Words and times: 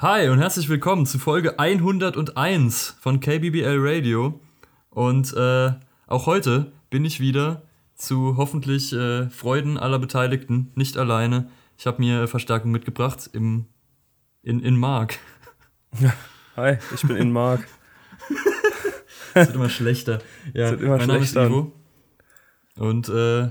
Hi 0.00 0.28
und 0.28 0.38
herzlich 0.38 0.68
willkommen 0.68 1.06
zu 1.06 1.18
Folge 1.18 1.58
101 1.58 2.98
von 3.00 3.18
KBBL 3.18 3.78
Radio. 3.80 4.38
Und 4.90 5.32
äh, 5.32 5.72
auch 6.06 6.26
heute 6.26 6.70
bin 6.88 7.04
ich 7.04 7.18
wieder 7.18 7.62
zu 7.96 8.36
hoffentlich 8.36 8.92
äh, 8.92 9.28
Freuden 9.28 9.76
aller 9.76 9.98
Beteiligten, 9.98 10.70
nicht 10.76 10.96
alleine. 10.96 11.50
Ich 11.76 11.88
habe 11.88 12.00
mir 12.00 12.28
Verstärkung 12.28 12.70
mitgebracht 12.70 13.28
im, 13.32 13.64
in, 14.44 14.60
in 14.60 14.76
Mark. 14.76 15.18
Hi, 16.56 16.78
ich 16.94 17.02
bin 17.02 17.16
in 17.16 17.32
Mark. 17.32 17.66
Es 19.34 19.48
wird 19.48 19.56
immer 19.56 19.68
schlechter. 19.68 20.20
Ja, 20.54 20.70
wird 20.70 20.80
immer 20.80 20.98
mein 20.98 21.08
Name 21.08 21.18
ist 21.24 21.32
schlechter. 21.32 21.48
Ivo. 21.48 21.72
Und 22.76 23.08
äh, 23.08 23.48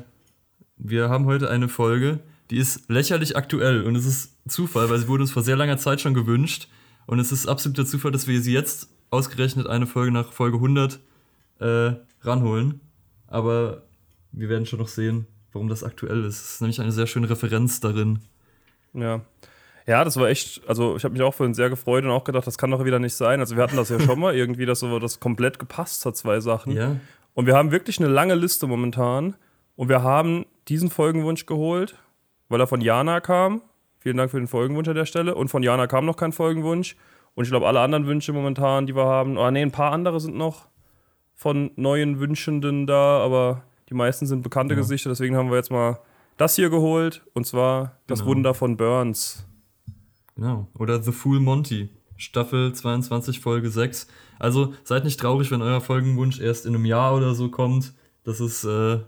wir 0.78 1.10
haben 1.10 1.26
heute 1.26 1.50
eine 1.50 1.68
Folge, 1.68 2.22
die 2.50 2.58
ist 2.58 2.90
lächerlich 2.90 3.36
aktuell. 3.36 3.84
Und 3.84 3.96
es 3.96 4.06
ist 4.06 4.38
Zufall, 4.48 4.90
weil 4.90 5.00
sie 5.00 5.08
wurde 5.08 5.24
uns 5.24 5.32
vor 5.32 5.44
sehr 5.44 5.56
langer 5.56 5.78
Zeit 5.78 6.02
schon 6.02 6.14
gewünscht. 6.14 6.68
Und 7.06 7.20
es 7.20 7.32
ist 7.32 7.48
absoluter 7.48 7.86
Zufall, 7.86 8.12
dass 8.12 8.28
wir 8.28 8.42
sie 8.42 8.54
jetzt 8.54 8.90
ausgerechnet 9.10 9.68
eine 9.68 9.88
Folge 9.88 10.12
nach 10.12 10.32
Folge 10.32 10.58
100 10.58 11.00
äh, 11.60 11.92
ranholen. 12.22 12.82
Aber 13.28 13.84
wir 14.32 14.50
werden 14.50 14.66
schon 14.66 14.80
noch 14.80 14.88
sehen, 14.88 15.28
warum 15.52 15.68
das 15.68 15.84
aktuell 15.84 16.24
ist. 16.26 16.42
Es 16.42 16.54
ist 16.54 16.62
nämlich 16.62 16.82
eine 16.82 16.92
sehr 16.92 17.08
schöne 17.08 17.30
Referenz 17.30 17.80
darin. 17.80 18.20
Ja. 18.94 19.22
Ja, 19.86 20.04
das 20.04 20.18
war 20.18 20.28
echt, 20.28 20.62
also 20.68 20.98
ich 20.98 21.06
habe 21.06 21.14
mich 21.14 21.22
auch 21.22 21.34
vorhin 21.34 21.54
sehr 21.54 21.70
gefreut 21.70 22.04
und 22.04 22.12
auch 22.12 22.26
gedacht, 22.26 22.46
das 22.46 22.58
kann 22.58 22.72
doch 22.72 22.84
wieder 22.84 23.00
nicht 23.00 23.16
sein. 23.16 23.40
Also 23.40 23.56
wir 23.56 23.64
hatten 23.64 23.78
das 23.78 23.88
ja 23.88 24.00
schon 24.02 24.20
mal 24.20 24.36
irgendwie, 24.36 24.66
dass 24.66 24.82
so 24.82 25.00
das 25.00 25.22
komplett 25.22 25.60
gepasst 25.60 26.06
hat, 26.06 26.18
zwei 26.18 26.42
Sachen. 26.42 26.74
Ja, 26.74 26.98
Und 27.34 27.46
wir 27.46 27.56
haben 27.56 27.72
wirklich 27.72 27.98
eine 28.00 28.10
lange 28.10 28.36
Liste 28.36 28.68
momentan. 28.68 29.36
Und 29.78 29.88
wir 29.88 30.04
haben 30.04 30.46
diesen 30.68 30.90
Folgenwunsch 30.90 31.46
geholt, 31.46 31.96
weil 32.50 32.60
er 32.60 32.68
von 32.68 32.82
Jana 32.82 33.20
kam. 33.20 33.62
Vielen 34.00 34.18
Dank 34.18 34.32
für 34.32 34.38
den 34.40 34.48
Folgenwunsch 34.48 34.88
an 34.88 34.96
der 34.96 35.06
Stelle. 35.06 35.36
Und 35.36 35.50
von 35.50 35.64
Jana 35.64 35.88
kam 35.88 36.06
noch 36.06 36.16
kein 36.18 36.32
Folgenwunsch. 36.32 36.96
Und 37.36 37.44
ich 37.44 37.50
glaube, 37.50 37.68
alle 37.68 37.80
anderen 37.82 38.08
Wünsche 38.08 38.34
momentan, 38.34 38.86
die 38.88 38.96
wir 38.96 39.06
haben, 39.06 39.38
oh 39.38 39.52
nee, 39.52 39.62
ein 39.62 39.72
paar 39.72 39.92
andere 39.92 40.20
sind 40.20 40.36
noch 40.36 40.68
von 41.36 41.72
neuen 41.76 42.20
Wünschenden 42.20 42.88
da, 42.88 43.20
aber 43.20 43.64
die 43.90 43.94
meisten 43.94 44.26
sind 44.26 44.42
bekannte 44.42 44.74
Ja. 44.74 44.80
Gesichter. 44.82 45.10
Deswegen 45.10 45.36
haben 45.36 45.50
wir 45.50 45.58
jetzt 45.58 45.70
mal 45.72 46.00
das 46.38 46.56
hier 46.56 46.70
geholt. 46.70 47.24
Und 47.34 47.46
zwar 47.46 48.00
das 48.08 48.20
Genau. 48.20 48.32
Wunder 48.32 48.54
von 48.54 48.76
Burns. 48.78 49.46
genau. 50.36 50.68
Oder 50.78 51.02
The 51.02 51.12
Fool 51.12 51.40
Monty, 51.40 51.90
Staffel 52.16 52.74
22, 52.74 53.40
Folge 53.40 53.70
6. 53.70 54.08
Also 54.40 54.74
seid 54.84 55.04
nicht 55.04 55.20
traurig, 55.20 55.52
wenn 55.52 55.62
euer 55.62 55.82
Folgenwunsch 55.82 56.40
erst 56.40 56.66
in 56.66 56.76
einem 56.76 56.86
Jahr 56.86 57.16
oder 57.16 57.34
so 57.36 57.50
kommt. 57.50 57.94
Das 58.24 58.40
ist, 58.40 58.64
äh, 58.64 59.00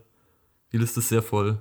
die 0.72 0.78
Liste 0.78 1.00
ist 1.00 1.10
sehr 1.10 1.22
voll. 1.24 1.58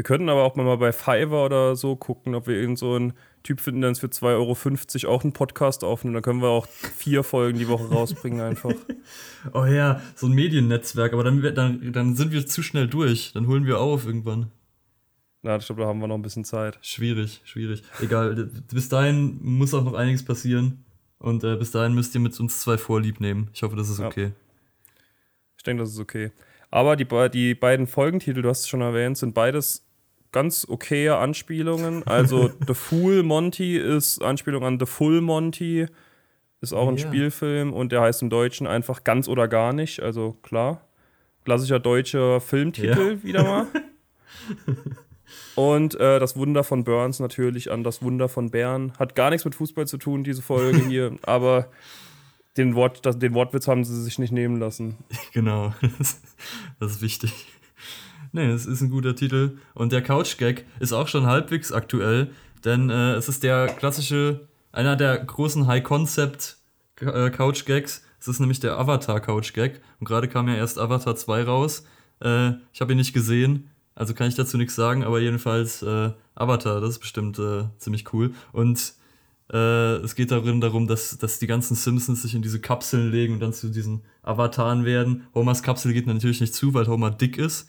Wir 0.00 0.04
könnten 0.04 0.30
aber 0.30 0.44
auch 0.44 0.56
mal 0.56 0.78
bei 0.78 0.92
Fiverr 0.92 1.44
oder 1.44 1.76
so 1.76 1.94
gucken, 1.94 2.34
ob 2.34 2.46
wir 2.46 2.54
irgend 2.54 2.78
so 2.78 2.94
einen 2.94 3.12
Typ 3.42 3.60
finden, 3.60 3.82
der 3.82 3.90
uns 3.90 3.98
für 3.98 4.06
2,50 4.06 5.04
Euro 5.04 5.14
auch 5.14 5.24
einen 5.24 5.34
Podcast 5.34 5.84
aufnimmt. 5.84 6.16
Dann 6.16 6.22
können 6.22 6.40
wir 6.40 6.48
auch 6.48 6.66
vier 6.66 7.22
Folgen 7.22 7.58
die 7.58 7.68
Woche 7.68 7.84
rausbringen 7.90 8.40
einfach. 8.40 8.72
Oh 9.52 9.66
ja, 9.66 10.00
so 10.14 10.26
ein 10.26 10.32
Mediennetzwerk, 10.32 11.12
aber 11.12 11.22
dann, 11.22 11.42
dann, 11.54 11.92
dann 11.92 12.16
sind 12.16 12.32
wir 12.32 12.46
zu 12.46 12.62
schnell 12.62 12.88
durch. 12.88 13.32
Dann 13.34 13.46
holen 13.46 13.66
wir 13.66 13.78
auf 13.78 14.06
irgendwann. 14.06 14.50
Na, 15.42 15.56
ich 15.56 15.66
glaube, 15.66 15.82
da 15.82 15.88
haben 15.88 16.00
wir 16.00 16.08
noch 16.08 16.14
ein 16.14 16.22
bisschen 16.22 16.46
Zeit. 16.46 16.78
Schwierig, 16.80 17.42
schwierig. 17.44 17.82
Egal, 18.00 18.48
bis 18.72 18.88
dahin 18.88 19.38
muss 19.42 19.74
auch 19.74 19.84
noch 19.84 19.92
einiges 19.92 20.24
passieren. 20.24 20.82
Und 21.18 21.44
äh, 21.44 21.56
bis 21.56 21.72
dahin 21.72 21.94
müsst 21.94 22.14
ihr 22.14 22.22
mit 22.22 22.40
uns 22.40 22.58
zwei 22.62 22.78
Vorlieb 22.78 23.20
nehmen. 23.20 23.50
Ich 23.52 23.62
hoffe, 23.62 23.76
das 23.76 23.90
ist 23.90 23.98
Ja. 23.98 24.06
okay. 24.06 24.32
Ich 25.58 25.62
denke, 25.62 25.82
das 25.82 25.92
ist 25.92 26.00
okay. 26.00 26.30
Aber 26.70 26.96
die, 26.96 27.06
die 27.34 27.54
beiden 27.54 27.86
Folgentitel, 27.86 28.40
du 28.40 28.48
hast 28.48 28.60
es 28.60 28.68
schon 28.68 28.80
erwähnt, 28.80 29.18
sind 29.18 29.34
beides 29.34 29.84
ganz 30.32 30.66
okaye 30.68 31.16
Anspielungen. 31.16 32.06
Also 32.06 32.50
The 32.66 32.74
Fool 32.74 33.22
Monty 33.22 33.76
ist 33.76 34.22
Anspielung 34.22 34.64
an 34.64 34.78
The 34.78 34.86
Full 34.86 35.20
Monty, 35.20 35.86
ist 36.60 36.72
auch 36.72 36.88
ein 36.88 36.96
Ja. 36.96 37.06
Spielfilm 37.06 37.72
und 37.72 37.92
der 37.92 38.02
heißt 38.02 38.22
im 38.22 38.30
Deutschen 38.30 38.66
einfach 38.66 39.04
ganz 39.04 39.28
oder 39.28 39.48
gar 39.48 39.72
nicht. 39.72 40.00
Also 40.02 40.36
klar. 40.42 40.86
Klassischer 41.44 41.80
deutscher 41.80 42.40
Filmtitel 42.40 43.22
wieder 43.22 43.42
mal. 43.42 43.66
Und 45.54 45.94
äh, 45.96 46.18
das 46.18 46.36
Wunder 46.36 46.64
von 46.64 46.84
Burns 46.84 47.20
natürlich 47.20 47.70
an 47.70 47.84
das 47.84 48.02
Wunder 48.02 48.28
von 48.28 48.50
Bern. 48.50 48.92
Hat 48.98 49.14
gar 49.14 49.30
nichts 49.30 49.44
mit 49.44 49.54
Fußball 49.54 49.86
zu 49.86 49.98
tun, 49.98 50.24
diese 50.24 50.42
Folge 50.42 50.78
hier. 50.86 51.16
aber 51.22 51.68
den, 52.56 52.74
Wort, 52.74 53.04
das, 53.06 53.18
den 53.18 53.34
Wortwitz 53.34 53.68
haben 53.68 53.84
sie 53.84 54.02
sich 54.02 54.18
nicht 54.18 54.32
nehmen 54.32 54.58
lassen. 54.58 54.96
Genau, 55.32 55.74
das, 55.98 56.20
das 56.78 56.92
ist 56.92 57.02
wichtig. 57.02 57.32
Nee, 58.32 58.50
es 58.50 58.66
ist 58.66 58.80
ein 58.80 58.90
guter 58.90 59.14
Titel. 59.16 59.58
Und 59.74 59.92
der 59.92 60.02
Couch-Gag 60.02 60.64
ist 60.78 60.92
auch 60.92 61.08
schon 61.08 61.26
halbwegs 61.26 61.72
aktuell, 61.72 62.30
denn 62.64 62.88
äh, 62.90 63.14
es 63.14 63.28
ist 63.28 63.42
der 63.42 63.66
klassische, 63.66 64.46
einer 64.72 64.94
der 64.96 65.18
großen 65.18 65.66
High-Concept-Couch-Gags. 65.66 68.04
Es 68.20 68.28
ist 68.28 68.40
nämlich 68.40 68.60
der 68.60 68.78
Avatar-Couch-Gag. 68.78 69.80
Und 69.98 70.06
gerade 70.06 70.28
kam 70.28 70.48
ja 70.48 70.54
erst 70.54 70.78
Avatar 70.78 71.16
2 71.16 71.42
raus. 71.44 71.84
Äh, 72.20 72.52
ich 72.72 72.80
habe 72.80 72.92
ihn 72.92 72.98
nicht 72.98 73.14
gesehen, 73.14 73.68
also 73.94 74.14
kann 74.14 74.28
ich 74.28 74.36
dazu 74.36 74.56
nichts 74.56 74.76
sagen, 74.76 75.04
aber 75.04 75.20
jedenfalls 75.20 75.82
äh, 75.82 76.12
Avatar, 76.34 76.80
das 76.80 76.90
ist 76.90 77.00
bestimmt 77.00 77.38
äh, 77.38 77.64
ziemlich 77.78 78.12
cool. 78.12 78.32
Und 78.52 78.94
äh, 79.52 79.96
es 79.96 80.14
geht 80.14 80.30
darin 80.30 80.60
darum, 80.60 80.86
dass, 80.86 81.18
dass 81.18 81.38
die 81.38 81.46
ganzen 81.46 81.74
Simpsons 81.74 82.22
sich 82.22 82.34
in 82.34 82.42
diese 82.42 82.60
Kapseln 82.60 83.10
legen 83.10 83.34
und 83.34 83.40
dann 83.40 83.52
zu 83.52 83.68
diesen 83.68 84.02
Avataren 84.22 84.84
werden. 84.84 85.26
Homers 85.34 85.62
Kapsel 85.62 85.92
geht 85.92 86.06
natürlich 86.06 86.40
nicht 86.40 86.54
zu, 86.54 86.72
weil 86.72 86.86
Homer 86.86 87.10
dick 87.10 87.36
ist. 87.36 87.68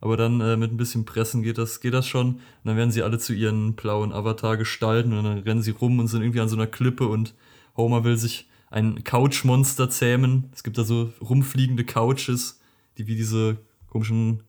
Aber 0.00 0.16
dann 0.16 0.40
äh, 0.40 0.56
mit 0.56 0.72
ein 0.72 0.76
bisschen 0.76 1.04
Pressen 1.04 1.42
geht 1.42 1.58
das, 1.58 1.80
geht 1.80 1.94
das 1.94 2.06
schon. 2.06 2.34
Und 2.34 2.40
dann 2.64 2.76
werden 2.76 2.90
sie 2.90 3.02
alle 3.02 3.18
zu 3.18 3.32
ihren 3.32 3.74
blauen 3.74 4.12
Avatar 4.12 4.56
gestalten 4.56 5.12
und 5.12 5.24
dann 5.24 5.38
rennen 5.38 5.62
sie 5.62 5.72
rum 5.72 5.98
und 5.98 6.06
sind 6.06 6.22
irgendwie 6.22 6.40
an 6.40 6.48
so 6.48 6.56
einer 6.56 6.68
Klippe 6.68 7.08
und 7.08 7.34
Homer 7.76 8.04
will 8.04 8.16
sich 8.16 8.48
ein 8.70 9.02
Couchmonster 9.04 9.90
zähmen. 9.90 10.50
Es 10.52 10.62
gibt 10.62 10.78
da 10.78 10.84
so 10.84 11.12
rumfliegende 11.20 11.84
Couches, 11.84 12.60
die 12.96 13.06
wie 13.06 13.16
diese 13.16 13.58
komischen, 13.86 14.42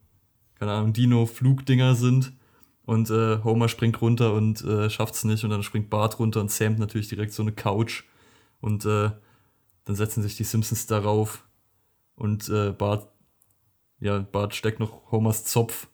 keine 0.56 0.74
Ahnung, 0.74 0.94
Dino-Flugdinger 0.94 1.96
sind. 1.96 2.34
Und 2.86 3.10
äh, 3.12 3.44
Homer 3.44 3.70
springt 3.70 4.02
runter 4.02 4.34
und 4.34 4.64
äh, 4.64 4.90
schafft's 4.90 5.24
nicht. 5.24 5.44
Und 5.44 5.52
dann 5.52 5.64
springt 5.64 5.90
Bart 5.90 6.20
runter 6.20 6.42
und 6.42 6.50
zähmt 6.50 6.80
natürlich 6.80 7.08
direkt 7.08 7.34
so 7.34 7.44
eine 7.44 7.52
Couch. 7.52 8.04
Und 8.62 8.84
äh, 8.86 9.12
dann 9.86 9.96
setzen 9.96 10.24
sich 10.24 10.36
die 10.36 10.44
Simpsons 10.44 10.88
darauf. 10.88 11.46
Und 12.16 12.50
äh, 12.50 12.72
Bart, 12.72 13.08
ja, 14.00 14.20
Bart 14.20 14.56
steckt 14.56 14.80
noch 14.80 15.12
Homers 15.12 15.46
Zopf 15.46 15.88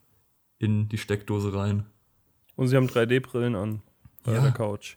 in 0.60 0.88
die 0.90 0.98
Steckdose 0.98 1.54
rein. 1.54 1.86
Und 2.56 2.68
sie 2.68 2.76
haben 2.78 2.88
3D-Brillen 2.88 3.56
an 3.56 3.82
bei 4.24 4.34
Ja. 4.34 4.42
der 4.42 4.52
Couch. 4.52 4.96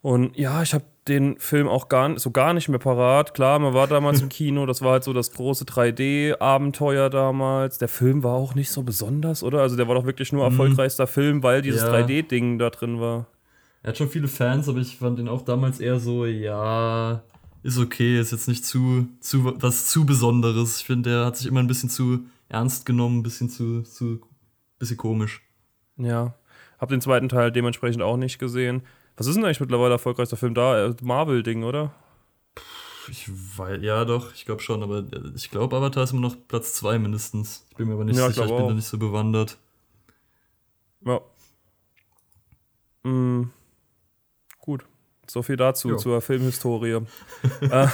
Und 0.00 0.36
ja, 0.36 0.62
ich 0.62 0.74
habe 0.74 0.84
den 1.08 1.38
Film 1.38 1.68
auch 1.68 1.88
gar, 1.88 2.18
so 2.18 2.30
gar 2.32 2.54
nicht 2.54 2.68
mehr 2.68 2.78
parat. 2.78 3.34
Klar, 3.34 3.58
man 3.60 3.72
war 3.74 3.86
damals 3.86 4.20
im 4.20 4.28
Kino, 4.30 4.66
das 4.66 4.82
war 4.82 4.92
halt 4.92 5.04
so 5.04 5.12
das 5.12 5.32
große 5.32 5.64
3D-Abenteuer 5.64 7.08
damals. 7.10 7.78
Der 7.78 7.88
Film 7.88 8.22
war 8.22 8.34
auch 8.34 8.54
nicht 8.54 8.70
so 8.70 8.82
besonders, 8.82 9.42
oder? 9.42 9.60
Also 9.60 9.76
der 9.76 9.88
war 9.88 9.94
doch 9.94 10.04
wirklich 10.06 10.32
nur 10.32 10.44
erfolgreichster 10.44 11.06
Film, 11.06 11.42
weil 11.42 11.62
dieses 11.62 11.82
Ja. 11.82 11.92
3D-Ding 11.92 12.58
da 12.58 12.70
drin 12.70 13.00
war. 13.00 13.26
Er 13.82 13.88
hat 13.90 13.96
schon 13.98 14.08
viele 14.08 14.28
Fans, 14.28 14.68
aber 14.68 14.78
ich 14.78 14.96
fand 14.96 15.18
ihn 15.18 15.28
auch 15.28 15.42
damals 15.42 15.80
eher 15.80 15.98
so, 15.98 16.24
ja, 16.26 17.22
ist 17.62 17.78
okay, 17.78 18.18
ist 18.18 18.32
jetzt 18.32 18.48
nicht 18.48 18.64
zu, 18.64 19.08
zu 19.20 19.60
was 19.62 19.88
zu 19.88 20.04
Besonderes. 20.06 20.78
Ich 20.80 20.86
finde, 20.86 21.10
der 21.10 21.26
hat 21.26 21.36
sich 21.36 21.46
immer 21.46 21.60
ein 21.60 21.66
bisschen 21.68 21.90
zu 21.90 22.20
ernst 22.48 22.86
genommen, 22.86 23.18
ein 23.18 23.22
bisschen 23.22 23.48
zu, 23.48 23.82
zu 23.82 24.20
bisschen 24.78 24.96
komisch. 24.96 25.42
Ja. 25.96 26.34
Hab 26.78 26.88
den 26.88 27.00
zweiten 27.00 27.28
Teil 27.28 27.52
dementsprechend 27.52 28.02
auch 28.02 28.16
nicht 28.16 28.38
gesehen. 28.38 28.82
Was 29.16 29.26
ist 29.26 29.36
denn 29.36 29.44
eigentlich 29.44 29.60
mittlerweile 29.60 29.92
erfolgreichster 29.92 30.36
Film 30.36 30.54
da? 30.54 30.86
Äh, 30.86 30.94
Marvel-Ding, 31.02 31.62
oder? 31.62 31.94
Ich 33.08 33.28
weiß, 33.58 33.80
ja 33.82 34.04
doch, 34.04 34.32
ich 34.34 34.44
glaube 34.44 34.62
schon, 34.62 34.82
aber 34.82 34.98
äh, 34.98 35.32
ich 35.36 35.50
glaube, 35.50 35.76
Avatar 35.76 36.04
ist 36.04 36.12
immer 36.12 36.20
noch 36.22 36.36
Platz 36.48 36.74
2 36.74 36.98
mindestens. 36.98 37.66
Ich 37.70 37.76
bin 37.76 37.88
mir 37.88 37.94
aber 37.94 38.04
nicht 38.04 38.16
Ja, 38.16 38.28
ich 38.28 38.34
sicher, 38.34 38.44
ich 38.44 38.48
glaub 38.48 38.58
bin 38.58 38.66
da 38.66 38.72
auch. 38.72 38.76
nicht 38.76 38.86
so 38.86 38.98
bewandert. 38.98 39.58
Ja. 41.04 41.20
Mm, 43.04 43.42
gut. 43.42 43.50
So 45.26 45.42
viel 45.42 45.56
dazu, 45.56 45.90
Ja. 45.90 45.96
zur 45.96 46.20
Filmhistorie. 46.20 47.00
äh, 47.70 47.86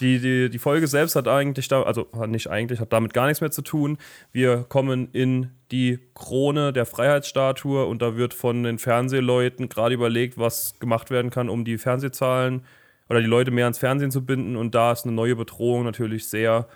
die, 0.00 0.18
die, 0.18 0.48
die 0.48 0.58
Folge 0.58 0.86
selbst 0.86 1.14
hat 1.14 1.28
eigentlich, 1.28 1.68
da, 1.68 1.82
also 1.82 2.08
hat 2.18 2.30
nicht 2.30 2.48
eigentlich, 2.48 2.80
hat 2.80 2.92
damit 2.92 3.12
gar 3.12 3.26
nichts 3.26 3.42
mehr 3.42 3.50
zu 3.50 3.60
tun. 3.62 3.98
Wir 4.32 4.64
kommen 4.68 5.10
in 5.12 5.50
die 5.70 5.98
Krone 6.14 6.72
der 6.72 6.86
Freiheitsstatue 6.86 7.84
und 7.84 8.00
da 8.00 8.16
wird 8.16 8.32
von 8.32 8.62
den 8.62 8.78
Fernsehleuten 8.78 9.68
gerade 9.68 9.94
überlegt, 9.94 10.38
was 10.38 10.78
gemacht 10.80 11.10
werden 11.10 11.30
kann, 11.30 11.50
um 11.50 11.64
die 11.66 11.76
Fernsehzahlen 11.76 12.64
oder 13.10 13.20
die 13.20 13.26
Leute 13.26 13.50
mehr 13.50 13.66
ans 13.66 13.78
Fernsehen 13.78 14.10
zu 14.10 14.24
binden. 14.24 14.56
Und 14.56 14.74
da 14.74 14.92
ist 14.92 15.04
eine 15.04 15.12
neue 15.14 15.36
Bedrohung 15.36 15.84
natürlich 15.84 16.28
sehr 16.28 16.66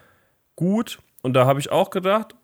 gut. 0.54 0.98
Und 1.22 1.32
da 1.32 1.46
habe 1.46 1.60
ich 1.60 1.72
auch 1.72 1.88
gedacht, 1.88 2.34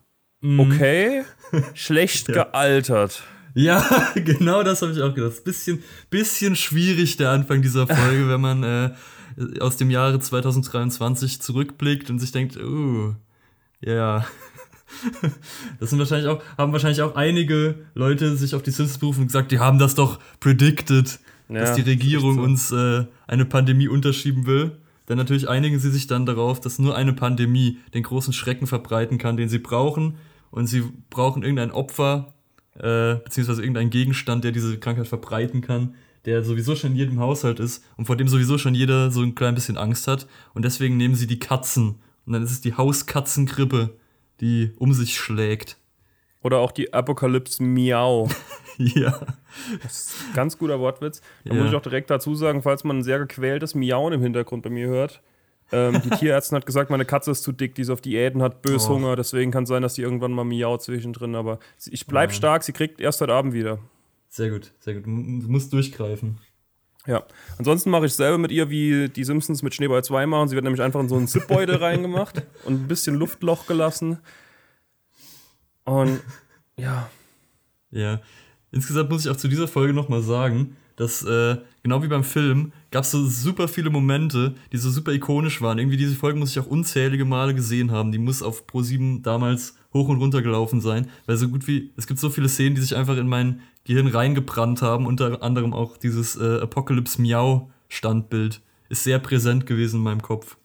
okay, 0.57 1.23
schlecht 1.75 2.27
Ja. 2.29 2.45
gealtert. 2.45 3.21
Ja, 3.53 3.83
genau 4.15 4.63
das 4.63 4.81
habe 4.81 4.91
ich 4.91 5.01
auch 5.01 5.13
gedacht. 5.13 5.43
Bisschen, 5.43 5.83
bisschen 6.09 6.55
schwierig 6.55 7.17
der 7.17 7.31
Anfang 7.31 7.61
dieser 7.61 7.87
Folge, 7.87 8.27
wenn 8.29 8.41
man 8.41 8.63
äh, 8.63 8.91
aus 9.59 9.77
dem 9.77 9.89
Jahre 9.89 10.19
2023 10.19 11.41
zurückblickt 11.41 12.09
und 12.09 12.19
sich 12.19 12.31
denkt, 12.31 12.57
oh, 12.57 13.15
ja. 13.81 14.25
Das 15.79 15.89
sind 15.89 15.99
wahrscheinlich 15.99 16.27
auch, 16.27 16.43
haben 16.57 16.73
wahrscheinlich 16.73 17.01
auch 17.01 17.15
einige 17.15 17.75
Leute 17.93 18.35
sich 18.35 18.55
auf 18.55 18.61
die 18.61 18.71
Simpsons 18.71 18.99
berufen 18.99 19.21
und 19.21 19.27
gesagt, 19.27 19.51
die 19.51 19.59
haben 19.59 19.79
das 19.79 19.95
doch 19.95 20.19
predicted. 20.41 21.19
ja, 21.47 21.61
dass 21.61 21.75
die 21.75 21.81
Regierung 21.81 22.35
so. 22.35 22.41
uns 22.41 22.71
äh, 22.71 23.05
eine 23.25 23.45
Pandemie 23.45 23.87
unterschieben 23.87 24.45
will. 24.45 24.77
Denn 25.07 25.17
natürlich 25.17 25.49
einigen 25.49 25.79
sie 25.79 25.91
sich 25.91 26.07
dann 26.07 26.25
darauf, 26.25 26.59
dass 26.59 26.77
nur 26.77 26.95
eine 26.95 27.13
Pandemie 27.13 27.79
den 27.93 28.03
großen 28.03 28.33
Schrecken 28.33 28.67
verbreiten 28.67 29.17
kann, 29.17 29.37
den 29.37 29.49
sie 29.49 29.59
brauchen. 29.59 30.17
Und 30.51 30.67
sie 30.67 30.83
brauchen 31.09 31.43
irgendein 31.43 31.71
Opfer, 31.71 32.33
äh, 32.77 33.15
beziehungsweise 33.15 33.61
irgendein 33.61 33.89
Gegenstand, 33.89 34.43
der 34.43 34.51
diese 34.51 34.77
Krankheit 34.79 35.07
verbreiten 35.07 35.61
kann, 35.61 35.95
der 36.25 36.43
sowieso 36.43 36.75
schon 36.75 36.91
in 36.91 36.97
jedem 36.97 37.19
Haushalt 37.19 37.59
ist 37.59 37.83
und 37.97 38.05
vor 38.05 38.15
dem 38.15 38.27
sowieso 38.27 38.57
schon 38.57 38.75
jeder 38.75 39.11
so 39.11 39.21
ein 39.21 39.35
klein 39.35 39.55
bisschen 39.55 39.77
Angst 39.77 40.07
hat. 40.07 40.27
Und 40.53 40.63
deswegen 40.65 40.97
nehmen 40.97 41.15
sie 41.15 41.27
die 41.27 41.39
Katzen. 41.39 41.95
Und 42.25 42.33
dann 42.33 42.43
ist 42.43 42.51
es 42.51 42.61
die 42.61 42.75
Hauskatzengrippe, 42.75 43.97
die 44.39 44.71
um 44.77 44.93
sich 44.93 45.17
schlägt. 45.17 45.77
Oder 46.43 46.59
auch 46.59 46.71
die 46.71 46.93
Apokalypse 46.93 47.63
Miau. 47.63 48.29
ja. 48.77 49.19
Das 49.81 49.91
ist 49.91 50.15
ein 50.29 50.35
ganz 50.35 50.57
guter 50.57 50.79
Wortwitz. 50.79 51.21
Da 51.45 51.53
ja. 51.53 51.59
muss 51.59 51.71
ich 51.71 51.75
auch 51.75 51.81
direkt 51.81 52.09
dazu 52.09 52.35
sagen, 52.35 52.61
falls 52.61 52.83
man 52.83 52.99
ein 52.99 53.03
sehr 53.03 53.19
gequältes 53.19 53.75
Miauen 53.75 54.13
im 54.13 54.21
Hintergrund 54.21 54.63
bei 54.63 54.69
mir 54.69 54.87
hört. 54.87 55.21
Ähm, 55.71 56.01
die 56.03 56.09
Tierärztin 56.09 56.57
hat 56.57 56.65
gesagt, 56.65 56.89
meine 56.89 57.05
Katze 57.05 57.31
ist 57.31 57.43
zu 57.43 57.51
dick, 57.51 57.75
die 57.75 57.83
ist 57.83 57.89
auf 57.89 58.01
Diäten, 58.01 58.41
hat 58.41 58.61
bös 58.61 58.87
oh. 58.87 58.95
Hunger, 58.95 59.15
deswegen 59.15 59.51
kann 59.51 59.63
es 59.63 59.69
sein, 59.69 59.81
dass 59.81 59.95
sie 59.95 60.01
irgendwann 60.01 60.31
mal 60.31 60.43
miaut 60.43 60.81
zwischendrin. 60.81 61.35
Aber 61.35 61.59
ich 61.85 62.05
bleib 62.07 62.31
oh. 62.31 62.33
stark, 62.33 62.63
sie 62.63 62.73
kriegt 62.73 62.99
erst 62.99 63.21
heute 63.21 63.33
Abend 63.33 63.53
wieder. 63.53 63.79
Sehr 64.29 64.49
gut, 64.49 64.73
sehr 64.79 64.95
gut. 64.95 65.05
Du 65.05 65.09
musst 65.09 65.73
durchgreifen. 65.73 66.39
Ja, 67.07 67.23
ansonsten 67.57 67.89
mache 67.89 68.05
ich 68.05 68.13
selber 68.13 68.37
mit 68.37 68.51
ihr, 68.51 68.69
wie 68.69 69.09
die 69.09 69.23
Simpsons 69.23 69.63
mit 69.63 69.73
Schneeball 69.73 70.03
2 70.03 70.27
machen. 70.27 70.49
Sie 70.49 70.55
wird 70.55 70.63
nämlich 70.63 70.81
einfach 70.81 70.99
in 70.99 71.09
so 71.09 71.15
einen 71.15 71.27
Zipbeutel 71.27 71.75
reingemacht 71.83 72.43
und 72.63 72.83
ein 72.83 72.87
bisschen 72.87 73.15
Luftloch 73.15 73.65
gelassen. 73.65 74.19
Und 75.83 76.21
ja. 76.77 77.09
Ja, 77.89 78.21
insgesamt 78.71 79.09
muss 79.09 79.25
ich 79.25 79.31
auch 79.31 79.37
zu 79.37 79.47
dieser 79.47 79.67
Folge 79.67 79.93
nochmal 79.93 80.21
sagen, 80.21 80.77
dass 81.01 81.23
äh, 81.23 81.57
genau 81.81 82.03
wie 82.03 82.07
beim 82.07 82.23
Film 82.23 82.73
gab 82.91 83.03
es 83.03 83.11
so 83.11 83.25
super 83.25 83.67
viele 83.67 83.89
Momente, 83.89 84.53
die 84.71 84.77
so 84.77 84.91
super 84.91 85.11
ikonisch 85.11 85.59
waren. 85.59 85.79
Irgendwie 85.79 85.97
diese 85.97 86.15
Folge 86.15 86.37
muss 86.37 86.51
ich 86.51 86.59
auch 86.59 86.67
unzählige 86.67 87.25
Male 87.25 87.55
gesehen 87.55 87.89
haben. 87.89 88.11
Die 88.11 88.19
muss 88.19 88.43
auf 88.43 88.65
Pro7 88.67 89.23
damals 89.23 89.75
hoch 89.93 90.09
und 90.09 90.19
runter 90.19 90.43
gelaufen 90.43 90.79
sein, 90.79 91.07
weil 91.25 91.37
so 91.37 91.49
gut 91.49 91.67
wie 91.67 91.89
es 91.97 92.05
gibt 92.05 92.19
so 92.19 92.29
viele 92.29 92.47
Szenen, 92.47 92.75
die 92.75 92.81
sich 92.81 92.95
einfach 92.95 93.17
in 93.17 93.27
mein 93.27 93.61
Gehirn 93.83 94.05
reingebrannt 94.05 94.83
haben. 94.83 95.07
Unter 95.07 95.41
anderem 95.41 95.73
auch 95.73 95.97
dieses 95.97 96.35
äh, 96.35 96.59
Apocalypse 96.59 97.19
Miau 97.19 97.71
Standbild 97.89 98.61
ist 98.89 99.03
sehr 99.03 99.17
präsent 99.17 99.65
gewesen 99.65 99.97
in 99.97 100.03
meinem 100.03 100.21
Kopf 100.21 100.55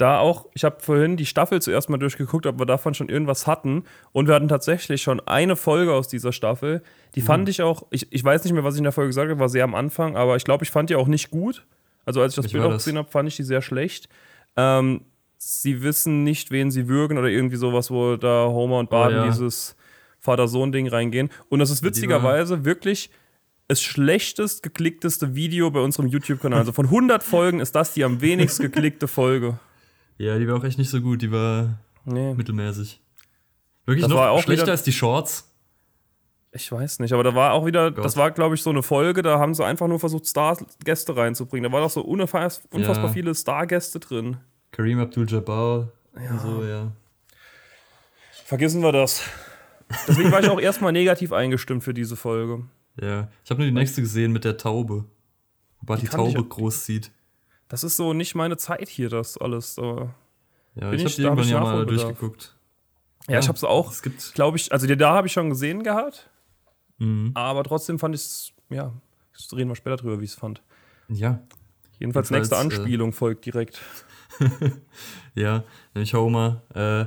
da 0.00 0.18
auch, 0.18 0.46
ich 0.54 0.64
habe 0.64 0.76
vorhin 0.80 1.16
die 1.16 1.26
Staffel 1.26 1.60
zuerst 1.60 1.90
mal 1.90 1.98
durchgeguckt, 1.98 2.46
ob 2.46 2.58
wir 2.58 2.66
davon 2.66 2.94
schon 2.94 3.08
irgendwas 3.08 3.46
hatten. 3.46 3.84
Und 4.12 4.28
wir 4.28 4.34
hatten 4.34 4.48
tatsächlich 4.48 5.02
schon 5.02 5.20
eine 5.20 5.56
Folge 5.56 5.92
aus 5.92 6.08
dieser 6.08 6.32
Staffel. 6.32 6.82
Die 7.14 7.20
mhm. 7.20 7.26
fand 7.26 7.48
ich 7.48 7.62
auch, 7.62 7.86
ich, 7.90 8.10
ich 8.12 8.24
weiß 8.24 8.44
nicht 8.44 8.52
mehr, 8.52 8.64
was 8.64 8.74
ich 8.74 8.78
in 8.78 8.84
der 8.84 8.92
Folge 8.92 9.08
gesagt 9.08 9.30
habe, 9.30 9.40
war 9.40 9.48
sehr 9.48 9.64
am 9.64 9.74
Anfang, 9.74 10.16
aber 10.16 10.36
ich 10.36 10.44
glaube, 10.44 10.64
ich 10.64 10.70
fand 10.70 10.90
die 10.90 10.96
auch 10.96 11.08
nicht 11.08 11.30
gut. 11.30 11.66
Also 12.04 12.22
als 12.22 12.32
ich 12.32 12.36
das 12.36 12.46
ich 12.46 12.52
Bild 12.52 12.64
auch 12.64 12.72
gesehen 12.72 12.98
habe, 12.98 13.10
fand 13.10 13.28
ich 13.28 13.36
die 13.36 13.42
sehr 13.42 13.62
schlecht. 13.62 14.08
Ähm, 14.56 15.02
sie 15.36 15.82
wissen 15.82 16.24
nicht, 16.24 16.50
wen 16.50 16.70
sie 16.70 16.88
würgen 16.88 17.18
oder 17.18 17.28
irgendwie 17.28 17.56
sowas, 17.56 17.90
wo 17.90 18.16
da 18.16 18.46
Homer 18.46 18.78
und 18.78 18.90
Baden 18.90 19.18
oh, 19.18 19.20
ja. 19.22 19.26
dieses 19.26 19.76
Vater-Sohn-Ding 20.18 20.88
reingehen. 20.88 21.30
Und 21.48 21.58
das 21.60 21.70
ist 21.70 21.82
witzigerweise 21.82 22.64
wirklich 22.64 23.10
das 23.68 23.80
schlechtest 23.80 24.62
geklickteste 24.62 25.34
Video 25.34 25.70
bei 25.70 25.80
unserem 25.80 26.08
YouTube-Kanal. 26.08 26.58
Also 26.58 26.72
von 26.72 26.86
100 26.86 27.22
Folgen 27.22 27.60
ist 27.60 27.74
das 27.76 27.94
die 27.94 28.02
am 28.02 28.20
wenigst 28.20 28.60
geklickte 28.60 29.06
Folge. 29.06 29.58
Ja, 30.20 30.38
die 30.38 30.46
war 30.46 30.58
auch 30.58 30.64
echt 30.64 30.76
nicht 30.76 30.90
so 30.90 31.00
gut. 31.00 31.22
Die 31.22 31.32
war 31.32 31.78
nee. 32.04 32.34
mittelmäßig. 32.34 33.00
Wirklich 33.86 34.02
das 34.02 34.10
noch 34.10 34.18
war 34.18 34.32
auch 34.32 34.42
schlechter 34.42 34.70
als 34.70 34.82
die 34.82 34.92
Shorts? 34.92 35.50
Ich 36.52 36.70
weiß 36.70 36.98
nicht, 36.98 37.14
aber 37.14 37.24
da 37.24 37.34
war 37.34 37.54
auch 37.54 37.64
wieder, 37.64 37.90
Gott. 37.90 38.04
das 38.04 38.18
war, 38.18 38.30
glaube 38.30 38.54
ich, 38.54 38.62
so 38.62 38.68
eine 38.68 38.82
Folge, 38.82 39.22
da 39.22 39.38
haben 39.38 39.54
sie 39.54 39.64
einfach 39.64 39.88
nur 39.88 39.98
versucht, 39.98 40.26
Star-Gäste 40.26 41.16
reinzubringen. 41.16 41.70
Da 41.70 41.74
waren 41.74 41.82
doch 41.82 41.90
so 41.90 42.02
unfassbar, 42.02 42.78
unfassbar 42.78 43.06
ja. 43.06 43.12
viele 43.12 43.34
Star-Gäste 43.34 43.98
drin. 43.98 44.36
Kareem 44.72 44.98
Abdul-Jabbar 44.98 45.90
ja. 46.22 46.30
und 46.32 46.40
so, 46.40 46.64
ja. 46.64 46.92
Vergessen 48.44 48.82
wir 48.82 48.92
das. 48.92 49.22
Deswegen 50.06 50.30
war 50.32 50.40
ich 50.40 50.50
auch 50.50 50.60
erstmal 50.60 50.92
negativ 50.92 51.32
eingestimmt 51.32 51.82
für 51.82 51.94
diese 51.94 52.16
Folge. 52.16 52.64
Ja, 53.00 53.28
ich 53.42 53.50
habe 53.50 53.62
nur 53.62 53.70
die 53.70 53.74
nächste 53.74 54.02
gesehen 54.02 54.32
mit 54.32 54.44
der 54.44 54.58
Taube. 54.58 55.06
Wobei 55.80 55.96
die, 55.96 56.02
die 56.02 56.08
Taube 56.08 56.44
groß 56.44 56.84
sieht 56.84 57.10
das 57.70 57.84
ist 57.84 57.96
so 57.96 58.12
nicht 58.12 58.34
meine 58.34 58.56
Zeit 58.56 58.88
hier, 58.88 59.08
das 59.08 59.38
alles. 59.38 59.78
Aber 59.78 60.12
ja, 60.74 60.92
ich 60.92 61.04
habe 61.04 61.22
irgendwann 61.22 61.48
ja 61.48 61.60
mal 61.60 61.86
durchgeguckt. 61.86 62.54
Ja, 63.28 63.34
ja 63.34 63.38
ich 63.38 63.48
habe 63.48 63.56
es 63.56 63.64
auch, 63.64 63.94
glaube 64.34 64.58
ich, 64.58 64.72
also 64.72 64.92
da 64.94 65.12
habe 65.14 65.28
ich 65.28 65.32
schon 65.32 65.48
gesehen 65.48 65.84
gehabt. 65.84 66.28
Mhm. 66.98 67.30
Aber 67.34 67.62
trotzdem 67.62 67.98
fand 68.00 68.16
ich 68.16 68.22
es, 68.22 68.52
ja, 68.70 68.92
reden 69.52 69.70
wir 69.70 69.76
später 69.76 69.96
drüber, 69.96 70.20
wie 70.20 70.24
ich 70.24 70.32
es 70.32 70.36
fand. 70.36 70.62
Ja. 71.08 71.40
Jedenfalls, 71.98 72.30
Jedenfalls 72.30 72.30
nächste 72.30 72.56
äh, 72.56 72.58
Anspielung 72.58 73.10
äh, 73.10 73.12
folgt 73.12 73.46
direkt. 73.46 73.80
ja, 75.36 75.62
nämlich 75.94 76.12
Homer 76.14 76.62
äh, 76.74 77.06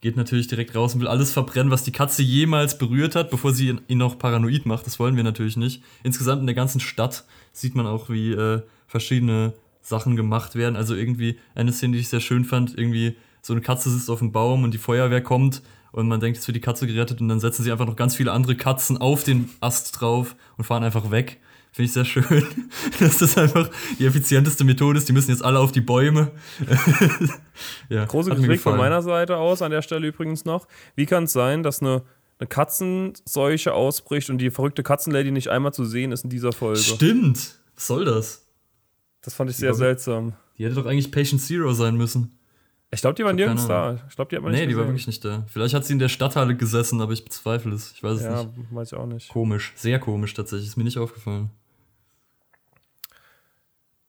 geht 0.00 0.16
natürlich 0.16 0.48
direkt 0.48 0.74
raus 0.74 0.94
und 0.94 1.00
will 1.00 1.08
alles 1.08 1.30
verbrennen, 1.30 1.70
was 1.70 1.84
die 1.84 1.92
Katze 1.92 2.22
jemals 2.22 2.78
berührt 2.78 3.16
hat, 3.16 3.30
bevor 3.30 3.52
sie 3.52 3.68
ihn, 3.68 3.82
ihn 3.86 3.98
noch 3.98 4.18
paranoid 4.18 4.64
macht. 4.64 4.86
Das 4.86 4.98
wollen 4.98 5.16
wir 5.16 5.24
natürlich 5.24 5.58
nicht. 5.58 5.82
Insgesamt 6.04 6.40
in 6.40 6.46
der 6.46 6.54
ganzen 6.54 6.80
Stadt 6.80 7.24
sieht 7.52 7.74
man 7.74 7.86
auch, 7.86 8.08
wie 8.08 8.32
äh, 8.32 8.62
verschiedene 8.86 9.52
Sachen 9.82 10.16
gemacht 10.16 10.54
werden. 10.54 10.76
Also 10.76 10.94
irgendwie 10.94 11.38
eine 11.54 11.72
Szene, 11.72 11.94
die 11.94 12.00
ich 12.00 12.08
sehr 12.08 12.20
schön 12.20 12.44
fand, 12.44 12.76
irgendwie 12.76 13.16
so 13.42 13.52
eine 13.52 13.62
Katze 13.62 13.90
sitzt 13.90 14.10
auf 14.10 14.18
dem 14.18 14.32
Baum 14.32 14.64
und 14.64 14.74
die 14.74 14.78
Feuerwehr 14.78 15.22
kommt 15.22 15.62
und 15.92 16.08
man 16.08 16.20
denkt, 16.20 16.38
es 16.38 16.46
wird 16.46 16.56
die 16.56 16.60
Katze 16.60 16.86
gerettet 16.86 17.20
und 17.20 17.28
dann 17.28 17.40
setzen 17.40 17.62
sie 17.62 17.72
einfach 17.72 17.86
noch 17.86 17.96
ganz 17.96 18.14
viele 18.14 18.32
andere 18.32 18.56
Katzen 18.56 18.98
auf 18.98 19.24
den 19.24 19.50
Ast 19.60 20.00
drauf 20.00 20.36
und 20.56 20.64
fahren 20.64 20.84
einfach 20.84 21.10
weg. 21.10 21.40
Finde 21.72 21.86
ich 21.86 21.92
sehr 21.92 22.04
schön, 22.04 22.46
dass 23.00 23.18
das 23.18 23.38
einfach 23.38 23.70
die 23.98 24.06
effizienteste 24.06 24.64
Methode 24.64 24.98
ist. 24.98 25.08
Die 25.08 25.12
müssen 25.12 25.30
jetzt 25.30 25.44
alle 25.44 25.60
auf 25.60 25.70
die 25.70 25.80
Bäume. 25.80 26.32
ja, 27.88 28.06
Große 28.06 28.34
Kritik 28.34 28.60
von 28.60 28.76
meiner 28.76 29.02
Seite 29.02 29.36
aus, 29.36 29.62
an 29.62 29.70
der 29.70 29.82
Stelle 29.82 30.08
übrigens 30.08 30.44
noch. 30.44 30.66
Wie 30.96 31.06
kann 31.06 31.24
es 31.24 31.32
sein, 31.32 31.62
dass 31.62 31.80
eine, 31.80 32.02
eine 32.40 32.48
Katzenseuche 32.48 33.72
ausbricht 33.72 34.30
und 34.30 34.38
die 34.38 34.50
verrückte 34.50 34.82
Katzenlady 34.82 35.30
nicht 35.30 35.48
einmal 35.48 35.72
zu 35.72 35.84
sehen 35.84 36.10
ist 36.10 36.24
in 36.24 36.30
dieser 36.30 36.52
Folge? 36.52 36.80
Stimmt. 36.80 37.60
Was 37.76 37.86
soll 37.86 38.04
das? 38.04 38.49
Das 39.22 39.34
fand 39.34 39.50
ich 39.50 39.56
sehr 39.56 39.72
die 39.72 39.78
seltsam. 39.78 40.34
Die 40.56 40.64
hätte 40.64 40.74
doch 40.74 40.86
eigentlich 40.86 41.10
Patient 41.10 41.40
Zero 41.40 41.72
sein 41.72 41.96
müssen. 41.96 42.38
Ich 42.92 43.00
glaube, 43.00 43.14
die 43.14 43.24
war 43.24 43.32
nirgends 43.32 43.68
da. 43.68 43.98
Ich 44.08 44.16
glaube, 44.16 44.30
die 44.30 44.36
hat 44.36 44.42
man 44.42 44.52
Nee, 44.52 44.66
die 44.66 44.76
war 44.76 44.84
wirklich 44.84 45.06
nicht 45.06 45.24
da. 45.24 45.44
Vielleicht 45.46 45.74
hat 45.74 45.84
sie 45.84 45.92
in 45.92 46.00
der 46.00 46.08
Stadthalle 46.08 46.56
gesessen, 46.56 47.00
aber 47.00 47.12
ich 47.12 47.24
bezweifle 47.24 47.72
es. 47.72 47.92
Ich 47.92 48.02
weiß 48.02 48.16
es 48.16 48.22
ja, 48.24 48.44
nicht. 48.44 48.56
Ja, 48.56 48.76
weiß 48.76 48.92
ich 48.92 48.98
auch 48.98 49.06
nicht. 49.06 49.28
Komisch. 49.28 49.72
Sehr 49.76 50.00
komisch 50.00 50.34
tatsächlich. 50.34 50.68
Ist 50.68 50.76
mir 50.76 50.84
nicht 50.84 50.98
aufgefallen. 50.98 51.50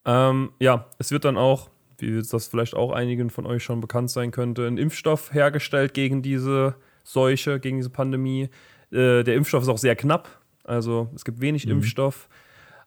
Ähm, 0.03 0.51
ja, 0.59 0.87
es 0.97 1.11
wird 1.11 1.25
dann 1.25 1.37
auch, 1.37 1.69
wie 1.99 2.21
das 2.23 2.47
vielleicht 2.47 2.73
auch 2.73 2.91
einigen 2.91 3.29
von 3.29 3.45
euch 3.45 3.63
schon 3.63 3.81
bekannt 3.81 4.09
sein 4.09 4.31
könnte, 4.31 4.65
ein 4.65 4.79
Impfstoff 4.79 5.31
hergestellt 5.31 5.93
gegen 5.93 6.23
diese 6.23 6.75
Seuche, 7.03 7.59
gegen 7.59 7.77
diese 7.77 7.91
Pandemie. 7.91 8.49
Äh, 8.91 9.23
der 9.23 9.35
Impfstoff 9.35 9.61
ist 9.61 9.69
auch 9.69 9.77
sehr 9.77 9.95
knapp. 9.95 10.41
Also 10.63 11.09
es 11.15 11.23
gibt 11.23 11.39
wenig 11.39 11.67
mhm. 11.67 11.73
Impfstoff. 11.73 12.29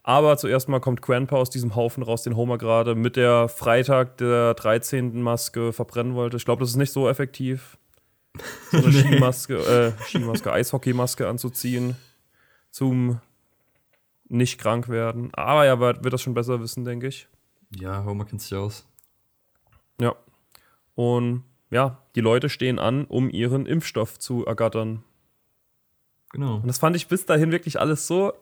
Aber 0.07 0.37
zuerst 0.37 0.69
mal 0.69 0.81
kommt 0.81 1.01
Grandpa 1.01 1.37
aus 1.37 1.49
diesem 1.49 1.75
Haufen 1.75 2.03
raus, 2.03 2.23
den 2.23 2.37
Homer 2.37 2.59
gerade 2.59 2.95
mit 2.95 3.17
der 3.17 3.49
Freitag 3.49 4.19
der 4.19 4.53
13. 4.53 5.23
Maske 5.23 5.73
verbrennen 5.73 6.15
wollte. 6.15 6.37
Ich 6.37 6.45
glaube, 6.45 6.61
das 6.61 6.71
ist 6.71 6.77
nicht 6.77 6.93
so 6.93 7.09
effektiv, 7.09 7.79
so 8.71 8.85
eine 8.85 8.93
Skimaske, 8.93 9.57
äh, 9.57 9.93
Skimaske, 10.05 10.53
Eishockeymaske 10.53 11.27
anzuziehen 11.27 11.97
zum 12.71 13.19
nicht 14.29 14.61
krank 14.61 14.91
werden. 14.91 15.33
Aber 15.33 15.65
er 15.65 15.81
wird 15.81 16.13
das 16.13 16.21
schon 16.21 16.35
besser 16.35 16.61
wissen, 16.61 16.85
denke 16.85 17.07
ich. 17.07 17.27
Ja, 17.75 18.05
Homer 18.05 18.27
kennt 18.27 18.43
sich 18.43 18.55
aus. 18.55 18.87
Ja. 19.99 20.15
Und 20.95 21.45
ja, 21.71 22.03
die 22.15 22.21
Leute 22.21 22.51
stehen 22.51 22.79
an, 22.79 23.07
um 23.07 23.31
ihren 23.31 23.65
Impfstoff 23.65 24.19
zu 24.19 24.45
ergattern. 24.45 25.03
Genau. 26.31 26.57
Und 26.57 26.67
das 26.67 26.79
fand 26.79 26.95
ich 26.95 27.09
bis 27.09 27.25
dahin 27.25 27.53
wirklich 27.53 27.81
alles 27.81 28.07
so 28.07 28.35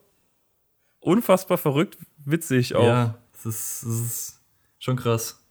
unfassbar 1.02 1.58
verrückt, 1.58 1.98
witzig 2.24 2.74
auch. 2.74 2.86
Ja, 2.86 3.18
das 3.32 3.44
ist, 3.44 3.82
das 3.84 4.00
ist 4.00 4.40
schon 4.78 4.96
krass. 4.96 5.44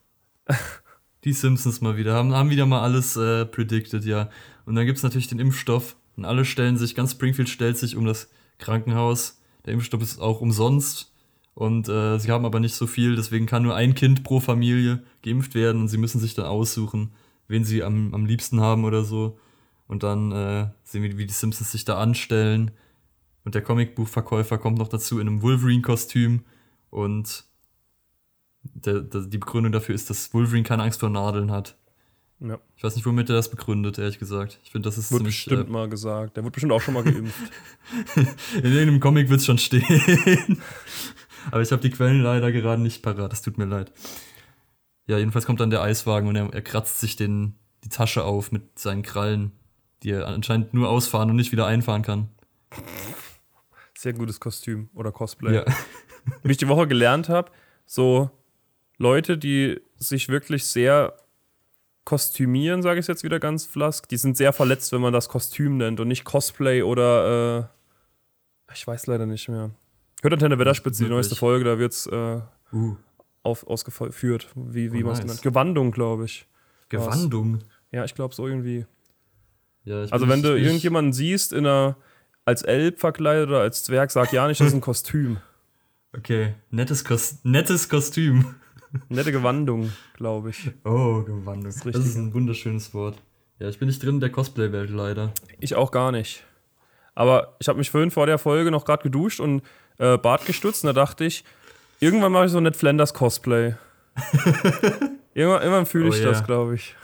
Die 1.23 1.33
Simpsons 1.33 1.81
mal 1.81 1.97
wieder, 1.97 2.15
haben, 2.15 2.33
haben 2.33 2.49
wieder 2.49 2.65
mal 2.65 2.81
alles 2.81 3.15
äh, 3.15 3.45
predicted, 3.45 4.05
ja. 4.05 4.29
Und 4.65 4.73
dann 4.75 4.87
gibt 4.87 4.97
es 4.97 5.03
natürlich 5.03 5.27
den 5.27 5.39
Impfstoff 5.39 5.95
und 6.17 6.25
alle 6.25 6.45
stellen 6.45 6.77
sich, 6.77 6.95
ganz 6.95 7.11
Springfield 7.11 7.47
stellt 7.47 7.77
sich 7.77 7.95
um 7.95 8.05
das 8.05 8.29
Krankenhaus. 8.57 9.39
Der 9.65 9.73
Impfstoff 9.73 10.01
ist 10.01 10.19
auch 10.19 10.41
umsonst 10.41 11.13
und 11.53 11.87
äh, 11.89 12.17
sie 12.17 12.31
haben 12.31 12.45
aber 12.45 12.59
nicht 12.59 12.73
so 12.73 12.87
viel, 12.87 13.15
deswegen 13.15 13.45
kann 13.45 13.61
nur 13.61 13.75
ein 13.75 13.93
Kind 13.93 14.23
pro 14.23 14.39
Familie 14.39 15.03
geimpft 15.21 15.53
werden 15.53 15.81
und 15.81 15.89
sie 15.89 15.97
müssen 15.97 16.19
sich 16.19 16.33
dann 16.33 16.45
aussuchen, 16.45 17.13
wen 17.47 17.63
sie 17.65 17.83
am, 17.83 18.15
am 18.15 18.25
liebsten 18.25 18.61
haben 18.61 18.83
oder 18.83 19.03
so. 19.03 19.37
Und 19.87 20.01
dann 20.01 20.31
äh, 20.31 20.69
sehen 20.83 21.03
wir, 21.03 21.17
wie 21.17 21.27
die 21.27 21.33
Simpsons 21.33 21.71
sich 21.71 21.85
da 21.85 21.97
anstellen 21.99 22.71
und 23.43 23.55
der 23.55 23.61
Comicbuchverkäufer 23.61 24.57
kommt 24.57 24.77
noch 24.77 24.87
dazu 24.87 25.19
in 25.19 25.27
einem 25.27 25.41
Wolverine-Kostüm. 25.41 26.45
Und 26.89 27.45
der, 28.63 29.01
der, 29.01 29.21
die 29.21 29.37
Begründung 29.37 29.71
dafür 29.71 29.95
ist, 29.95 30.09
dass 30.09 30.33
Wolverine 30.33 30.63
keine 30.63 30.83
Angst 30.83 30.99
vor 30.99 31.09
Nadeln 31.09 31.51
hat. 31.51 31.75
Ja. 32.39 32.59
Ich 32.75 32.83
weiß 32.83 32.95
nicht, 32.95 33.05
womit 33.05 33.29
er 33.29 33.35
das 33.35 33.49
begründet, 33.49 33.99
ehrlich 33.99 34.17
gesagt. 34.19 34.59
Ich 34.63 34.71
finde, 34.71 34.89
das 34.89 34.97
ist 34.97 35.11
Wird 35.11 35.19
ziemlich. 35.19 35.35
bestimmt 35.35 35.69
mal 35.69 35.87
gesagt. 35.87 36.37
Der 36.37 36.43
wird 36.43 36.53
bestimmt 36.53 36.73
auch 36.73 36.81
schon 36.81 36.95
mal 36.95 37.03
geimpft. 37.03 37.51
in 38.15 38.63
irgendeinem 38.63 38.99
Comic 38.99 39.29
wird 39.29 39.39
es 39.39 39.45
schon 39.45 39.59
stehen. 39.59 39.83
Aber 41.51 41.61
ich 41.61 41.71
habe 41.71 41.81
die 41.81 41.91
Quellen 41.91 42.21
leider 42.21 42.51
gerade 42.51 42.81
nicht 42.81 43.03
parat. 43.03 43.31
Das 43.31 43.41
tut 43.41 43.57
mir 43.57 43.65
leid. 43.65 43.91
Ja, 45.07 45.17
jedenfalls 45.17 45.45
kommt 45.45 45.59
dann 45.59 45.69
der 45.69 45.81
Eiswagen 45.81 46.27
und 46.27 46.35
er, 46.35 46.51
er 46.51 46.61
kratzt 46.61 46.99
sich 46.99 47.15
den, 47.15 47.55
die 47.83 47.89
Tasche 47.89 48.23
auf 48.23 48.51
mit 48.51 48.77
seinen 48.79 49.03
Krallen, 49.03 49.51
die 50.03 50.11
er 50.11 50.27
anscheinend 50.27 50.73
nur 50.73 50.89
ausfahren 50.89 51.29
und 51.29 51.35
nicht 51.35 51.51
wieder 51.51 51.65
einfahren 51.65 52.01
kann. 52.01 52.29
Sehr 54.01 54.13
gutes 54.13 54.39
Kostüm 54.39 54.89
oder 54.95 55.11
Cosplay. 55.11 55.53
Ja. 55.57 55.65
Wie 56.41 56.49
ich 56.51 56.57
die 56.57 56.67
Woche 56.67 56.87
gelernt 56.87 57.29
habe, 57.29 57.51
so 57.85 58.31
Leute, 58.97 59.37
die 59.37 59.79
sich 59.95 60.27
wirklich 60.27 60.65
sehr 60.65 61.13
kostümieren, 62.03 62.81
sage 62.81 62.99
ich 62.99 63.05
jetzt 63.05 63.23
wieder 63.23 63.39
ganz 63.39 63.67
flask, 63.67 64.07
die 64.09 64.17
sind 64.17 64.37
sehr 64.37 64.53
verletzt, 64.53 64.91
wenn 64.91 65.01
man 65.01 65.13
das 65.13 65.29
Kostüm 65.29 65.77
nennt 65.77 65.99
und 65.99 66.07
nicht 66.07 66.23
Cosplay 66.23 66.81
oder 66.81 67.69
äh, 68.69 68.73
ich 68.73 68.87
weiß 68.87 69.05
leider 69.05 69.27
nicht 69.27 69.47
mehr. 69.49 69.69
Hört 70.23 70.33
Antenne 70.33 70.57
Wetterspitze, 70.57 71.03
die 71.03 71.09
neueste 71.11 71.35
Folge, 71.35 71.63
da 71.65 71.77
wird 71.77 71.93
es 71.93 72.07
äh, 72.07 72.41
Uh, 72.73 72.95
auf, 73.43 73.67
ausgeführt, 73.67 74.47
wie, 74.55 74.93
wie 74.93 75.03
Oh, 75.03 75.07
man 75.07 75.11
es 75.13 75.19
nice. 75.19 75.25
genannt 75.27 75.41
Gewandung, 75.43 75.91
glaube 75.91 76.25
ich. 76.25 76.47
Gewandung. 76.89 77.59
Ja, 77.91 78.03
ich 78.03 78.15
glaube 78.15 78.33
so 78.33 78.47
irgendwie. 78.47 78.87
Ja, 79.83 80.05
Also 80.09 80.27
wenn 80.27 80.41
du 80.41 80.57
irgendjemanden 80.57 81.13
siehst 81.13 81.53
in 81.53 81.67
einer 81.67 81.97
als 82.45 82.63
Elb 82.63 82.99
verkleidet 82.99 83.49
oder 83.49 83.59
als 83.61 83.83
Zwerg, 83.83 84.11
sag 84.11 84.33
ja 84.33 84.47
nicht, 84.47 84.59
das 84.59 84.67
ist 84.67 84.73
ein 84.73 84.81
Kostüm. 84.91 85.37
Okay, 86.17 86.55
nettes, 86.69 87.05
Kos 87.05 87.39
nettes 87.43 87.87
Kostüm. 87.87 88.55
Nette 89.07 89.31
Gewandung, 89.31 89.91
glaube 90.15 90.49
ich. 90.49 90.69
Oh, 90.83 91.21
Gewandung. 91.23 91.63
Das 91.65 91.77
ist, 91.77 91.85
richtig. 91.85 92.15
ein 92.15 92.33
wunderschönes 92.33 92.93
Wort. 92.93 93.21
Ja, 93.59 93.69
ich 93.69 93.79
bin 93.79 93.87
nicht 93.87 94.03
drin 94.03 94.15
in 94.15 94.19
der 94.19 94.31
Cosplay-Welt 94.31 94.89
leider. 94.89 95.31
Ich 95.59 95.75
auch 95.75 95.91
gar 95.91 96.11
nicht. 96.11 96.43
Aber 97.15 97.55
ich 97.59 97.69
habe 97.69 97.77
mich 97.77 97.89
vorhin 97.89 98.11
vor 98.11 98.25
der 98.25 98.37
Folge 98.37 98.69
noch 98.71 98.83
gerade 98.83 99.03
geduscht 99.03 99.39
und 99.39 99.61
äh, 99.97 100.17
Bart 100.17 100.45
gestutzt 100.45 100.83
und 100.83 100.87
da 100.87 100.93
dachte 100.93 101.23
ich, 101.23 101.45
irgendwann 102.01 102.33
mache 102.33 102.45
ich 102.45 102.51
so 102.51 102.59
Ned 102.59 102.75
Flanders 102.75 103.13
Cosplay. 103.13 103.75
irgendwann 105.33 105.61
irgendwann 105.61 105.85
fühle 105.85 106.09
ich 106.09 106.21
Oh, 106.21 106.25
das, 106.25 106.39
ja. 106.39 106.45
glaube 106.45 106.75
ich. 106.75 106.95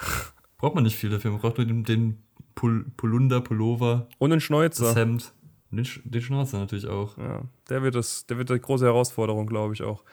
Braucht 0.57 0.75
man 0.75 0.83
nicht 0.83 0.97
viel 0.97 1.09
dafür. 1.09 1.31
Man 1.31 1.39
braucht 1.39 1.57
nur 1.57 1.67
den, 1.67 1.83
den 1.83 2.23
Pul 2.57 2.85
Polunder, 2.97 3.39
Pullover, 3.39 4.09
Und 4.17 4.31
ein 4.31 4.37
das 4.39 4.43
Schnäuzer. 4.43 4.95
Hemd. 4.95 5.31
Und 5.69 5.77
den, 5.77 5.85
Sch 5.85 6.01
den 6.03 6.21
Schnauzer 6.21 6.57
natürlich 6.57 6.87
auch. 6.87 7.15
Ja, 7.17 7.43
der 7.69 7.83
wird, 7.83 7.93
das, 7.93 8.25
der 8.25 8.37
wird 8.39 8.49
die 8.49 8.59
große 8.59 8.83
Herausforderung, 8.83 9.45
glaube 9.45 9.75
ich 9.75 9.83
auch. 9.83 10.03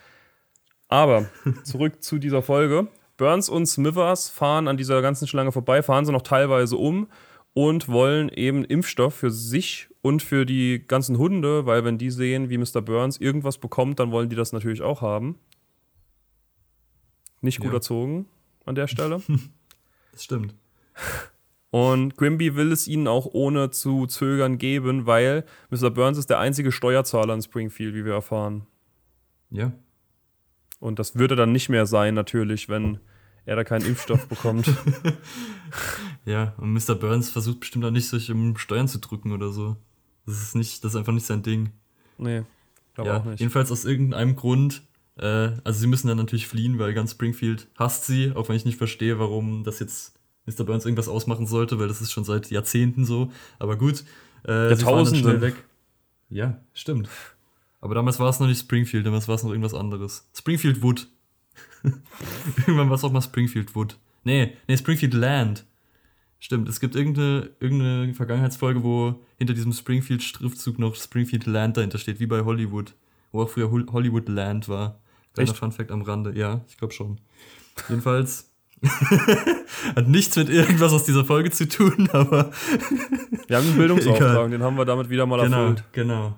Aber 0.89 1.27
zurück 1.65 2.03
zu 2.03 2.19
dieser 2.19 2.43
Folge. 2.43 2.89
Burns 3.17 3.49
und 3.49 3.65
Smithers 3.67 4.29
fahren 4.29 4.69
an 4.69 4.77
dieser 4.77 5.01
ganzen 5.01 5.27
Schlange 5.27 5.53
vorbei, 5.53 5.83
fahren 5.83 6.05
sie 6.05 6.13
noch 6.13 6.21
teilweise 6.23 6.77
um 6.77 7.09
und 7.55 7.89
wollen 7.89 8.29
eben 8.29 8.65
Impfstoff 8.65 9.15
für 9.15 9.31
sich 9.31 9.89
und 10.03 10.21
für 10.23 10.45
die 10.45 10.85
ganzen 10.87 11.17
Hunde, 11.17 11.65
weil 11.65 11.85
wenn 11.85 11.97
die 11.97 12.11
sehen, 12.11 12.51
wie 12.51 12.59
Mr. 12.59 12.83
Burns 12.83 13.17
irgendwas 13.19 13.57
bekommt, 13.57 14.01
dann 14.01 14.11
wollen 14.11 14.29
die 14.29 14.37
das 14.37 14.53
natürlich 14.53 14.83
auch 14.83 15.01
haben. 15.01 15.39
Nicht 17.41 17.59
gut 17.61 17.69
Ja. 17.69 17.75
erzogen 17.75 18.27
an 18.67 18.75
der 18.75 18.87
Stelle. 18.89 19.23
Das 20.13 20.23
stimmt. 20.23 20.55
Und 21.75 22.17
Grimby 22.17 22.55
will 22.55 22.71
es 22.71 22.87
ihnen 22.87 23.09
auch 23.09 23.27
ohne 23.33 23.69
zu 23.69 24.07
zögern 24.07 24.59
geben, 24.59 25.07
weil 25.07 25.45
Mr. 25.71 25.91
Burns 25.91 26.19
ist 26.19 26.31
der 26.31 26.39
einzige 26.39 26.71
Steuerzahler 26.71 27.35
in 27.35 27.43
Springfield, 27.43 27.97
wie 27.97 28.05
wir 28.05 28.13
erfahren. 28.13 28.69
Ja. 29.51 29.73
Und 30.79 31.01
das 31.01 31.17
würde 31.17 31.35
dann 31.35 31.51
nicht 31.51 31.71
mehr 31.71 31.87
sein, 31.87 32.15
natürlich, 32.15 32.69
wenn 32.69 33.01
er 33.45 33.57
da 33.57 33.65
keinen 33.65 33.87
Impfstoff 33.87 34.29
bekommt. 34.29 34.71
Ja, 36.27 36.55
und 36.59 36.73
Mr. 36.73 36.95
Burns 36.95 37.29
versucht 37.29 37.61
bestimmt 37.61 37.85
auch 37.85 37.91
nicht, 37.91 38.09
sich 38.09 38.31
um 38.31 38.57
Steuern 38.57 38.87
zu 38.87 38.99
drücken 38.99 39.33
oder 39.33 39.51
so. 39.51 39.77
Das 40.27 40.41
ist 40.41 40.55
nicht, 40.55 40.85
das 40.85 40.93
ist 40.93 40.97
einfach 40.97 41.13
nicht 41.13 41.27
sein 41.27 41.43
Ding. 41.43 41.71
Nee, 42.17 42.45
glaube 42.95 43.11
ja, 43.11 43.17
auch 43.19 43.25
nicht. 43.25 43.41
jedenfalls 43.41 43.73
aus 43.73 43.85
irgendeinem 43.85 44.37
Grund. 44.37 44.83
Äh, 45.19 45.51
also 45.65 45.81
sie 45.81 45.89
müssen 45.89 46.07
dann 46.07 46.17
natürlich 46.17 46.47
fliehen, 46.47 46.79
weil 46.79 46.95
ganz 46.95 47.11
Springfield 47.11 47.69
hasst 47.77 48.07
sie, 48.07 48.33
auch 48.33 48.49
wenn 48.49 48.57
ich 48.57 48.65
nicht 48.65 48.79
verstehe, 48.79 49.19
warum 49.19 49.65
das 49.65 49.81
jetzt 49.81 50.15
Mr. 50.47 50.65
Burns 50.65 50.85
irgendwas 50.85 51.09
ausmachen 51.09 51.47
sollte, 51.47 51.79
weil 51.79 51.89
das 51.89 52.01
ist 52.01 52.13
schon 52.13 52.25
seit 52.25 52.51
Jahrzehnten 52.51 53.05
so. 53.05 53.33
Aber 53.59 53.77
gut, 53.77 54.05
äh, 54.47 54.69
Jahrtausenden. 54.71 55.23
schnell 55.23 55.41
weg. 55.41 55.55
Ja, 56.29 56.61
stimmt. 56.75 57.09
Aber 57.81 57.95
damals 57.95 58.19
war 58.19 58.29
es 58.31 58.41
noch 58.41 58.47
nicht 58.47 58.61
Springfield, 58.61 59.07
damals 59.07 59.29
war 59.29 59.35
es 59.35 59.43
noch 59.43 59.51
irgendwas 59.51 59.75
anderes. 59.75 60.29
Springfield 60.37 60.83
Wood. 60.83 61.07
Irgendwann 62.67 62.89
war 62.89 62.97
es 62.97 63.05
auch 63.05 63.13
mal 63.13 63.21
Springfield 63.21 63.75
Wood. 63.75 63.99
Nee, 64.25 64.57
nee, 64.69 64.77
Springfield 64.77 65.15
Land. 65.15 65.65
Stimmt, 66.41 66.69
es 66.69 66.81
gibt 66.81 66.95
irgendeine, 66.95 67.51
irgendeine 67.61 68.13
Vergangenheitsfolge, 68.15 68.83
wo 68.83 69.21
hinter 69.39 69.55
diesem 69.55 69.73
Springfield-Schriftzug 69.73 70.79
noch 70.79 70.95
Springfield 70.95 71.47
Land 71.47 71.77
dahinter 71.79 71.99
steht, 71.99 72.21
wie 72.21 72.27
bei 72.27 72.43
Hollywood. 72.45 72.95
Wo 73.33 73.43
auch 73.43 73.49
früher 73.51 73.71
Hol- 73.71 73.87
Hollywood 73.91 74.29
Land 74.29 74.69
war. 74.69 75.01
Kleiner 75.33 75.51
Echt? 75.51 75.59
Fun 75.59 75.73
Fact 75.73 75.91
am 75.91 76.03
Rande. 76.03 76.33
Ja, 76.39 76.61
ich 76.69 76.77
glaube 76.77 76.93
schon. 76.93 77.19
Jedenfalls 77.89 78.54
hat 79.97 80.09
nichts 80.09 80.37
mit 80.37 80.49
irgendwas 80.49 80.93
aus 80.93 81.05
dieser 81.05 81.25
Folge 81.25 81.51
zu 81.51 81.69
tun, 81.69 82.09
aber 82.13 82.51
Wir 83.47 83.57
haben 83.57 83.67
einen 83.69 83.79
Bildungsauftrag, 83.79 84.51
den 84.51 84.63
haben 84.63 84.77
wir 84.77 84.85
damit 84.85 85.11
wieder 85.11 85.27
mal 85.27 85.43
genau, 85.43 85.63
erfüllt. 85.63 85.85
genau. 85.93 86.37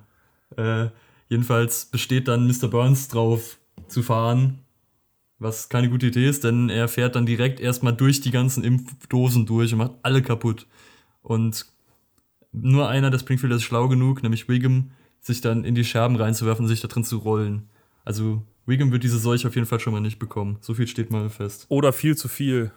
Äh, 0.57 0.89
jedenfalls 1.29 1.87
besteht 1.87 2.29
dann 2.29 2.47
Mr. 2.47 2.69
Burns 2.69 3.09
drauf 3.09 3.59
zu 3.89 4.03
fahren, 4.03 4.61
was 5.39 5.69
keine 5.69 5.91
gute 5.91 6.07
Idee 6.07 6.29
ist, 6.29 6.45
denn 6.45 6.71
er 6.71 6.89
fährt 6.89 7.17
dann 7.17 7.27
direkt 7.27 7.61
erstmal 7.61 7.95
durch 7.95 8.21
die 8.21 8.31
ganzen 8.31 8.65
Impfdosen 8.65 9.47
durch 9.47 9.73
und 9.73 9.79
macht 9.79 9.93
alle 10.03 10.23
kaputt. 10.23 10.67
Und 11.23 11.67
nur 12.53 12.89
einer 12.89 13.11
der 13.11 13.19
Springfielder 13.19 13.57
ist 13.57 13.65
schlau 13.65 13.89
genug, 13.89 14.23
nämlich 14.23 14.49
Wiggum, 14.49 14.93
sich 15.21 15.41
dann 15.41 15.65
in 15.65 15.75
die 15.75 15.85
Scherben 15.85 16.17
reinzuwerfen 16.17 16.65
und 16.65 16.69
sich 16.69 16.81
da 16.81 16.89
drin 16.89 17.05
zu 17.05 17.19
rollen. 17.19 17.69
Also 18.05 18.43
Wiggum 18.67 18.91
wird 18.91 19.05
diese 19.05 19.19
Seuche 19.19 19.47
auf 19.49 19.55
jeden 19.55 19.67
Fall 19.67 19.81
schon 19.81 19.93
mal 19.93 20.01
nicht 20.01 20.19
bekommen. 20.19 20.59
So 20.61 20.75
viel 20.75 20.89
steht 20.89 21.11
mal 21.11 21.31
fest. 21.31 21.67
Oder 21.69 21.93
viel 21.93 22.17
zu 22.17 22.29
viel. 22.29 22.73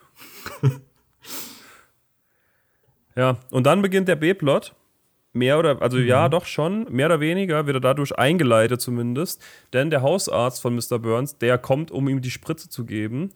ja, 3.16 3.38
und 3.50 3.66
dann 3.66 3.82
beginnt 3.82 4.08
der 4.08 4.16
B-Plot. 4.16 4.76
Mehr 5.32 5.60
oder, 5.60 5.82
also 5.82 6.00
ja, 6.00 6.28
doch 6.28 6.46
schon, 6.46 6.92
mehr 6.92 7.06
oder 7.06 7.20
weniger 7.20 7.68
wird 7.68 7.78
er 7.78 7.82
dadurch 7.82 8.18
eingeleitet 8.18 8.82
zumindest. 8.82 9.44
Denn 9.74 9.90
der 9.92 10.02
Hausarzt 10.02 10.62
von 10.62 10.76
Mr. 10.76 10.98
Burns, 11.00 11.38
der 11.38 11.58
kommt, 11.58 11.92
um 11.92 12.08
ihm 12.08 12.22
die 12.22 12.32
Spritze 12.32 12.70
zu 12.70 12.86
geben. 12.86 13.32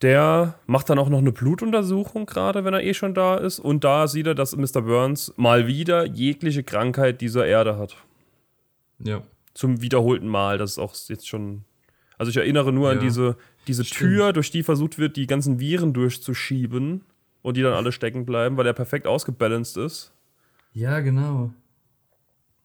Der 0.00 0.54
macht 0.66 0.90
dann 0.90 0.98
auch 0.98 1.08
noch 1.08 1.18
eine 1.18 1.32
Blutuntersuchung, 1.32 2.26
gerade 2.26 2.64
wenn 2.64 2.74
er 2.74 2.82
eh 2.82 2.94
schon 2.94 3.14
da 3.14 3.36
ist. 3.36 3.60
Und 3.60 3.84
da 3.84 4.08
sieht 4.08 4.26
er, 4.26 4.34
dass 4.34 4.56
Mr. 4.56 4.82
Burns 4.82 5.32
mal 5.36 5.66
wieder 5.66 6.06
jegliche 6.06 6.64
Krankheit 6.64 7.20
dieser 7.20 7.46
Erde 7.46 7.78
hat. 7.78 7.96
Ja. 8.98 9.22
Zum 9.54 9.82
wiederholten 9.82 10.28
Mal. 10.28 10.58
Das 10.58 10.72
ist 10.72 10.78
auch 10.78 10.94
jetzt 11.08 11.28
schon. 11.28 11.64
Also 12.18 12.30
ich 12.30 12.36
erinnere 12.36 12.72
nur 12.72 12.90
an 12.90 12.96
Ja, 12.98 13.02
diese, 13.02 13.36
diese 13.66 13.84
stimmt. 13.84 13.98
Tür, 13.98 14.32
durch 14.32 14.50
die 14.50 14.62
versucht 14.62 14.98
wird, 14.98 15.16
die 15.16 15.26
ganzen 15.26 15.58
Viren 15.60 15.92
durchzuschieben 15.92 17.02
und 17.42 17.56
die 17.56 17.62
dann 17.62 17.74
alle 17.74 17.92
stecken 17.92 18.24
bleiben, 18.24 18.56
weil 18.56 18.66
er 18.66 18.72
perfekt 18.72 19.06
ausgebalanced 19.06 19.76
ist. 19.76 20.12
Ja, 20.72 21.00
genau. 21.00 21.52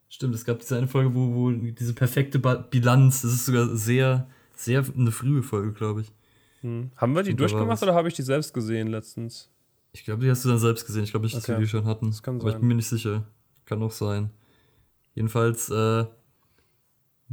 Stimmt, 0.08 0.34
es 0.34 0.44
gab 0.44 0.60
diese 0.60 0.76
eine 0.78 0.88
Folge, 0.88 1.14
wo, 1.14 1.34
wo 1.34 1.50
diese 1.50 1.92
perfekte 1.92 2.38
ba 2.38 2.54
Bilanz, 2.54 3.22
das 3.22 3.32
ist 3.32 3.44
sogar 3.46 3.66
sehr, 3.76 4.26
sehr 4.56 4.84
eine 4.96 5.10
frühe 5.12 5.42
Folge, 5.42 5.72
glaube 5.72 6.00
ich. 6.02 6.12
Hm. 6.62 6.90
Haben 6.96 7.14
wir 7.14 7.22
die 7.22 7.32
war 7.32 7.36
durchgemacht 7.38 7.82
oder 7.82 7.94
habe 7.94 8.08
ich 8.08 8.14
die 8.14 8.22
selbst 8.22 8.54
gesehen 8.54 8.88
letztens? 8.88 9.50
Ich 9.92 10.04
glaube, 10.04 10.24
die 10.24 10.30
hast 10.30 10.44
du 10.44 10.48
dann 10.48 10.58
selbst 10.58 10.86
gesehen. 10.86 11.04
Ich 11.04 11.10
glaube 11.10 11.26
nicht, 11.26 11.36
dass 11.36 11.44
Okay. 11.44 11.52
wir 11.52 11.60
die 11.60 11.68
schon 11.68 11.84
hatten. 11.84 12.06
Das 12.06 12.22
kann 12.22 12.36
Aber 12.36 12.46
ich 12.48 12.52
sein. 12.52 12.60
bin 12.60 12.68
mir 12.68 12.74
nicht 12.76 12.88
sicher. 12.88 13.26
Kann 13.66 13.82
auch 13.82 13.92
sein. 13.92 14.30
Jedenfalls, 15.14 15.68
äh, 15.70 16.04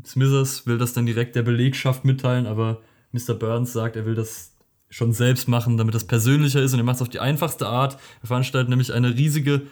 Smithers 0.03 0.65
will 0.67 0.77
das 0.77 0.93
dann 0.93 1.05
direkt 1.05 1.35
der 1.35 1.43
Belegschaft 1.43 2.05
mitteilen, 2.05 2.47
aber 2.47 2.81
Mr. 3.11 3.33
Burns 3.33 3.71
sagt, 3.73 3.95
er 3.95 4.05
will 4.05 4.15
das 4.15 4.53
schon 4.89 5.13
selbst 5.13 5.47
machen, 5.47 5.77
damit 5.77 5.95
das 5.95 6.05
persönlicher 6.05 6.61
ist 6.61 6.73
und 6.73 6.79
er 6.79 6.85
macht 6.85 6.97
es 6.97 7.01
auf 7.01 7.09
die 7.09 7.19
einfachste 7.19 7.67
Art. 7.67 7.97
Er 8.21 8.27
veranstaltet 8.27 8.69
nämlich 8.69 8.93
eine 8.93 9.15
riesige 9.15 9.63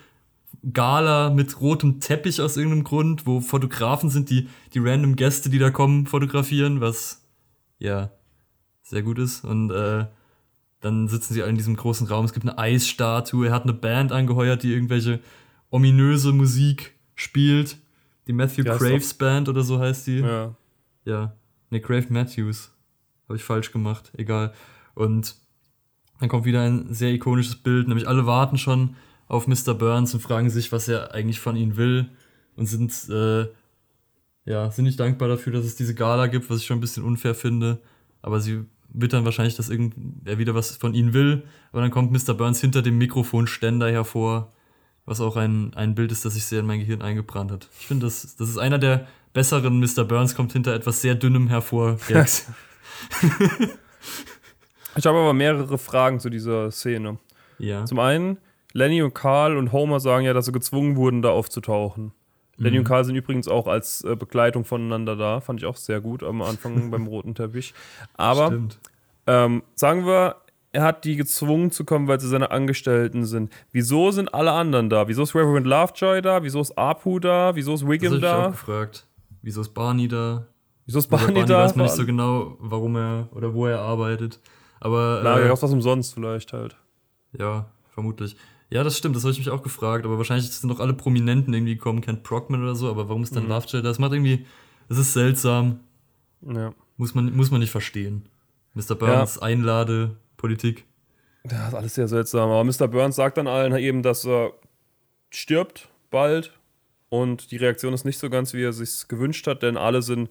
Gala 0.72 1.30
mit 1.30 1.60
rotem 1.60 2.00
Teppich 2.00 2.40
aus 2.40 2.56
irgendeinem 2.56 2.84
Grund, 2.84 3.26
wo 3.26 3.40
Fotografen 3.40 4.10
sind, 4.10 4.30
die 4.30 4.48
die 4.72 4.78
random 4.78 5.16
Gäste, 5.16 5.50
die 5.50 5.58
da 5.58 5.70
kommen, 5.70 6.06
fotografieren, 6.06 6.80
was 6.80 7.22
ja 7.78 8.10
sehr 8.82 9.02
gut 9.02 9.18
ist. 9.18 9.44
Und 9.44 9.70
äh, 9.70 10.06
dann 10.80 11.08
sitzen 11.08 11.34
sie 11.34 11.42
alle 11.42 11.50
in 11.50 11.56
diesem 11.56 11.76
großen 11.76 12.06
Raum. 12.06 12.24
Es 12.24 12.32
gibt 12.32 12.46
eine 12.46 12.58
Eisstatue. 12.58 13.48
Er 13.48 13.52
hat 13.52 13.64
eine 13.64 13.72
Band 13.72 14.12
angeheuert, 14.12 14.62
die 14.62 14.72
irgendwelche 14.72 15.20
ominöse 15.70 16.32
Musik 16.32 16.94
spielt. 17.14 17.78
Die 18.26 18.32
Matthew 18.32 18.62
Die 18.62 18.70
Craves 18.70 19.14
Band 19.14 19.48
oder 19.48 19.62
so 19.62 19.78
heißt 19.78 20.06
die. 20.06 20.18
Ja. 20.18 20.54
Ja. 21.04 21.36
Ne, 21.70 21.80
Crave 21.80 22.06
Matthews. 22.08 22.70
Habe 23.28 23.36
ich 23.36 23.44
falsch 23.44 23.72
gemacht. 23.72 24.12
Egal. 24.16 24.52
Und 24.94 25.36
dann 26.20 26.28
kommt 26.28 26.44
wieder 26.44 26.62
ein 26.62 26.92
sehr 26.94 27.12
ikonisches 27.12 27.56
Bild, 27.56 27.88
nämlich 27.88 28.06
alle 28.06 28.26
warten 28.26 28.58
schon 28.58 28.96
auf 29.26 29.46
Mr. 29.46 29.74
Burns 29.74 30.14
und 30.14 30.20
fragen 30.20 30.50
sich, 30.50 30.72
was 30.72 30.88
er 30.88 31.12
eigentlich 31.12 31.40
von 31.40 31.56
ihnen 31.56 31.76
will 31.76 32.08
und 32.56 32.66
sind, 32.66 32.92
äh, 33.10 33.48
ja, 34.44 34.70
sind 34.70 34.84
nicht 34.84 35.00
dankbar 35.00 35.28
dafür, 35.28 35.52
dass 35.52 35.64
es 35.64 35.76
diese 35.76 35.94
Gala 35.94 36.26
gibt, 36.26 36.48
was 36.50 36.58
ich 36.58 36.66
schon 36.66 36.78
ein 36.78 36.82
bisschen 36.82 37.02
unfair 37.02 37.34
finde. 37.34 37.80
Aber 38.22 38.40
sie 38.40 38.64
wittern 38.88 39.24
wahrscheinlich, 39.24 39.56
dass 39.56 39.70
er 39.70 40.38
wieder 40.38 40.54
was 40.54 40.76
von 40.76 40.94
ihnen 40.94 41.12
will. 41.12 41.42
Aber 41.72 41.80
dann 41.80 41.90
kommt 41.90 42.12
Mr. 42.12 42.34
Burns 42.34 42.60
hinter 42.60 42.82
dem 42.82 42.98
Mikrofonständer 42.98 43.90
hervor, 43.90 44.52
was 45.06 45.20
auch 45.20 45.36
ein, 45.36 45.72
ein 45.74 45.94
Bild 45.94 46.12
ist, 46.12 46.24
das 46.24 46.34
sich 46.34 46.46
sehr 46.46 46.60
in 46.60 46.66
mein 46.66 46.80
Gehirn 46.80 47.02
eingebrannt 47.02 47.52
hat. 47.52 47.68
Ich 47.78 47.86
finde, 47.86 48.06
das, 48.06 48.36
das 48.36 48.48
ist 48.48 48.58
einer 48.58 48.78
der 48.78 49.06
besseren 49.32 49.78
Mr. 49.80 50.04
Burns, 50.04 50.34
kommt 50.34 50.52
hinter 50.52 50.74
etwas 50.74 51.02
sehr 51.02 51.14
dünnem 51.14 51.48
hervor. 51.48 51.98
Gags. 52.08 52.50
ich 54.96 55.06
habe 55.06 55.18
aber 55.18 55.34
mehrere 55.34 55.76
Fragen 55.76 56.20
zu 56.20 56.30
dieser 56.30 56.70
Szene. 56.70 57.18
Ja. 57.58 57.84
Zum 57.84 57.98
einen, 57.98 58.38
Lenny 58.72 59.02
und 59.02 59.14
Carl 59.14 59.56
und 59.56 59.72
Homer 59.72 60.00
sagen 60.00 60.24
ja, 60.24 60.32
dass 60.32 60.46
sie 60.46 60.52
gezwungen 60.52 60.96
wurden, 60.96 61.22
da 61.22 61.30
aufzutauchen. 61.30 62.04
Mhm. 62.04 62.64
Lenny 62.64 62.78
und 62.78 62.84
Carl 62.84 63.04
sind 63.04 63.16
übrigens 63.16 63.48
auch 63.48 63.66
als 63.66 64.02
äh, 64.04 64.16
Begleitung 64.16 64.64
voneinander 64.64 65.16
da. 65.16 65.40
Fand 65.40 65.60
ich 65.60 65.66
auch 65.66 65.76
sehr 65.76 66.00
gut 66.00 66.22
am 66.22 66.40
Anfang 66.42 66.90
beim 66.92 67.06
roten 67.06 67.34
Teppich. 67.34 67.74
Aber 68.16 68.58
ähm, 69.26 69.62
sagen 69.74 70.06
wir, 70.06 70.36
er 70.74 70.82
hat 70.82 71.04
die 71.04 71.14
gezwungen 71.14 71.70
zu 71.70 71.84
kommen, 71.84 72.08
weil 72.08 72.18
sie 72.18 72.28
seine 72.28 72.50
Angestellten 72.50 73.24
sind. 73.24 73.52
Wieso 73.70 74.10
sind 74.10 74.34
alle 74.34 74.50
anderen 74.50 74.90
da? 74.90 75.06
Wieso 75.06 75.22
ist 75.22 75.34
Reverend 75.34 75.66
Lovejoy 75.66 76.20
da? 76.20 76.42
Wieso 76.42 76.60
ist 76.60 76.76
Apu 76.76 77.20
da? 77.20 77.54
Wieso 77.54 77.74
ist 77.74 77.88
Wiggum 77.88 78.12
das 78.12 78.20
da? 78.20 78.40
Ich 78.40 78.46
auch 78.46 78.50
gefragt. 78.50 79.06
Wieso 79.40 79.60
ist 79.60 79.72
Barney 79.72 80.08
da? 80.08 80.48
Wieso 80.84 80.98
ist 80.98 81.06
Barney, 81.06 81.26
Barney 81.26 81.46
da? 81.46 81.62
weiß 81.62 81.76
man 81.76 81.86
nicht 81.86 81.94
so 81.94 82.04
genau, 82.04 82.56
warum 82.58 82.96
er 82.96 83.28
oder 83.32 83.54
wo 83.54 83.66
er 83.66 83.80
arbeitet. 83.80 84.40
Aber. 84.80 85.20
Na, 85.22 85.38
äh, 85.38 85.48
was 85.48 85.62
umsonst 85.62 86.14
vielleicht 86.14 86.52
halt. 86.52 86.76
Ja, 87.38 87.66
vermutlich. 87.92 88.36
Ja, 88.68 88.82
das 88.82 88.98
stimmt, 88.98 89.14
das 89.14 89.22
habe 89.22 89.32
ich 89.32 89.38
mich 89.38 89.50
auch 89.50 89.62
gefragt. 89.62 90.04
Aber 90.04 90.18
wahrscheinlich 90.18 90.50
sind 90.50 90.70
doch 90.70 90.80
alle 90.80 90.94
Prominenten 90.94 91.54
irgendwie 91.54 91.76
gekommen, 91.76 92.00
Kent 92.00 92.24
Brockman 92.24 92.62
oder 92.64 92.74
so. 92.74 92.90
Aber 92.90 93.08
warum 93.08 93.22
ist 93.22 93.36
dann 93.36 93.44
mhm. 93.44 93.50
Lovejoy 93.50 93.80
da? 93.80 93.88
Das 93.88 94.00
macht 94.00 94.12
irgendwie. 94.12 94.44
Das 94.88 94.98
ist 94.98 95.12
seltsam. 95.12 95.80
Ja. 96.42 96.72
Muss 96.96 97.14
man, 97.14 97.34
muss 97.36 97.52
man 97.52 97.60
nicht 97.60 97.70
verstehen. 97.70 98.28
Mr. 98.74 98.96
Burns, 98.96 99.36
ja. 99.36 99.42
Einlade, 99.42 100.16
Politik. 100.44 100.84
Ja, 101.50 101.68
ist 101.68 101.74
alles 101.74 101.94
sehr 101.94 102.06
seltsam. 102.06 102.50
Aber 102.50 102.64
Mr. 102.64 102.86
Burns 102.86 103.16
sagt 103.16 103.38
dann 103.38 103.46
allen 103.46 103.74
eben, 103.78 104.02
dass 104.02 104.26
er 104.26 104.52
stirbt 105.30 105.88
bald. 106.10 106.52
Und 107.08 107.50
die 107.50 107.56
Reaktion 107.56 107.94
ist 107.94 108.04
nicht 108.04 108.18
so 108.18 108.28
ganz, 108.28 108.52
wie 108.52 108.62
er 108.62 108.74
sich 108.74 109.08
gewünscht 109.08 109.46
hat, 109.46 109.62
denn 109.62 109.78
alle 109.78 110.02
sind 110.02 110.28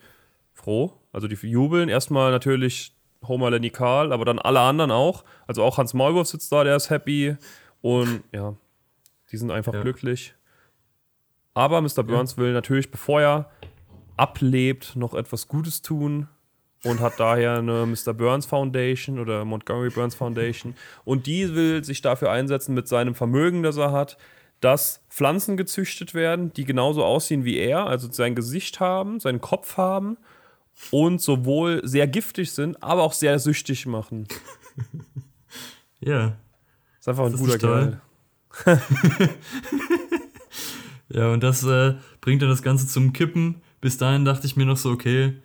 froh. 0.52 0.94
Also 1.12 1.28
die 1.28 1.34
jubeln. 1.34 1.90
Erstmal 1.90 2.30
natürlich 2.30 2.96
Homer, 3.28 3.50
Lenny, 3.50 3.72
Karl, 3.72 4.14
aber 4.14 4.24
dann 4.24 4.38
alle 4.38 4.60
anderen 4.60 4.92
auch. 4.92 5.24
Also 5.48 5.64
auch 5.64 5.80
Hans 5.80 5.96
Maulwurf 5.96 6.28
sitzt 6.28 6.52
da, 6.52 6.64
der 6.64 6.76
ist 6.76 6.92
happy. 6.92 7.36
Und 7.82 8.24
ja, 8.32 8.56
die 9.32 9.38
sind 9.38 9.50
einfach 9.50 9.74
ja. 9.74 9.82
glücklich. 9.82 10.36
Aber 11.56 11.82
Mr. 11.82 12.04
Burns 12.04 12.34
ja. 12.34 12.38
will 12.38 12.54
natürlich, 12.54 12.92
bevor 12.92 13.20
er 13.20 13.50
ablebt, 14.16 14.96
noch 14.96 15.16
etwas 15.16 15.48
Gutes 15.48 15.82
tun 15.82 16.28
und 16.84 17.00
hat 17.00 17.20
daher 17.20 17.58
eine 17.58 17.86
Mr. 17.86 18.14
Burns 18.14 18.46
Foundation 18.46 19.20
oder 19.20 19.46
Montgomery 19.46 19.90
Burns 19.90 20.16
Foundation. 20.16 20.76
Und 21.06 21.28
die 21.28 21.56
will 21.56 21.84
sich 21.84 22.02
dafür 22.02 22.32
einsetzen 22.32 22.74
mit 22.74 22.88
seinem 22.88 23.16
Vermögen, 23.16 23.64
das 23.64 23.78
er 23.78 23.92
hat, 23.92 24.18
dass 24.60 25.02
Pflanzen 25.10 25.58
gezüchtet 25.58 26.14
werden, 26.14 26.54
die 26.54 26.66
genauso 26.66 27.04
aussehen 27.04 27.46
wie 27.46 27.58
er, 27.58 27.88
also 27.88 28.12
sein 28.12 28.36
Gesicht 28.36 28.80
haben, 28.80 29.20
seinen 29.20 29.42
Kopf 29.42 29.78
haben 29.78 30.18
und 30.92 31.22
sowohl 31.22 31.82
sehr 31.84 32.08
giftig 32.08 32.52
sind, 32.52 32.82
aber 32.82 33.04
auch 33.04 33.14
sehr 33.14 33.40
süchtig 33.40 33.86
machen. 33.86 34.28
Ja. 36.06 36.36
Ist 37.00 37.08
einfach 37.08 37.26
ein 37.26 37.38
guter 37.38 37.58
Kerl. 37.58 38.02
ja, 41.10 41.32
und 41.32 41.42
das 41.42 41.64
äh, 41.64 41.96
bringt 42.22 42.42
dann 42.42 42.50
das 42.50 42.62
Ganze 42.62 42.88
zum 42.88 43.14
Kippen. 43.14 43.62
Bis 43.82 43.98
dahin 43.98 44.26
dachte 44.26 44.46
ich 44.46 44.56
mir 44.56 44.66
noch 44.66 44.78
so, 44.78 44.92
okay, 44.92 45.36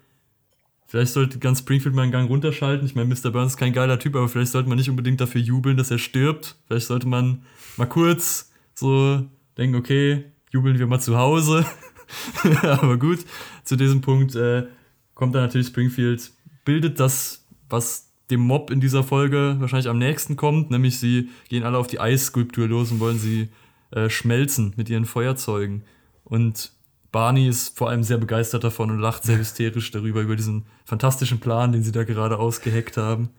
Vielleicht 0.89 1.13
sollte 1.13 1.39
ganz 1.39 1.59
Springfield 1.59 1.95
mal 1.95 2.03
einen 2.03 2.13
Gang 2.13 2.31
runterschalten. 2.31 2.87
Ich 2.87 2.95
meine, 2.95 3.15
Mr. 3.15 3.31
Burns 3.31 3.53
ist 3.53 3.57
kein 3.59 3.75
geiler 3.75 3.99
Typ, 3.99 4.17
aber 4.17 4.27
vielleicht 4.27 4.53
sollte 4.53 4.71
man 4.71 4.79
nicht 4.79 4.89
unbedingt 4.89 5.21
dafür 5.21 5.41
jubeln, 5.41 5.77
dass 5.77 5.91
er 5.91 5.99
stirbt. 5.99 6.57
Vielleicht 6.67 6.87
sollte 6.87 7.07
man 7.07 7.43
mal 7.77 7.87
kurz 7.87 8.51
so 8.75 9.23
denken, 9.59 9.77
okay, 9.77 10.25
jubeln 10.51 10.79
wir 10.79 10.87
mal 10.87 10.99
zu 10.99 11.19
Hause. 11.19 11.67
aber 12.63 12.97
gut, 12.97 13.19
zu 13.65 13.77
diesem 13.77 14.01
Punkt 14.01 14.35
äh, 14.35 14.67
kommt 15.15 15.35
dann 15.35 15.43
natürlich 15.43 15.67
Springfield, 15.67 16.31
bildet 16.65 16.99
das, 16.99 17.45
was 17.69 18.11
dem 18.31 18.41
Mob 18.41 18.71
in 18.71 18.81
dieser 18.81 19.05
Folge 19.05 19.57
wahrscheinlich 19.59 19.89
am 19.89 19.99
nächsten 19.99 20.37
kommt, 20.37 20.71
nämlich 20.71 20.99
sie 20.99 21.29
gehen 21.51 21.65
alle 21.65 21.77
auf 21.77 21.87
die 21.87 22.01
Eisskulptur 22.01 22.67
los 22.67 22.91
und 22.91 23.01
wollen 23.01 23.19
sie 23.19 23.49
äh, 23.91 24.09
schmelzen 24.09 24.73
mit 24.77 24.89
ihren 24.89 25.05
Feuerzeugen. 25.05 25.85
Und 26.25 26.73
Barney 27.13 27.49
ist 27.49 27.77
vor 27.77 27.89
allem 27.89 28.03
sehr 28.03 28.19
begeistert 28.19 28.65
davon 28.65 28.91
und 28.91 28.99
lacht 28.99 29.25
sehr 29.25 29.39
hysterisch 29.39 29.91
darüber, 29.91 30.21
über 30.21 30.37
diesen 30.37 30.67
fantastischen 30.85 31.41
Plan, 31.41 31.73
den 31.73 31.83
sie 31.83 31.93
da 31.93 32.05
gerade 32.05 32.39
ausgeheckt 32.39 32.97
haben. 32.97 33.31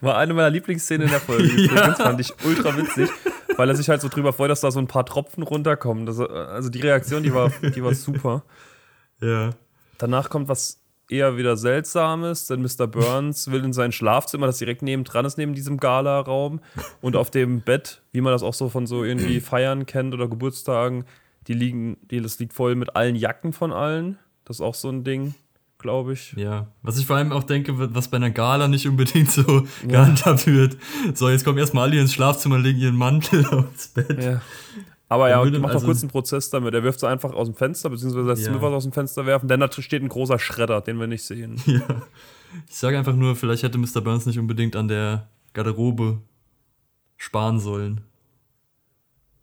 War 0.00 0.16
eine 0.16 0.32
meiner 0.32 0.50
Lieblingsszenen 0.50 1.06
in 1.06 1.10
der 1.10 1.20
Folge. 1.20 1.60
ja. 1.74 1.88
Das 1.88 1.98
fand 1.98 2.20
ich 2.20 2.32
ultra 2.44 2.76
witzig, 2.76 3.10
weil 3.56 3.68
er 3.68 3.74
sich 3.74 3.88
halt 3.88 4.00
so 4.00 4.08
drüber 4.08 4.32
freut, 4.32 4.50
dass 4.50 4.60
da 4.60 4.70
so 4.70 4.78
ein 4.78 4.86
paar 4.86 5.04
Tropfen 5.04 5.42
runterkommen. 5.42 6.06
Das, 6.06 6.20
also 6.20 6.68
die 6.68 6.80
Reaktion, 6.80 7.22
die 7.22 7.34
war, 7.34 7.50
die 7.50 7.82
war 7.82 7.94
super. 7.94 8.44
Ja. 9.20 9.50
Danach 9.98 10.30
kommt 10.30 10.48
was 10.48 10.82
eher 11.08 11.36
wieder 11.36 11.56
Seltsames, 11.56 12.46
denn 12.46 12.62
Mr. 12.62 12.86
Burns 12.86 13.50
will 13.50 13.64
in 13.64 13.72
sein 13.72 13.92
Schlafzimmer, 13.92 14.46
das 14.46 14.58
direkt 14.58 14.82
neben 14.82 15.04
dran 15.04 15.24
ist, 15.24 15.36
neben 15.36 15.54
diesem 15.54 15.78
Gala-Raum. 15.78 16.60
Und 17.00 17.16
auf 17.16 17.30
dem 17.30 17.60
Bett, 17.60 18.02
wie 18.12 18.20
man 18.20 18.32
das 18.32 18.42
auch 18.42 18.54
so 18.54 18.68
von 18.68 18.86
so 18.86 19.04
irgendwie 19.04 19.40
Feiern 19.40 19.84
kennt 19.86 20.14
oder 20.14 20.28
Geburtstagen, 20.28 21.04
die 21.48 21.54
liegen, 21.54 21.96
die, 22.10 22.20
das 22.20 22.38
liegt 22.38 22.52
voll 22.52 22.74
mit 22.74 22.96
allen 22.96 23.16
Jacken 23.16 23.52
von 23.52 23.72
allen. 23.72 24.18
Das 24.44 24.56
ist 24.56 24.60
auch 24.60 24.74
so 24.74 24.88
ein 24.88 25.04
Ding, 25.04 25.34
glaube 25.78 26.12
ich. 26.12 26.32
Ja, 26.36 26.68
was 26.82 26.98
ich 26.98 27.06
vor 27.06 27.16
allem 27.16 27.32
auch 27.32 27.44
denke, 27.44 27.94
was 27.94 28.08
bei 28.08 28.16
einer 28.16 28.30
Gala 28.30 28.68
nicht 28.68 28.86
unbedingt 28.86 29.30
so 29.30 29.42
ja. 29.82 29.88
gehandhabt 29.88 30.46
wird. 30.46 30.76
So, 31.14 31.28
jetzt 31.28 31.44
kommen 31.44 31.58
erstmal 31.58 31.88
alle 31.88 32.00
ins 32.00 32.12
Schlafzimmer, 32.12 32.58
legen 32.58 32.80
ihren 32.80 32.96
Mantel 32.96 33.46
aufs 33.50 33.88
Bett. 33.88 34.22
Ja. 34.22 34.40
Aber 35.08 35.28
ja, 35.28 35.44
macht 35.44 35.74
also, 35.74 35.78
noch 35.80 35.84
kurz 35.84 36.00
einen 36.00 36.10
Prozess 36.10 36.48
damit. 36.48 36.72
Er 36.72 36.82
wirft 36.82 37.00
sie 37.00 37.06
einfach 37.06 37.34
aus 37.34 37.46
dem 37.46 37.54
Fenster, 37.54 37.90
beziehungsweise 37.90 38.26
lässt 38.26 38.46
ja. 38.46 38.50
Smithers 38.50 38.72
aus 38.72 38.84
dem 38.84 38.92
Fenster 38.92 39.26
werfen, 39.26 39.46
denn 39.46 39.60
da 39.60 39.70
steht 39.70 40.02
ein 40.02 40.08
großer 40.08 40.38
Schredder, 40.38 40.80
den 40.80 40.98
wir 40.98 41.06
nicht 41.06 41.24
sehen. 41.24 41.60
Ja. 41.66 41.82
Ich 42.68 42.76
sage 42.76 42.98
einfach 42.98 43.14
nur, 43.14 43.34
vielleicht 43.34 43.62
hätte 43.62 43.78
Mr. 43.78 44.02
Burns 44.02 44.26
nicht 44.26 44.38
unbedingt 44.38 44.76
an 44.76 44.86
der 44.86 45.28
Garderobe 45.54 46.20
sparen 47.16 47.58
sollen. 47.58 48.02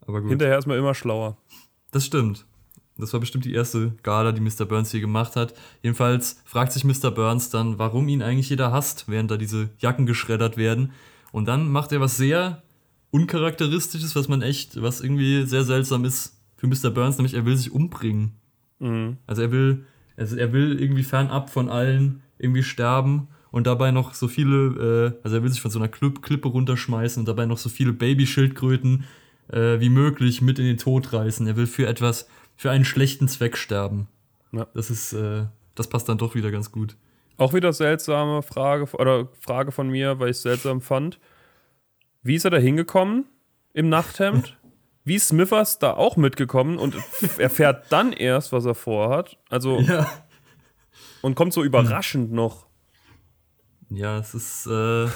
Aber 0.06 0.20
gut. 0.20 0.30
Hinterher 0.30 0.58
ist 0.58 0.66
man 0.66 0.78
immer 0.78 0.94
schlauer. 0.94 1.36
Das 1.90 2.04
stimmt. 2.04 2.44
Das 2.96 3.12
war 3.12 3.20
bestimmt 3.20 3.44
die 3.44 3.54
erste 3.54 3.92
Gala, 4.02 4.32
die 4.32 4.40
Mr. 4.40 4.66
Burns 4.66 4.90
hier 4.90 5.00
gemacht 5.00 5.36
hat. 5.36 5.54
Jedenfalls 5.82 6.40
fragt 6.44 6.72
sich 6.72 6.84
Mr. 6.84 7.10
Burns 7.10 7.50
dann, 7.50 7.78
warum 7.78 8.08
ihn 8.08 8.22
eigentlich 8.22 8.50
jeder 8.50 8.72
hasst, 8.72 9.04
während 9.08 9.30
da 9.30 9.36
diese 9.36 9.70
Jacken 9.78 10.06
geschreddert 10.06 10.56
werden. 10.56 10.92
Und 11.32 11.48
dann 11.48 11.70
macht 11.70 11.92
er 11.92 12.00
was 12.00 12.16
sehr 12.16 12.62
uncharakteristisches, 13.10 14.14
was 14.14 14.28
man 14.28 14.42
echt, 14.42 14.80
was 14.80 15.00
irgendwie 15.00 15.46
sehr 15.46 15.64
seltsam 15.64 16.04
ist 16.04 16.36
für 16.56 16.66
Mr. 16.66 16.90
Burns, 16.90 17.16
nämlich 17.16 17.34
er 17.34 17.46
will 17.46 17.56
sich 17.56 17.72
umbringen. 17.72 18.32
Mhm. 18.78 19.16
Also 19.26 19.42
er 19.42 19.50
will, 19.50 19.86
also 20.16 20.36
er 20.36 20.52
will 20.52 20.80
irgendwie 20.80 21.02
fernab 21.02 21.50
von 21.50 21.68
allen 21.68 22.22
irgendwie 22.38 22.62
sterben 22.62 23.28
und 23.50 23.66
dabei 23.66 23.90
noch 23.90 24.14
so 24.14 24.28
viele, 24.28 25.16
äh, 25.16 25.24
also 25.24 25.36
er 25.36 25.42
will 25.42 25.50
sich 25.50 25.60
von 25.60 25.70
so 25.70 25.78
einer 25.78 25.88
Klippe 25.88 26.48
runterschmeißen 26.48 27.20
und 27.20 27.26
dabei 27.26 27.46
noch 27.46 27.58
so 27.58 27.68
viele 27.68 27.92
Babyschildkröten 27.92 29.04
äh, 29.52 29.80
wie 29.80 29.90
möglich 29.90 30.42
mit 30.42 30.58
in 30.58 30.64
den 30.64 30.78
Tod 30.78 31.12
reißen. 31.12 31.46
Er 31.46 31.56
will 31.56 31.66
für 31.66 31.86
etwas, 31.86 32.28
für 32.56 32.70
einen 32.70 32.84
schlechten 32.84 33.28
Zweck 33.28 33.56
sterben. 33.56 34.08
Ja. 34.52 34.66
Das 34.74 34.90
ist, 34.90 35.12
äh, 35.12 35.44
das 35.74 35.88
passt 35.88 36.08
dann 36.08 36.18
doch 36.18 36.34
wieder 36.34 36.50
ganz 36.50 36.72
gut. 36.72 36.96
Auch 37.36 37.54
wieder 37.54 37.72
seltsame 37.72 38.42
Frage 38.42 38.84
oder 38.96 39.28
Frage 39.40 39.72
von 39.72 39.88
mir, 39.88 40.18
weil 40.18 40.30
ich 40.30 40.36
es 40.36 40.42
seltsam 40.42 40.80
fand. 40.80 41.18
Wie 42.22 42.34
ist 42.34 42.44
er 42.44 42.50
da 42.50 42.58
hingekommen 42.58 43.24
im 43.72 43.88
Nachthemd? 43.88 44.58
Wie 45.04 45.14
ist 45.14 45.28
Smithers 45.28 45.78
da 45.78 45.94
auch 45.94 46.16
mitgekommen 46.16 46.78
und 46.78 46.94
erfährt 47.38 47.90
dann 47.90 48.12
erst, 48.12 48.52
was 48.52 48.66
er 48.66 48.74
vorhat? 48.74 49.38
Also 49.48 49.80
ja. 49.80 50.06
und 51.22 51.34
kommt 51.34 51.54
so 51.54 51.64
überraschend 51.64 52.32
noch. 52.32 52.66
Ja, 53.88 54.18
es 54.18 54.34
ist 54.34 54.66
äh, 54.66 55.08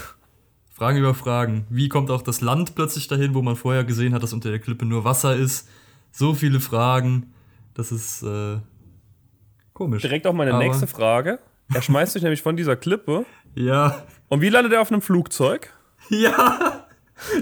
Fragen 0.75 0.99
über 0.99 1.15
Fragen. 1.15 1.67
Wie 1.71 1.89
kommt 1.89 2.11
auch 2.11 2.23
das 2.23 2.41
Land 2.41 2.75
plötzlich 2.75 3.07
dahin, 3.07 3.35
wo 3.35 3.43
man 3.43 3.55
vorher 3.55 3.85
gesehen 3.85 4.13
hat, 4.13 4.25
dass 4.25 4.33
unter 4.33 4.51
der 4.51 4.59
Klippe 4.59 4.85
nur 4.85 5.05
Wasser 5.05 5.37
ist? 5.37 5.69
So 6.11 6.35
viele 6.35 6.59
Fragen. 6.59 7.33
Das 7.75 7.93
ist 7.93 8.23
äh, 8.25 8.59
komisch. 9.73 10.03
Direkt 10.03 10.27
auch 10.27 10.33
meine 10.33 10.53
Aber 10.53 10.65
nächste 10.65 10.89
Frage. 10.89 11.39
Er 11.73 11.81
schmeißt 11.81 12.13
sich 12.13 12.23
nämlich 12.23 12.43
von 12.43 12.57
dieser 12.57 12.75
Klippe. 12.75 13.25
Ja. 13.55 14.05
Und 14.29 14.41
wie 14.41 14.49
landet 14.49 14.73
er 14.73 14.83
auf 14.83 14.91
einem 14.91 15.03
Flugzeug? 15.03 15.73
Ja. 16.11 16.87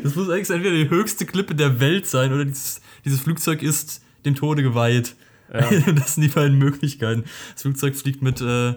Das 0.05 0.15
muss 0.15 0.29
eigentlich 0.29 0.51
entweder 0.51 0.77
die 0.77 0.89
höchste 0.89 1.27
Klippe 1.27 1.57
der 1.57 1.81
Welt 1.81 2.07
sein 2.07 2.33
oder 2.33 2.45
dieses, 2.45 2.81
dieses 3.05 3.21
Flugzeug 3.21 3.61
ist 3.63 4.05
dem 4.25 4.37
Tode 4.37 4.63
geweiht. 4.63 5.17
Ja. 5.53 5.69
Das 5.95 6.15
sind 6.15 6.23
die 6.23 6.29
beiden 6.29 6.59
Möglichkeiten. 6.59 7.25
Das 7.55 7.63
Flugzeug 7.63 7.97
fliegt 7.97 8.23
mit 8.23 8.41
äh, 8.41 8.75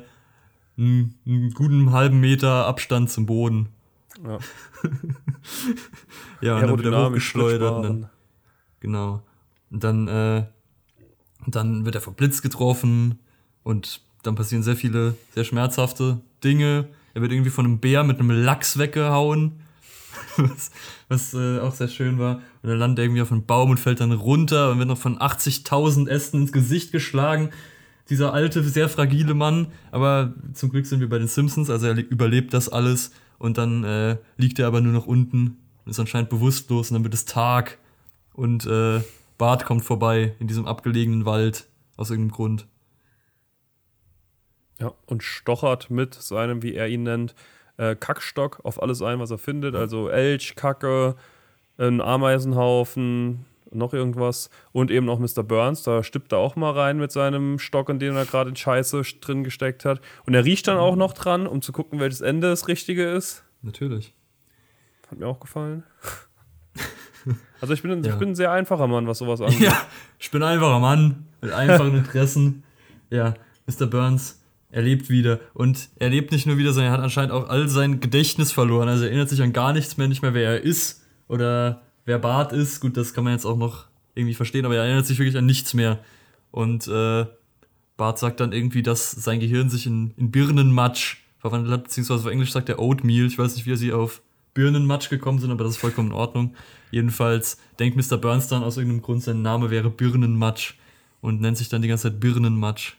einem, 0.78 1.14
einem 1.28 1.52
guten 1.52 1.92
halben 1.92 2.20
Meter 2.20 2.66
Abstand 2.66 3.12
zum 3.12 3.28
Boden. 3.28 3.70
Ja. 4.26 4.40
ja, 6.42 6.56
und 6.56 6.62
dann 6.62 6.78
wird 6.78 6.94
er 6.94 7.06
hochgeschleudert. 7.08 7.76
Und 7.76 7.84
dann, 7.84 8.10
genau. 8.80 9.24
Und 9.72 9.84
dann, 9.84 10.08
äh, 10.08 10.46
dann 11.48 11.86
wird 11.86 11.96
er 11.96 12.02
vom 12.02 12.16
Blitz 12.16 12.42
getroffen 12.42 13.20
und 13.64 14.02
dann 14.24 14.36
passieren 14.36 14.64
sehr 14.64 14.76
viele, 14.76 15.16
sehr 15.34 15.44
schmerzhafte 15.44 16.22
Dinge, 16.44 16.88
Er 17.14 17.22
wird 17.22 17.32
irgendwie 17.32 17.50
von 17.50 17.66
einem 17.66 17.80
Bär 17.80 18.04
mit 18.04 18.20
einem 18.20 18.32
Lachs 18.32 18.78
weggehauen. 18.78 19.60
was, 20.38 20.72
was 21.08 21.34
äh, 21.34 21.60
auch 21.60 21.74
sehr 21.74 21.88
schön 21.88 22.20
war. 22.20 22.42
Und 22.62 22.70
er 22.70 22.76
landet 22.76 23.06
irgendwie 23.06 23.22
auf 23.22 23.32
einem 23.32 23.46
Baum 23.46 23.72
und 23.72 23.80
fällt 23.80 24.00
dann 24.00 24.12
runter 24.12 24.72
und 24.72 24.80
wird 24.80 24.88
noch 24.88 24.98
von 24.98 25.18
80.000 25.18 26.08
Ästen 26.08 26.42
ins 26.42 26.52
Gesicht 26.52 26.92
geschlagen. 26.92 27.50
Dieser 28.10 28.34
alte, 28.34 28.64
sehr 28.64 28.90
fragile 28.90 29.34
Mann. 29.34 29.68
Aber 29.92 30.34
zum 30.54 30.72
Glück 30.72 30.86
sind 30.86 31.00
wir 31.00 31.10
bei 31.10 31.18
den 31.18 31.28
Simpsons, 31.28 31.70
also 31.70 31.88
er 31.88 31.98
überlebt 31.98 32.54
das 32.54 32.70
alles. 32.70 33.12
Und 33.38 33.58
dann 33.58 33.84
äh, 33.84 34.18
liegt 34.38 34.60
er 34.60 34.68
aber 34.68 34.82
nur 34.82 34.94
noch 34.94 35.08
unten 35.08 35.58
und 35.84 35.92
ist 35.92 36.00
anscheinend 36.00 36.30
bewusstlos 36.30 36.90
und 36.90 36.96
dann 36.96 37.04
wird 37.04 37.14
es 37.14 37.26
Tag. 37.26 37.78
Und 38.34 38.66
äh, 38.66 39.02
Bart 39.38 39.66
kommt 39.66 39.84
vorbei 39.84 40.36
in 40.40 40.48
diesem 40.48 40.66
abgelegenen 40.66 41.26
Wald 41.26 41.68
aus 41.98 42.10
irgendeinem 42.10 42.36
Grund. 42.36 42.68
Ja, 44.80 44.94
und 45.06 45.24
stochert 45.24 45.90
mit 45.90 46.14
seinem, 46.14 46.62
wie 46.62 46.74
er 46.74 46.88
ihn 46.88 47.04
nennt, 47.04 47.36
äh, 47.78 47.96
Kackstock 47.96 48.60
auf 48.64 48.82
alles 48.82 49.02
ein, 49.02 49.20
was 49.20 49.32
er 49.32 49.38
findet. 49.38 49.76
Also 49.76 50.10
Elch, 50.10 50.56
Kacke, 50.56 51.16
ein 51.78 52.02
Ameisenhaufen, 52.02 53.46
noch 53.78 53.94
irgendwas. 53.94 54.50
Und 54.72 54.92
eben 54.92 55.10
auch 55.10 55.20
Mr. 55.20 55.44
Burns, 55.44 55.84
da 55.84 56.04
stippt 56.04 56.32
er 56.32 56.40
auch 56.40 56.56
mal 56.56 56.72
rein 56.72 56.98
mit 56.98 57.12
seinem 57.12 57.60
Stock, 57.60 57.90
in 57.90 58.00
den 58.00 58.16
er 58.16 58.26
gerade 58.26 58.50
in 58.50 58.56
Scheiße 58.56 59.02
drin 59.22 59.44
gesteckt 59.44 59.86
hat. 59.86 60.02
Und 60.26 60.34
er 60.34 60.46
riecht 60.46 60.68
dann 60.68 60.78
auch 60.78 60.96
noch 60.96 61.14
dran, 61.14 61.48
um 61.48 61.62
zu 61.62 61.72
gucken, 61.72 62.00
welches 62.00 62.22
Ende 62.22 62.50
das 62.50 62.68
Richtige 62.68 63.06
ist. 63.10 63.44
Natürlich. 63.62 64.14
Hat 65.10 65.20
mir 65.20 65.28
auch 65.28 65.40
gefallen. 65.40 65.84
Also 67.62 67.74
ich 67.74 67.82
bin, 67.82 68.04
ja. 68.04 68.14
ich 68.14 68.20
bin 68.20 68.30
ein 68.30 68.36
sehr 68.36 68.52
einfacher 68.52 68.86
Mann, 68.86 69.08
was 69.08 69.18
sowas 69.18 69.42
angeht. 69.42 69.60
Ja, 69.62 69.82
ich 70.20 70.30
bin 70.30 70.44
ein 70.44 70.54
einfacher 70.54 70.80
Mann 70.80 71.26
mit 71.42 71.52
einfachen 71.52 71.96
Interessen. 71.96 72.64
ja, 73.10 73.34
Mr. 73.66 73.88
Burns 73.88 74.46
er 74.76 74.82
lebt 74.82 75.10
wieder. 75.10 75.40
Und 75.54 75.88
er 76.00 76.10
lebt 76.10 76.34
nicht 76.34 76.46
nur 76.46 76.58
wieder, 76.58 76.74
sondern 76.74 76.92
er 76.92 76.98
hat 76.98 77.04
anscheinend 77.04 77.32
auch 77.32 77.48
all 77.48 77.70
sein 77.70 78.02
Gedächtnis 78.02 78.52
verloren. 78.52 78.90
Also 78.90 79.06
er 79.06 79.10
erinnert 79.10 79.30
sich 79.30 79.42
an 79.42 79.54
gar 79.54 79.72
nichts 79.72 79.96
mehr, 79.96 80.10
nicht 80.10 80.22
mehr, 80.22 80.34
wer 80.34 80.50
er 80.50 80.62
ist 80.62 81.02
oder 81.30 81.84
wer 82.06 82.20
Bart 82.20 82.54
ist. 82.54 82.80
Gut, 82.80 82.98
das 82.98 83.14
kann 83.14 83.24
man 83.24 83.34
jetzt 83.34 83.46
auch 83.46 83.58
noch 83.58 83.86
irgendwie 84.14 84.34
verstehen, 84.34 84.66
aber 84.66 84.76
er 84.76 84.84
erinnert 84.84 85.06
sich 85.06 85.20
wirklich 85.20 85.38
an 85.38 85.46
nichts 85.46 85.74
mehr. 85.74 86.00
Und 86.52 86.88
äh, 86.88 87.26
Bart 87.98 88.20
sagt 88.20 88.40
dann 88.40 88.54
irgendwie, 88.54 88.84
dass 88.84 89.12
sein 89.12 89.40
Gehirn 89.40 89.70
sich 89.70 89.86
in, 89.86 90.14
in 90.18 90.32
Birnenmatsch 90.32 91.18
verwandelt 91.40 91.74
hat, 91.74 91.84
beziehungsweise 91.84 92.22
auf 92.22 92.32
Englisch 92.32 92.52
sagt 92.52 92.70
er 92.70 92.80
Oatmeal. 92.80 93.28
Ich 93.28 93.38
weiß 93.38 93.56
nicht, 93.56 93.66
wie 93.66 93.76
sie 93.76 93.94
auf 93.94 94.22
Birnenmatsch 94.54 95.10
gekommen 95.10 95.40
sind, 95.40 95.52
aber 95.52 95.64
das 95.64 95.74
ist 95.74 95.80
vollkommen 95.80 96.10
in 96.10 96.16
Ordnung. 96.16 96.56
Jedenfalls 96.92 97.58
denkt 97.78 97.98
Mr. 97.98 98.18
Burns 98.18 98.48
dann 98.48 98.64
aus 98.64 98.78
irgendeinem 98.78 99.02
Grund, 99.02 99.22
sein 99.22 99.42
Name 99.42 99.70
wäre 99.70 99.90
Birnenmatsch 99.90 100.76
und 101.22 101.42
nennt 101.42 101.58
sich 101.58 101.70
dann 101.70 101.82
die 101.82 101.88
ganze 101.88 102.10
Zeit 102.10 102.20
Birnenmatsch. 102.20 102.94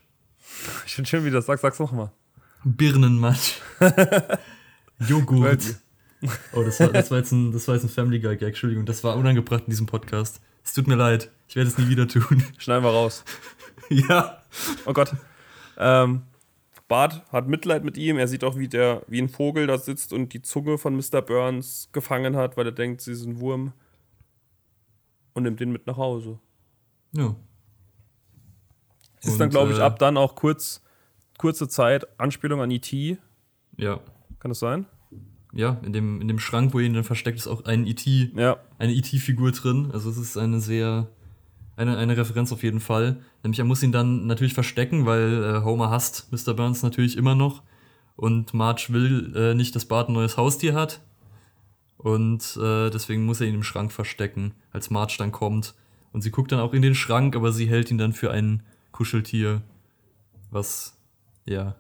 Ich 0.86 0.94
finde 0.94 1.08
schön, 1.08 1.24
wie 1.24 1.30
du 1.30 1.36
das 1.36 1.46
sagst. 1.46 1.62
Sag's 1.62 1.78
nochmal. 1.78 2.12
Birnenmatsch. 2.64 3.54
Joghurt. 5.08 5.80
Oh, 6.52 6.62
das 6.62 6.80
war, 6.80 6.88
das, 6.88 7.10
war 7.10 7.18
jetzt 7.18 7.32
ein, 7.32 7.52
das 7.52 7.68
war 7.68 7.74
jetzt 7.74 7.84
ein 7.84 7.90
Family 7.90 8.20
Guy 8.20 8.36
Gag. 8.36 8.48
Entschuldigung, 8.48 8.86
das 8.86 9.04
war 9.04 9.16
unangebracht 9.16 9.64
in 9.66 9.70
diesem 9.70 9.86
Podcast. 9.86 10.40
Es 10.64 10.72
tut 10.72 10.86
mir 10.86 10.96
leid. 10.96 11.30
Ich 11.48 11.56
werde 11.56 11.68
es 11.68 11.78
nie 11.78 11.88
wieder 11.88 12.08
tun. 12.08 12.42
Schneiden 12.58 12.84
wir 12.84 12.90
raus. 12.90 13.24
ja. 13.88 14.42
Oh 14.84 14.92
Gott. 14.92 15.14
Ähm, 15.78 16.22
Bart 16.88 17.24
hat 17.32 17.48
Mitleid 17.48 17.84
mit 17.84 17.96
ihm. 17.96 18.18
Er 18.18 18.28
sieht 18.28 18.44
auch, 18.44 18.56
wie, 18.56 18.68
der, 18.68 19.02
wie 19.08 19.20
ein 19.20 19.28
Vogel 19.28 19.66
da 19.66 19.78
sitzt 19.78 20.12
und 20.12 20.32
die 20.32 20.42
Zunge 20.42 20.78
von 20.78 20.96
Mr. 20.96 21.22
Burns 21.22 21.90
gefangen 21.92 22.36
hat, 22.36 22.56
weil 22.56 22.66
er 22.66 22.72
denkt, 22.72 23.00
sie 23.00 23.12
ist 23.12 23.24
ein 23.24 23.40
Wurm. 23.40 23.72
Und 25.34 25.42
nimmt 25.42 25.60
den 25.60 25.70
mit 25.70 25.86
nach 25.86 25.98
Hause. 25.98 26.38
Ja. 27.12 27.36
Ist 29.22 29.32
und, 29.32 29.38
dann, 29.38 29.50
glaube 29.50 29.72
ich, 29.72 29.78
äh, 29.78 29.82
ab 29.82 29.98
dann 29.98 30.16
auch 30.16 30.34
kurz, 30.34 30.82
kurze 31.38 31.68
Zeit 31.68 32.06
Anspielung 32.18 32.60
an 32.60 32.70
E.T. 32.70 33.18
Ja. 33.76 34.00
Kann 34.38 34.50
das 34.50 34.60
sein? 34.60 34.86
Ja, 35.56 35.80
in 35.82 35.92
dem, 35.94 36.20
in 36.20 36.28
dem 36.28 36.38
Schrank, 36.38 36.74
wo 36.74 36.80
ihn 36.80 36.92
dann 36.92 37.02
versteckt, 37.02 37.38
ist 37.38 37.46
auch 37.46 37.64
ein 37.64 37.86
E.T. 37.86 38.32
Ja. 38.36 38.58
eine 38.78 38.92
E.T.-Figur 38.92 39.52
drin. 39.52 39.90
Also 39.90 40.10
es 40.10 40.18
ist 40.18 40.36
eine 40.36 40.60
sehr, 40.60 41.08
eine, 41.76 41.96
eine 41.96 42.16
Referenz 42.16 42.52
auf 42.52 42.62
jeden 42.62 42.80
Fall. 42.80 43.22
Nämlich 43.42 43.58
er 43.58 43.64
muss 43.64 43.82
ihn 43.82 43.90
dann 43.92 44.26
natürlich 44.26 44.52
verstecken, 44.52 45.06
weil 45.06 45.42
äh, 45.42 45.64
Homer 45.64 45.90
hasst 45.90 46.30
Mr. 46.30 46.52
Burns 46.52 46.82
natürlich 46.82 47.16
immer 47.16 47.34
noch. 47.34 47.62
Und 48.16 48.52
Marge 48.52 48.88
will 48.90 49.32
äh, 49.34 49.54
nicht, 49.54 49.74
dass 49.74 49.86
Bart 49.86 50.10
ein 50.10 50.12
neues 50.12 50.36
Haustier 50.36 50.74
hat. 50.74 51.00
Und 51.96 52.58
äh, 52.60 52.90
deswegen 52.90 53.24
muss 53.24 53.40
er 53.40 53.46
ihn 53.46 53.54
im 53.54 53.62
Schrank 53.62 53.92
verstecken, 53.92 54.52
als 54.72 54.90
Marge 54.90 55.14
dann 55.18 55.32
kommt. 55.32 55.74
Und 56.12 56.20
sie 56.20 56.30
guckt 56.30 56.52
dann 56.52 56.60
auch 56.60 56.74
in 56.74 56.82
den 56.82 56.94
Schrank, 56.94 57.34
aber 57.34 57.50
sie 57.50 57.66
hält 57.66 57.90
ihn 57.90 57.98
dann 57.98 58.12
für 58.12 58.30
einen 58.30 58.62
Kuscheltier, 58.92 59.62
was 60.50 60.98
ja 61.46 61.76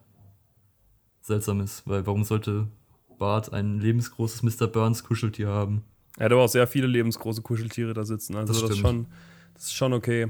seltsam 1.20 1.60
ist, 1.60 1.86
weil 1.86 2.06
warum 2.06 2.24
sollte 2.24 2.68
Bart 3.18 3.52
ein 3.52 3.78
lebensgroßes 3.80 4.42
Mr. 4.42 4.66
Burns 4.66 5.04
Kuscheltier 5.04 5.48
haben? 5.48 5.84
Er 6.18 6.26
hat 6.26 6.32
aber 6.32 6.42
auch 6.42 6.48
sehr 6.48 6.66
viele 6.66 6.86
lebensgroße 6.86 7.42
Kuscheltiere 7.42 7.94
da 7.94 8.04
sitzen, 8.04 8.36
also 8.36 8.52
das, 8.52 8.62
das 8.62 8.70
ist, 8.70 8.78
schon, 8.78 9.06
das 9.54 9.64
ist 9.64 9.74
schon 9.74 9.92
okay. 9.92 10.28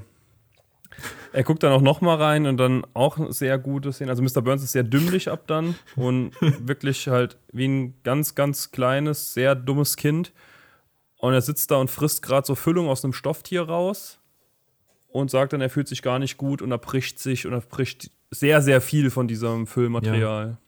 Er 1.33 1.43
guckt 1.43 1.63
dann 1.63 1.73
auch 1.73 1.83
noch 1.83 2.01
mal 2.01 2.17
rein 2.17 2.47
und 2.47 2.57
dann 2.57 2.87
auch 2.95 3.19
sehr 3.31 3.59
gute 3.59 3.93
Szenen. 3.93 4.11
Also 4.11 4.23
Mr. 4.23 4.43
Burns 4.43 4.63
ist 4.63 4.73
sehr 4.73 4.85
dümmlich 4.85 5.29
ab 5.29 5.47
dann 5.47 5.75
und 5.95 6.33
wirklich 6.41 7.09
halt 7.09 7.37
wie 7.53 7.69
ein 7.69 7.95
ganz, 8.03 8.35
ganz 8.35 8.71
kleines, 8.71 9.35
sehr 9.35 9.55
dummes 9.55 9.97
Kind. 9.97 10.33
Und 11.19 11.35
er 11.35 11.43
sitzt 11.43 11.71
da 11.71 11.77
und 11.77 11.91
frisst 11.91 12.23
gerade 12.23 12.47
so 12.47 12.55
Füllung 12.55 12.89
aus 12.89 13.05
einem 13.05 13.13
Stofftier 13.13 13.63
raus 13.63 14.19
und 15.09 15.31
sagt 15.31 15.53
dann, 15.53 15.61
er 15.61 15.71
fühlt 15.71 15.89
sich 15.89 16.03
gar 16.03 16.19
nicht 16.19 16.37
gut 16.37 16.63
und 16.63 16.71
erbricht 16.71 17.19
sich 17.19 17.47
und 17.47 17.53
erbricht 17.53 18.11
sehr, 18.31 18.63
sehr 18.63 18.81
viel 18.81 19.11
von 19.11 19.29
diesem 19.29 19.67
Füllmaterial. 19.67 20.47
Ja. 20.47 20.59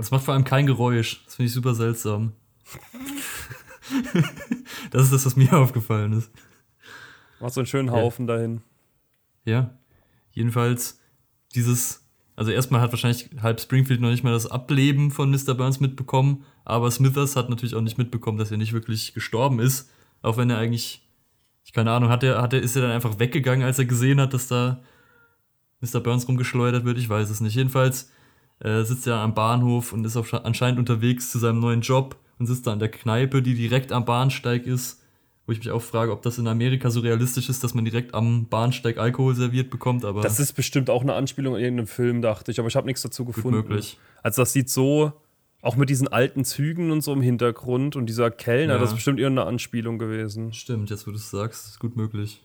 Das 0.00 0.10
macht 0.10 0.24
vor 0.24 0.34
allem 0.34 0.44
kein 0.44 0.66
Geräusch. 0.66 1.22
Das 1.26 1.34
finde 1.36 1.48
ich 1.48 1.52
super 1.52 1.74
seltsam. 1.74 2.32
das 4.90 5.04
ist 5.04 5.12
das, 5.12 5.26
was 5.26 5.36
mir 5.36 5.52
aufgefallen 5.58 6.14
ist. 6.14 6.30
Macht 7.38 7.52
so 7.52 7.60
einen 7.60 7.66
schönen 7.66 7.90
Haufen 7.90 8.26
ja. 8.26 8.34
dahin. 8.34 8.62
Ja. 9.44 9.78
Jedenfalls 10.32 11.00
dieses, 11.54 12.06
also 12.36 12.50
erstmal 12.50 12.80
hat 12.80 12.92
wahrscheinlich 12.92 13.28
halb 13.42 13.60
Springfield 13.60 14.00
noch 14.00 14.10
nicht 14.10 14.24
mal 14.24 14.32
das 14.32 14.46
Ableben 14.46 15.10
von 15.10 15.30
Mr. 15.30 15.54
Burns 15.54 15.80
mitbekommen, 15.80 16.44
aber 16.64 16.90
Smithers 16.90 17.36
hat 17.36 17.50
natürlich 17.50 17.74
auch 17.74 17.80
nicht 17.80 17.98
mitbekommen, 17.98 18.38
dass 18.38 18.50
er 18.50 18.56
nicht 18.56 18.72
wirklich 18.72 19.12
gestorben 19.12 19.60
ist, 19.60 19.90
auch 20.22 20.36
wenn 20.36 20.48
er 20.48 20.58
eigentlich 20.58 21.02
ich 21.64 21.72
keine 21.72 21.92
Ahnung, 21.92 22.08
hat 22.08 22.22
er, 22.22 22.40
hat 22.40 22.52
er, 22.52 22.60
ist 22.60 22.74
er 22.74 22.82
dann 22.82 22.90
einfach 22.90 23.18
weggegangen, 23.18 23.64
als 23.64 23.78
er 23.78 23.84
gesehen 23.84 24.20
hat, 24.20 24.32
dass 24.32 24.48
da 24.48 24.82
Mr. 25.80 26.00
Burns 26.00 26.26
rumgeschleudert 26.26 26.84
wird? 26.84 26.98
Ich 26.98 27.08
weiß 27.08 27.28
es 27.30 27.40
nicht. 27.40 27.54
Jedenfalls 27.54 28.10
äh, 28.60 28.82
sitzt 28.82 29.06
er 29.06 29.16
am 29.16 29.34
Bahnhof 29.34 29.92
und 29.92 30.04
ist 30.04 30.16
auch 30.16 30.32
anscheinend 30.44 30.78
unterwegs 30.78 31.30
zu 31.30 31.38
seinem 31.38 31.60
neuen 31.60 31.80
Job 31.80 32.16
und 32.38 32.46
sitzt 32.46 32.66
da 32.66 32.72
an 32.72 32.78
der 32.78 32.90
Kneipe, 32.90 33.42
die 33.42 33.54
direkt 33.54 33.92
am 33.92 34.04
Bahnsteig 34.04 34.66
ist. 34.66 34.98
Wo 35.46 35.52
ich 35.52 35.58
mich 35.58 35.70
auch 35.70 35.82
frage, 35.82 36.12
ob 36.12 36.22
das 36.22 36.38
in 36.38 36.46
Amerika 36.46 36.90
so 36.90 37.00
realistisch 37.00 37.48
ist, 37.48 37.64
dass 37.64 37.74
man 37.74 37.84
direkt 37.84 38.14
am 38.14 38.46
Bahnsteig 38.46 38.98
Alkohol 38.98 39.34
serviert 39.34 39.70
bekommt. 39.70 40.04
Aber 40.04 40.20
das 40.20 40.38
ist 40.38 40.52
bestimmt 40.52 40.90
auch 40.90 41.02
eine 41.02 41.14
Anspielung 41.14 41.56
in 41.56 41.62
irgendeinem 41.62 41.88
Film, 41.88 42.22
dachte 42.22 42.52
ich, 42.52 42.60
aber 42.60 42.68
ich 42.68 42.76
habe 42.76 42.86
nichts 42.86 43.02
dazu 43.02 43.24
gefunden. 43.24 43.56
Möglich. 43.56 43.98
Also 44.22 44.42
das 44.42 44.52
sieht 44.52 44.70
so 44.70 45.12
auch 45.62 45.76
mit 45.76 45.90
diesen 45.90 46.08
alten 46.08 46.44
Zügen 46.44 46.90
und 46.90 47.02
so 47.02 47.12
im 47.12 47.20
Hintergrund 47.20 47.96
und 47.96 48.06
dieser 48.06 48.30
Kellner, 48.30 48.74
ja. 48.74 48.78
das 48.78 48.90
ist 48.90 48.96
bestimmt 48.96 49.18
irgendeine 49.18 49.48
Anspielung 49.48 49.98
gewesen. 49.98 50.52
Stimmt, 50.52 50.90
jetzt 50.90 51.06
wo 51.06 51.10
du 51.10 51.16
es 51.16 51.30
sagst, 51.30 51.66
ist 51.66 51.78
gut 51.78 51.96
möglich. 51.96 52.42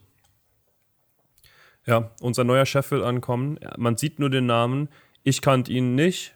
Ja, 1.85 2.11
unser 2.19 2.43
neuer 2.43 2.65
Chef 2.65 2.89
will 2.91 3.03
ankommen. 3.03 3.59
Man 3.77 3.95
sieht 3.95 4.19
nur 4.19 4.29
den 4.29 4.47
Namen. 4.47 4.89
Ich 5.25 5.41
kannte 5.41 5.73
ihn 5.73 5.95
nicht. 5.95 6.35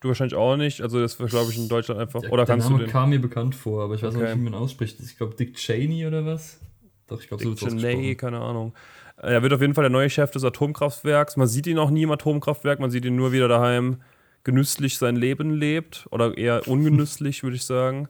Du 0.00 0.08
wahrscheinlich 0.08 0.34
auch 0.34 0.56
nicht. 0.56 0.82
Also, 0.82 1.00
das 1.00 1.18
war, 1.18 1.28
glaube 1.28 1.50
ich, 1.50 1.56
in 1.56 1.68
Deutschland 1.68 2.00
einfach. 2.00 2.20
Der, 2.20 2.32
oder 2.32 2.44
der 2.44 2.54
kannst 2.54 2.68
Name 2.68 2.80
du 2.80 2.84
den? 2.84 2.92
kam 2.92 3.10
mir 3.10 3.20
bekannt 3.20 3.54
vor, 3.54 3.84
aber 3.84 3.94
ich 3.94 4.02
weiß 4.02 4.14
okay. 4.14 4.24
nicht, 4.24 4.36
wie 4.36 4.50
man 4.50 4.54
ausspricht. 4.54 4.98
Ich 5.00 5.16
glaube, 5.16 5.34
Dick 5.36 5.54
Cheney 5.54 6.04
oder 6.06 6.26
was? 6.26 6.60
Doch, 7.06 7.20
ich 7.20 7.28
glaube, 7.28 7.42
so 7.42 7.50
wird 7.50 7.80
Cheney, 7.80 8.16
keine 8.16 8.40
Ahnung. 8.40 8.74
Er 9.16 9.42
wird 9.42 9.52
auf 9.52 9.60
jeden 9.60 9.74
Fall 9.74 9.84
der 9.84 9.90
neue 9.90 10.10
Chef 10.10 10.30
des 10.32 10.44
Atomkraftwerks. 10.44 11.36
Man 11.36 11.48
sieht 11.48 11.66
ihn 11.66 11.78
auch 11.78 11.90
nie 11.90 12.02
im 12.02 12.10
Atomkraftwerk. 12.10 12.80
Man 12.80 12.90
sieht 12.90 13.04
ihn 13.04 13.16
nur 13.16 13.32
wieder 13.32 13.48
daheim 13.48 14.02
genüsslich 14.44 14.98
sein 14.98 15.16
Leben 15.16 15.52
lebt 15.52 16.06
oder 16.10 16.36
eher 16.36 16.66
ungenüsslich, 16.68 17.42
würde 17.44 17.56
ich 17.56 17.64
sagen. 17.64 18.08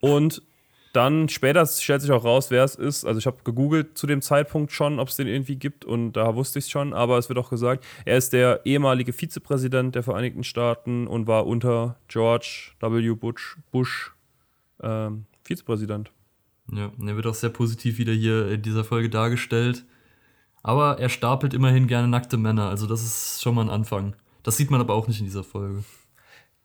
Und 0.00 0.42
dann 0.92 1.28
später 1.28 1.64
stellt 1.66 2.02
sich 2.02 2.10
auch 2.10 2.24
raus, 2.24 2.50
wer 2.50 2.64
es 2.64 2.74
ist. 2.74 3.04
Also 3.04 3.18
ich 3.18 3.26
habe 3.26 3.38
gegoogelt 3.44 3.96
zu 3.96 4.06
dem 4.06 4.22
Zeitpunkt 4.22 4.72
schon, 4.72 4.98
ob 4.98 5.08
es 5.08 5.16
den 5.16 5.26
irgendwie 5.26 5.56
gibt 5.56 5.84
und 5.84 6.12
da 6.12 6.34
wusste 6.34 6.58
ich 6.58 6.64
es 6.64 6.70
schon, 6.70 6.92
aber 6.92 7.18
es 7.18 7.28
wird 7.28 7.38
auch 7.38 7.50
gesagt, 7.50 7.84
er 8.04 8.16
ist 8.16 8.32
der 8.32 8.60
ehemalige 8.64 9.12
Vizepräsident 9.12 9.94
der 9.94 10.02
Vereinigten 10.02 10.42
Staaten 10.42 11.06
und 11.06 11.26
war 11.26 11.46
unter 11.46 11.96
George 12.08 12.72
W. 12.80 13.14
Bush, 13.14 13.56
Bush 13.70 14.12
ähm, 14.82 15.26
Vizepräsident. 15.44 16.10
Ja, 16.72 16.90
und 16.98 17.08
er 17.08 17.16
wird 17.16 17.26
auch 17.26 17.34
sehr 17.34 17.50
positiv 17.50 17.98
wieder 17.98 18.12
hier 18.12 18.48
in 18.48 18.62
dieser 18.62 18.84
Folge 18.84 19.10
dargestellt. 19.10 19.84
Aber 20.62 20.98
er 20.98 21.08
stapelt 21.08 21.54
immerhin 21.54 21.86
gerne 21.86 22.08
nackte 22.08 22.36
Männer, 22.36 22.68
also 22.68 22.86
das 22.86 23.02
ist 23.02 23.42
schon 23.42 23.54
mal 23.54 23.62
ein 23.62 23.70
Anfang. 23.70 24.14
Das 24.42 24.56
sieht 24.56 24.70
man 24.70 24.80
aber 24.80 24.94
auch 24.94 25.08
nicht 25.08 25.20
in 25.20 25.26
dieser 25.26 25.44
Folge. 25.44 25.84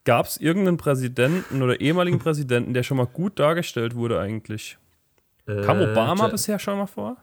Gab 0.05 0.27
es 0.27 0.37
irgendeinen 0.37 0.77
Präsidenten 0.77 1.61
oder 1.61 1.81
ehemaligen 1.81 2.19
Präsidenten, 2.19 2.73
der 2.73 2.83
schon 2.83 2.97
mal 2.97 3.07
gut 3.07 3.39
dargestellt 3.39 3.95
wurde 3.95 4.19
eigentlich? 4.19 4.77
Äh, 5.47 5.61
Kam 5.63 5.81
Obama 5.81 6.27
bisher 6.27 6.59
schon 6.59 6.77
mal 6.77 6.85
vor? 6.85 7.17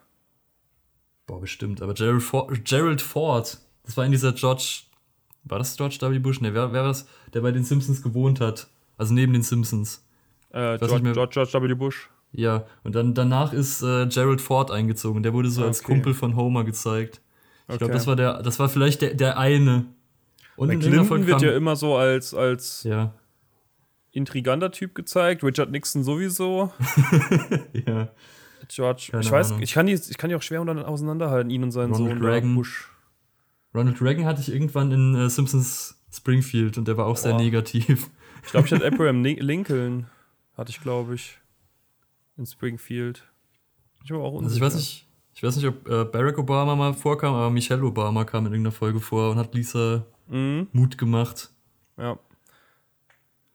Boah, 1.27 1.41
bestimmt. 1.41 1.81
Aber 1.81 1.95
Gerald, 1.95 2.23
For 2.23 2.49
Gerald 2.65 3.01
Ford, 3.01 3.59
das 3.85 3.97
war 3.97 4.05
in 4.05 4.11
dieser 4.13 4.33
George 4.33 4.83
War 5.45 5.59
das 5.59 5.77
George 5.77 5.97
W. 6.01 6.19
Bush? 6.19 6.41
Ne, 6.41 6.53
wer, 6.55 6.73
wer 6.73 6.83
war 6.83 6.89
das, 6.89 7.07
der 7.33 7.41
bei 7.41 7.53
den 7.53 7.65
Simpsons 7.65 8.03
gewohnt 8.03 8.41
hat? 8.41 8.69
Also 8.97 9.15
neben 9.15 9.33
den 9.33 9.43
Simpsons. 9.43 10.05
Äh, 10.51 10.79
George, 10.79 11.13
George, 11.13 11.31
George 11.35 11.69
W. 11.69 11.75
Bush. 11.75 12.11
Ja, 12.33 12.65
und 12.83 12.95
dann 12.95 13.15
danach 13.15 13.53
ist 13.53 13.83
äh, 13.83 14.07
Gerald 14.07 14.41
Ford 14.41 14.71
eingezogen. 14.71 15.23
Der 15.23 15.33
wurde 15.33 15.51
so 15.51 15.65
als 15.65 15.81
Okay. 15.81 15.93
Kumpel 15.93 16.15
von 16.15 16.35
Homer 16.37 16.65
gezeigt. 16.65 17.21
Ich 17.69 17.79
glaube, 17.79 17.85
Okay. 17.85 17.93
das 17.95 18.07
war 18.07 18.17
der, 18.17 18.43
das 18.43 18.59
war 18.59 18.69
vielleicht 18.69 19.03
der, 19.03 19.15
der 19.15 19.39
eine. 19.39 19.87
Und 20.57 20.69
Bei 20.69 20.75
in 20.75 20.81
irgendeiner 20.81 21.03
Clinton 21.05 21.09
Folge 21.09 21.27
wird 21.27 21.43
ja 21.43 21.57
immer 21.57 21.77
so 21.77 21.97
als, 21.97 22.35
als 22.35 22.83
ja, 22.85 23.15
intriganter 24.13 24.71
Typ 24.71 24.95
gezeigt. 24.95 25.43
Richard 25.43 25.71
Nixon 25.71 26.05
sowieso. 26.05 26.73
ja. 27.87 28.09
George, 28.69 29.09
Keine 29.11 29.23
ich 29.23 29.31
weiß, 29.31 29.49
Ahnung. 29.51 29.63
ich 29.63 29.73
kann, 29.73 29.87
die, 29.87 29.93
ich 29.95 30.17
kann 30.19 30.31
die 30.31 30.37
auch 30.37 30.43
schwer 30.43 30.61
unter- 30.61 30.87
auseinanderhalten, 30.89 31.51
ihn 31.51 31.63
und 31.65 31.73
seinen 31.73 31.93
Ronald 31.93 32.19
Sohn 32.19 32.27
Reagan. 32.27 32.55
Bush. 32.55 32.89
Ronald 33.75 34.01
Reagan 34.01 34.25
hatte 34.25 34.41
ich 34.41 34.53
irgendwann 34.53 34.93
in 34.93 35.15
äh, 35.15 35.29
Simpsons 35.31 35.99
Springfield 36.13 36.79
und 36.79 36.87
der 36.89 36.97
war 36.97 37.07
auch 37.07 37.17
sehr 37.17 37.33
Boah. 37.33 37.41
negativ. 37.41 38.11
Ich 38.45 38.51
glaube, 38.51 38.67
ich 38.67 38.73
hatte 38.73 38.87
Abraham 38.93 39.23
Lin- 39.25 39.39
Lincoln, 39.39 40.07
hatte 40.57 40.71
ich, 40.71 40.81
glaube 40.81 41.15
ich, 41.15 41.39
in 42.37 42.47
Springfield. 42.47 43.25
Ich 44.05 44.11
war 44.11 44.21
auch 44.21 44.41
Also 44.43 44.55
ich 44.55 44.61
weiß 44.63 44.75
nicht, 44.77 45.07
ich 45.35 45.43
weiß 45.43 45.57
nicht, 45.57 45.67
ob 45.67 45.89
äh, 45.89 46.05
Barack 46.05 46.39
Obama 46.39 46.77
mal 46.77 46.93
vorkam, 46.95 47.35
aber 47.35 47.51
Michelle 47.51 47.83
Obama 47.85 48.25
kam 48.25 48.47
in 48.47 48.53
irgendeiner 48.53 48.73
Folge 48.73 49.01
vor 49.01 49.31
und 49.33 49.39
hat 49.39 49.55
Lisa 49.55 50.05
Mhm, 50.33 50.69
Mut 50.73 50.99
gemacht. 50.99 51.51
ja. 51.99 52.19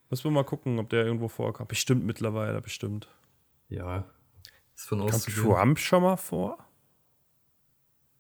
Müssen 0.10 0.24
wir 0.24 0.32
mal 0.32 0.44
gucken, 0.46 0.80
ob 0.80 0.90
der 0.90 1.06
irgendwo 1.06 1.28
vorkam. 1.28 1.68
Bestimmt 1.68 2.06
mittlerweile, 2.06 2.62
bestimmt. 2.62 3.10
Ja, 3.68 4.06
ist 4.74 4.88
von 4.88 5.06
Kam. 5.06 5.20
Trump 5.20 5.80
schon 5.80 6.02
mal 6.04 6.16
vor? 6.16 6.58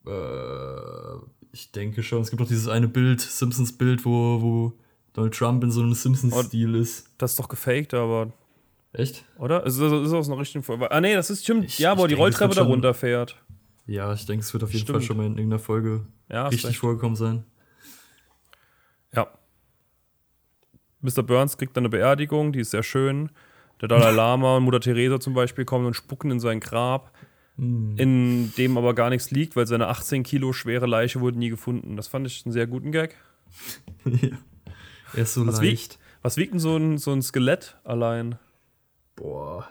Äh, 0.05 1.25
ich 1.53 1.71
denke 1.71 2.03
schon. 2.03 2.21
Es 2.21 2.29
gibt 2.29 2.41
doch 2.41 2.47
dieses 2.47 2.67
eine 2.67 2.87
Bild, 2.87 3.21
Simpsons-Bild, 3.21 4.05
wo, 4.05 4.41
wo 4.41 4.73
Donald 5.13 5.33
Trump 5.33 5.63
in 5.63 5.71
so 5.71 5.81
einem 5.81 5.93
Simpsons-Stil 5.93 6.75
ist. 6.75 7.09
Das 7.17 7.31
ist 7.31 7.39
doch 7.39 7.47
gefaked, 7.49 7.93
aber, 7.93 8.33
Echt? 8.93 9.25
oder? 9.37 9.65
Ist, 9.65 9.77
ist, 9.77 9.91
ist 9.91 10.13
aus 10.13 10.27
einer 10.29 10.39
richtigen 10.39 10.63
Folge. 10.63 10.91
Ah, 10.91 10.99
nee, 11.01 11.13
das 11.15 11.29
ist 11.29 11.43
stimmt. 11.43 11.65
Ich- 11.65 11.79
ja, 11.79 11.97
wo 11.97 12.01
ich 12.01 12.03
die 12.05 12.15
denke, 12.15 12.21
Rolltreppe 12.23 12.55
da 12.55 12.63
runterfährt. 12.63 13.41
Ja, 13.85 14.13
ich 14.13 14.25
denke, 14.25 14.43
es 14.43 14.51
wird 14.53 14.63
auf 14.63 14.71
jeden 14.73 14.83
Stimmt. 14.83 14.97
Fall 14.97 15.05
schon 15.07 15.17
mal 15.17 15.25
in 15.25 15.33
irgendeiner 15.37 15.59
Folge 15.59 16.05
Ja, 16.29 16.47
richtig 16.49 16.77
vorgekommen 16.79 17.15
sein. 17.15 17.45
Ja. 19.13 19.27
Mr. 21.01 21.23
Burns 21.23 21.57
kriegt 21.57 21.75
dann 21.77 21.83
eine 21.83 21.89
Beerdigung, 21.89 22.51
die 22.51 22.59
ist 22.59 22.71
sehr 22.71 22.83
schön. 22.83 23.29
Der 23.81 23.87
Dalai 23.87 24.11
Lama 24.11 24.57
und 24.57 24.63
Mutter 24.63 24.79
Teresa 24.79 25.19
zum 25.19 25.33
Beispiel 25.33 25.63
kommen 25.65 25.85
und 25.85 25.93
spucken 25.93 26.31
in 26.31 26.39
sein 26.39 26.59
Grab, 26.59 27.13
Hm. 27.57 27.95
in 27.97 28.53
dem 28.55 28.77
aber 28.77 28.93
gar 28.93 29.09
nichts 29.09 29.31
liegt, 29.31 29.55
weil 29.55 29.65
seine 29.67 29.87
18 29.87 30.21
Kilo 30.23 30.53
schwere 30.53 30.85
Leiche 30.85 31.21
wurde 31.21 31.39
nie 31.39 31.49
gefunden. 31.49 31.95
Das 31.95 32.07
fand 32.07 32.27
ich 32.27 32.45
einen 32.45 32.53
sehr 32.53 32.67
guten 32.67 32.91
Gag. 32.91 33.15
ja. 34.05 34.37
Er 35.13 35.23
ist 35.23 35.33
so 35.33 35.45
Was 35.47 35.61
leicht. 35.61 35.97
Was 36.21 36.37
wiegt 36.37 36.53
denn 36.53 36.59
so 36.59 36.75
ein, 36.77 36.97
so 36.97 37.11
ein 37.13 37.21
Skelett 37.21 37.77
allein? 37.83 38.37
Boah. 39.15 39.67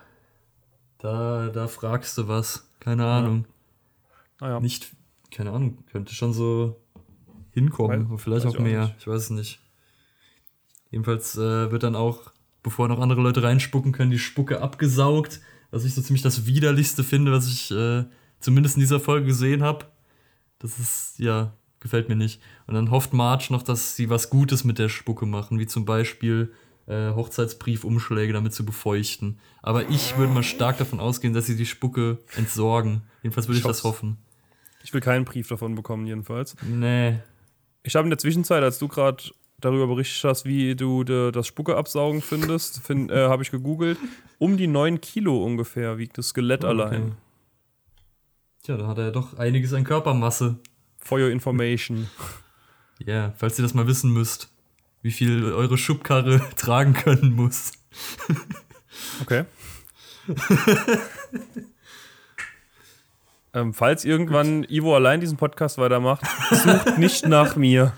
Da, 0.99 1.49
da 1.51 1.69
fragst 1.69 2.17
du 2.19 2.27
was. 2.27 2.69
Keine 2.81 3.05
Ahnung. 3.07 3.45
Naja, 4.41 4.61
Nicht, 4.61 4.91
keine 5.31 5.51
Ahnung, 5.53 5.85
könnte 5.93 6.15
schon 6.15 6.33
so 6.33 6.81
hinkommen. 7.57 8.07
Aber 8.07 8.19
vielleicht 8.19 8.47
auch 8.47 8.51
ich 8.51 8.59
auch 8.59 8.63
mehr. 8.63 8.83
nicht. 8.83 8.95
Ich 9.01 9.07
weiß 9.07 9.23
es 9.23 9.31
nicht. 9.31 9.61
Jedenfalls 10.91 11.37
äh, 11.37 11.71
wird 11.71 11.83
dann 11.83 11.97
auch, 11.97 12.31
bevor 12.63 12.87
noch 12.89 13.01
andere 13.01 13.21
Leute 13.21 13.43
reinspucken 13.43 13.93
können, 13.93 14.11
die 14.11 14.19
Spucke 14.19 14.61
abgesaugt. 14.61 15.41
Was 15.71 15.85
ich 15.85 15.95
so 15.95 16.03
ziemlich 16.03 16.23
das 16.23 16.47
widerlichste 16.47 17.03
finde, 17.03 17.33
was 17.33 17.49
ich 17.49 17.71
äh, 17.71 18.05
zumindest 18.41 18.77
in 18.77 18.81
dieser 18.81 19.01
Folge 19.01 19.27
gesehen 19.27 19.63
habe. 19.63 19.87
Das 20.59 20.79
ist, 20.79 21.19
ja, 21.19 21.55
gefällt 21.81 22.09
mir 22.09 22.17
nicht. 22.17 22.41
Und 22.67 22.75
dann 22.75 22.91
hofft 22.91 23.13
Marge 23.13 23.47
noch, 23.51 23.63
dass 23.63 23.97
sie 23.97 24.11
was 24.11 24.31
Gutes 24.31 24.65
mit 24.65 24.79
der 24.79 24.89
Spucke 24.89 25.27
machen, 25.27 25.59
wie 25.59 25.67
zum 25.67 25.85
Beispiel 25.85 26.53
äh, 26.87 27.11
Hochzeitsbriefumschläge 27.13 28.33
damit 28.33 28.53
zu 28.53 28.65
befeuchten. 28.65 29.41
Aber 29.63 29.89
ich 29.89 30.17
würde 30.17 30.33
mal 30.33 30.43
stark 30.43 30.79
davon 30.79 31.01
ausgehen, 31.01 31.35
dass 31.35 31.47
sie 31.47 31.57
die 31.57 31.67
Spucke 31.67 32.19
entsorgen. 32.37 33.03
Jedenfalls 33.23 33.49
würde 33.49 33.59
ich 33.59 33.65
das 33.65 33.79
Schotz. 33.79 33.85
hoffen. 33.85 34.19
ich 34.85 34.95
will 34.95 35.01
keinen 35.01 35.25
Brief 35.25 35.49
davon 35.49 35.75
bekommen, 35.75 36.07
jedenfalls. 36.07 36.57
Nee. 36.63 37.19
Ich 37.87 37.95
habe 37.95 38.05
in 38.07 38.11
der 38.11 38.19
Zwischenzeit, 38.19 38.63
als 38.63 38.79
du 38.79 38.89
gerade 38.89 39.23
darüber 39.61 39.87
berichtet 39.87 40.25
hast, 40.25 40.45
wie 40.45 40.75
du 40.75 41.05
de, 41.05 41.31
das 41.31 41.47
Spucke 41.47 41.77
absaugen 41.77 42.21
findest, 42.21 42.81
find, 42.83 43.11
äh, 43.11 43.29
habe 43.29 43.43
ich 43.45 43.51
gegoogelt. 43.51 43.97
Um 44.39 44.57
die 44.57 44.67
9 44.67 45.01
Kilo 45.01 45.43
ungefähr 45.43 45.97
wiegt 45.97 46.19
das 46.19 46.29
Skelett 46.29 46.65
Oh, 46.65 46.69
allein. 46.69 47.03
okay. 47.03 47.13
Tja, 48.65 48.77
da 48.77 48.89
hat 48.89 48.99
er 48.99 49.05
ja 49.05 49.11
doch 49.13 49.39
einiges 49.39 49.73
an 49.73 49.85
Körpermasse. 49.85 50.57
For 50.99 51.19
your 51.21 51.31
information. 51.31 52.09
Ja, 52.99 53.35
falls 53.37 53.59
ihr 53.59 53.63
das 53.63 53.75
mal 53.75 53.87
wissen 53.87 54.11
müsst, 54.11 54.49
wie 55.03 55.11
viel 55.11 55.53
eure 55.53 55.77
Schubkarre 55.77 56.41
tragen 56.57 56.95
können 56.95 57.35
muss. 57.35 57.73
Okay. 59.21 59.45
ähm, 63.57 63.73
falls 63.73 64.05
irgendwann 64.05 64.65
Ivo 64.65 64.95
allein 64.95 65.21
diesen 65.21 65.39
Podcast 65.39 65.79
weitermacht, 65.79 66.23
sucht 66.51 66.99
nicht 66.99 67.27
nach 67.27 67.57
mir. 67.57 67.95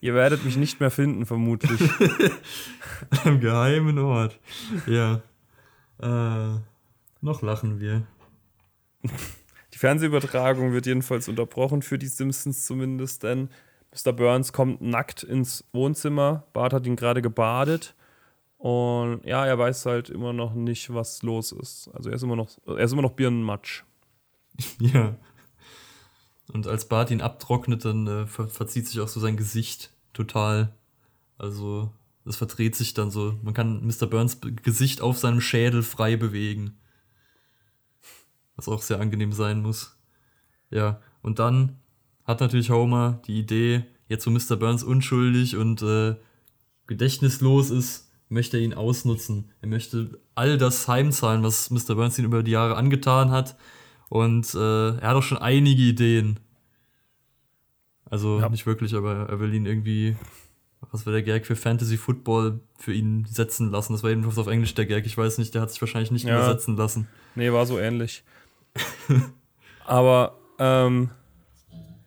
Ihr 0.00 0.14
werdet 0.14 0.44
mich 0.44 0.56
nicht 0.56 0.80
mehr 0.80 0.90
finden, 0.90 1.24
vermutlich. 1.24 1.80
Am 3.24 3.38
geheimen 3.38 3.98
Ort. 3.98 4.40
Ja. 4.86 5.22
Äh, 6.02 6.58
noch 7.20 7.42
lachen 7.42 7.78
wir. 7.78 8.02
Die 9.72 9.78
Fernsehübertragung 9.78 10.72
wird 10.72 10.86
jedenfalls 10.86 11.28
unterbrochen, 11.28 11.82
für 11.82 11.98
die 11.98 12.08
Simpsons 12.08 12.66
zumindest, 12.66 13.22
denn 13.22 13.50
Mr. 13.92 14.12
Burns 14.12 14.52
kommt 14.52 14.80
nackt 14.80 15.22
ins 15.22 15.64
Wohnzimmer. 15.72 16.44
Bart 16.52 16.72
hat 16.72 16.86
ihn 16.86 16.96
gerade 16.96 17.22
gebadet. 17.22 17.94
Und 18.60 19.24
ja, 19.24 19.46
er 19.46 19.58
weiß 19.58 19.86
halt 19.86 20.10
immer 20.10 20.34
noch 20.34 20.52
nicht, 20.52 20.92
was 20.92 21.22
los 21.22 21.50
ist. 21.50 21.88
Also 21.94 22.10
er 22.10 22.16
ist 22.16 22.22
immer 22.22 22.36
noch, 22.36 22.50
er 22.66 22.84
ist 22.84 22.92
immer 22.92 23.02
noch 23.02 23.12
Birnenmatsch. 23.12 23.84
Ja. 24.78 25.16
Und 26.52 26.66
als 26.66 26.86
Bart 26.86 27.10
ihn 27.10 27.22
abtrocknet, 27.22 27.84
dann 27.84 28.06
äh, 28.06 28.26
ver 28.26 28.48
verzieht 28.48 28.86
sich 28.86 29.00
auch 29.00 29.08
so 29.08 29.18
sein 29.18 29.38
Gesicht 29.38 29.90
total. 30.12 30.74
Also, 31.38 31.90
das 32.24 32.36
verdreht 32.36 32.74
sich 32.74 32.92
dann 32.92 33.10
so. 33.10 33.38
Man 33.42 33.54
kann 33.54 33.86
Mr. 33.86 34.06
Burns 34.06 34.40
Gesicht 34.62 35.00
auf 35.00 35.16
seinem 35.16 35.40
Schädel 35.40 35.82
frei 35.82 36.16
bewegen. 36.16 36.76
Was 38.56 38.68
auch 38.68 38.82
sehr 38.82 39.00
angenehm 39.00 39.32
sein 39.32 39.62
muss. 39.62 39.96
Ja, 40.70 41.00
und 41.22 41.38
dann 41.38 41.78
hat 42.24 42.40
natürlich 42.40 42.70
Homer 42.70 43.22
die 43.26 43.38
Idee, 43.38 43.84
jetzt 44.08 44.26
wo 44.26 44.30
Mr. 44.30 44.56
Burns 44.56 44.82
unschuldig 44.82 45.56
und 45.56 45.80
äh, 45.82 46.16
gedächtnislos 46.88 47.70
ist, 47.70 48.09
möchte 48.30 48.56
er 48.56 48.62
ihn 48.62 48.74
ausnutzen. 48.74 49.50
Er 49.60 49.68
möchte 49.68 50.18
all 50.34 50.56
das 50.56 50.88
heimzahlen, 50.88 51.42
was 51.42 51.70
Mr. 51.70 51.94
Burns 51.94 52.18
ihn 52.18 52.24
über 52.24 52.42
die 52.42 52.52
Jahre 52.52 52.76
angetan 52.76 53.30
hat. 53.30 53.56
Und 54.08 54.54
äh, 54.54 54.58
er 54.98 55.08
hat 55.08 55.16
auch 55.16 55.22
schon 55.22 55.38
einige 55.38 55.82
Ideen. 55.82 56.40
Also 58.08 58.40
Ja. 58.40 58.48
nicht 58.48 58.66
wirklich, 58.66 58.94
aber 58.94 59.28
er 59.28 59.38
will 59.40 59.54
ihn 59.54 59.66
irgendwie, 59.66 60.16
was 60.90 61.06
war 61.06 61.12
der 61.12 61.22
Gag 61.22 61.46
für 61.46 61.54
Fantasy 61.56 61.96
Football 61.96 62.60
für 62.78 62.92
ihn 62.92 63.24
setzen 63.28 63.70
lassen. 63.70 63.92
Das 63.92 64.02
war 64.02 64.10
jedenfalls 64.10 64.38
auf 64.38 64.46
Englisch 64.48 64.74
der 64.74 64.86
Gag. 64.86 65.06
Ich 65.06 65.16
weiß 65.16 65.38
nicht, 65.38 65.54
der 65.54 65.62
hat 65.62 65.70
sich 65.70 65.80
wahrscheinlich 65.80 66.10
nicht 66.10 66.24
Ja. 66.26 66.36
übersetzen 66.38 66.76
lassen. 66.76 67.06
Nee, 67.34 67.52
war 67.52 67.66
so 67.66 67.78
ähnlich. 67.78 68.24
Aber 69.86 70.38
ähm, 70.58 71.10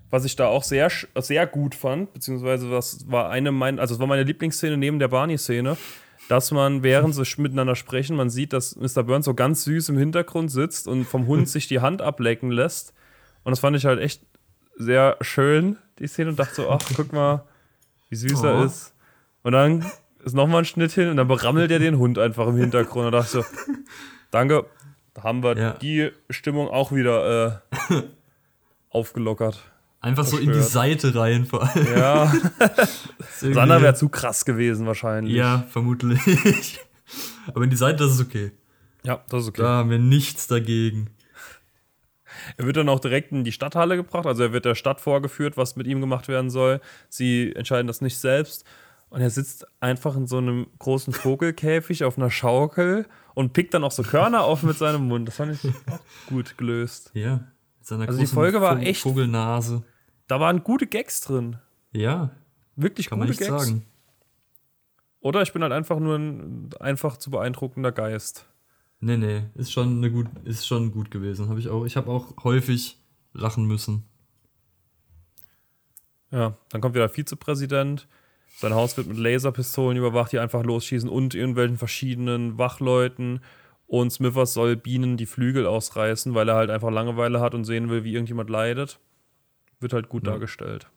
was 0.09 0.25
ich 0.25 0.35
da 0.35 0.47
auch 0.47 0.63
sehr, 0.63 0.89
sehr 1.19 1.47
gut 1.47 1.75
fand, 1.75 2.13
beziehungsweise 2.13 2.69
was 2.71 3.09
war 3.09 3.29
eine 3.29 3.51
mein, 3.51 3.79
also 3.79 3.93
es 3.95 3.99
war 3.99 4.07
meine 4.07 4.23
Lieblingsszene 4.23 4.77
neben 4.77 4.99
der 4.99 5.07
Barney-Szene, 5.07 5.75
dass 6.29 6.51
man, 6.51 6.83
während 6.83 7.13
sie 7.15 7.23
miteinander 7.41 7.75
sprechen, 7.75 8.15
man 8.15 8.29
sieht, 8.29 8.53
dass 8.53 8.75
Mr. 8.75 9.03
Burns 9.03 9.25
so 9.25 9.33
ganz 9.33 9.63
süß 9.65 9.89
im 9.89 9.97
Hintergrund 9.97 10.51
sitzt 10.51 10.87
und 10.87 11.05
vom 11.05 11.27
Hund 11.27 11.47
sich 11.49 11.67
die 11.67 11.79
Hand 11.81 12.01
ablecken 12.01 12.51
lässt. 12.51 12.93
Und 13.43 13.51
das 13.51 13.59
fand 13.59 13.75
ich 13.75 13.85
halt 13.85 13.99
echt 13.99 14.21
sehr 14.77 15.17
schön, 15.21 15.77
die 15.99 16.07
Szene, 16.07 16.29
und 16.31 16.39
dachte 16.39 16.55
so, 16.55 16.69
ach, 16.69 16.79
guck 16.95 17.11
mal, 17.13 17.43
wie 18.09 18.15
süß 18.15 18.41
Oh. 18.43 18.47
er 18.47 18.65
ist. 18.65 18.95
Und 19.43 19.51
dann 19.51 19.85
ist 20.23 20.33
nochmal 20.33 20.59
ein 20.59 20.65
Schnitt 20.65 20.91
hin 20.93 21.09
und 21.09 21.17
dann 21.17 21.27
berammelt 21.27 21.69
er 21.69 21.79
den 21.79 21.97
Hund 21.97 22.17
einfach 22.17 22.47
im 22.47 22.55
Hintergrund 22.55 23.07
und 23.07 23.11
dachte 23.11 23.29
so, 23.29 23.45
danke, 24.31 24.65
da 25.13 25.23
haben 25.23 25.43
wir 25.43 25.57
Ja. 25.57 25.73
die 25.73 26.11
Stimmung 26.29 26.69
auch 26.69 26.91
wieder 26.93 27.61
äh, 27.91 28.01
aufgelockert. 28.89 29.59
Einfach 30.03 30.25
so 30.25 30.37
in 30.37 30.51
die. 30.51 30.61
Seite 30.61 31.15
rein 31.15 31.45
vor 31.45 31.63
allem. 31.63 31.87
Ja, 31.97 32.23
andere 33.55 33.81
wäre 33.81 33.95
zu 33.95 34.09
krass 34.09 34.43
gewesen 34.45 34.85
wahrscheinlich. 34.85 35.33
Ja, 35.33 35.65
vermutlich. 35.69 36.79
Aber 37.53 37.63
in 37.63 37.69
die 37.69 37.75
Seite, 37.75 38.03
das 38.03 38.13
ist 38.15 38.21
okay. 38.21 38.51
ja, 39.03 39.23
das 39.29 39.43
ist 39.43 39.49
okay. 39.49 39.61
Da 39.61 39.69
haben 39.69 39.89
wir 39.89 39.99
nichts 39.99 40.47
dagegen. 40.47 41.09
Er 42.57 42.65
wird 42.65 42.75
dann 42.77 42.89
auch 42.89 42.99
direkt 42.99 43.31
in 43.31 43.43
die 43.43 43.51
Stadthalle 43.53 43.95
gebracht, 43.95 44.25
also 44.25 44.43
er 44.43 44.51
wird 44.53 44.65
der 44.65 44.75
Stadt 44.75 44.99
vorgeführt, 44.99 45.55
was 45.55 45.75
mit 45.75 45.87
ihm 45.87 46.01
gemacht 46.01 46.27
werden 46.27 46.49
soll. 46.49 46.81
Sie 47.09 47.53
entscheiden 47.55 47.87
das 47.87 48.01
nicht 48.01 48.17
selbst. 48.17 48.65
Und 49.09 49.21
er 49.21 49.29
sitzt 49.29 49.67
einfach 49.79 50.15
in 50.17 50.25
so 50.27 50.39
einem 50.39 50.67
großen 50.79 51.13
Vogelkäfig 51.13 52.03
auf 52.03 52.17
einer 52.17 52.31
Schaukel 52.31 53.05
und 53.35 53.53
pickt 53.53 53.73
dann 53.75 53.83
auch 53.83 53.91
so 53.91 54.01
Körner 54.03 54.43
auf 54.43 54.63
mit 54.63 54.77
seinem 54.77 55.07
Mund. 55.07 55.27
Das 55.27 55.35
fand 55.35 55.53
ich 55.53 55.71
auch 55.87 55.99
gut 56.27 56.57
gelöst. 56.57 57.11
Ja. 57.13 57.35
Mit 57.77 57.87
seiner 57.87 58.07
Also 58.07 58.13
die 58.17 58.23
großen 58.25 58.33
Folge 58.35 58.59
war 58.59 58.79
echt- 58.81 59.01
Vogelnase. 59.01 59.83
Da 60.27 60.39
waren 60.39 60.63
gute 60.63 60.87
Gags 60.87 61.21
drin. 61.21 61.57
Ja, 61.91 62.31
Wirklich 62.75 63.09
kann 63.09 63.19
man 63.19 63.27
gute 63.27 63.39
nicht 63.39 63.49
Gags. 63.49 63.65
sagen. 63.65 63.85
Oder 65.19 65.41
ich 65.41 65.53
bin 65.53 65.61
halt 65.61 65.71
einfach 65.71 65.99
nur 65.99 66.17
ein 66.17 66.69
einfach 66.79 67.17
zu 67.17 67.31
beeindruckender 67.31 67.91
Geist. 67.91 68.47
Nee, 68.99 69.17
nee, 69.17 69.43
ist 69.55 69.71
schon, 69.71 69.97
eine 69.97 70.11
gut, 70.11 70.27
ist 70.43 70.65
schon 70.65 70.91
gut 70.91 71.11
gewesen. 71.11 71.49
Hab 71.49 71.57
ich 71.57 71.69
auch, 71.69 71.85
ich 71.85 71.97
habe 71.97 72.09
auch 72.09 72.43
häufig 72.43 72.97
lachen 73.33 73.65
müssen. 73.65 74.03
Ja, 76.31 76.57
dann 76.69 76.81
kommt 76.81 76.95
wieder 76.95 77.07
der 77.07 77.13
Vizepräsident. 77.15 78.07
Sein 78.57 78.73
Haus 78.73 78.97
wird 78.97 79.07
mit 79.07 79.17
Laserpistolen 79.17 79.97
überwacht, 79.97 80.31
die 80.31 80.39
einfach 80.39 80.63
losschießen 80.63 81.09
und 81.09 81.35
irgendwelchen 81.35 81.77
verschiedenen 81.77 82.57
Wachleuten. 82.57 83.41
Und 83.87 84.11
Smithers 84.11 84.53
soll 84.53 84.75
Bienen 84.75 85.17
die 85.17 85.25
Flügel 85.25 85.67
ausreißen, 85.67 86.33
weil 86.33 86.49
er 86.49 86.55
halt 86.55 86.69
einfach 86.69 86.89
Langeweile 86.89 87.39
hat 87.39 87.53
und 87.53 87.65
sehen 87.65 87.89
will, 87.89 88.03
wie 88.03 88.13
irgendjemand 88.13 88.49
leidet. 88.49 88.99
Wird 89.83 89.93
halt 89.93 90.09
gut 90.09 90.25
Ja. 90.25 90.31
dargestellt. 90.31 90.87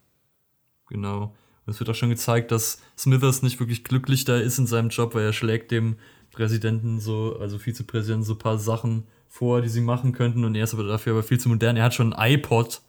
Genau. 0.88 1.34
Und 1.66 1.72
es 1.72 1.78
wird 1.80 1.90
auch 1.90 1.94
schon 1.94 2.08
gezeigt, 2.10 2.50
dass 2.52 2.80
Smithers 2.96 3.42
nicht 3.42 3.58
wirklich 3.60 3.84
glücklich 3.84 4.24
da 4.24 4.36
ist 4.36 4.58
in 4.58 4.66
seinem 4.66 4.88
Job, 4.88 5.14
weil 5.14 5.24
er 5.24 5.32
schlägt 5.32 5.70
dem 5.72 5.96
Präsidenten 6.30 7.00
so, 7.00 7.36
also 7.40 7.58
Vizepräsidenten, 7.58 8.24
so 8.24 8.34
ein 8.34 8.38
paar 8.38 8.58
Sachen 8.58 9.04
vor, 9.28 9.60
die 9.62 9.68
sie 9.68 9.80
machen 9.80 10.12
könnten. 10.12 10.44
Und 10.44 10.54
er 10.54 10.64
ist 10.64 10.74
aber 10.74 10.84
dafür 10.84 11.12
aber 11.12 11.22
viel 11.22 11.40
zu 11.40 11.48
modern. 11.48 11.76
Er 11.76 11.82
hat 11.84 11.94
schon 11.94 12.12
ein 12.14 12.32
iPod. 12.34 12.80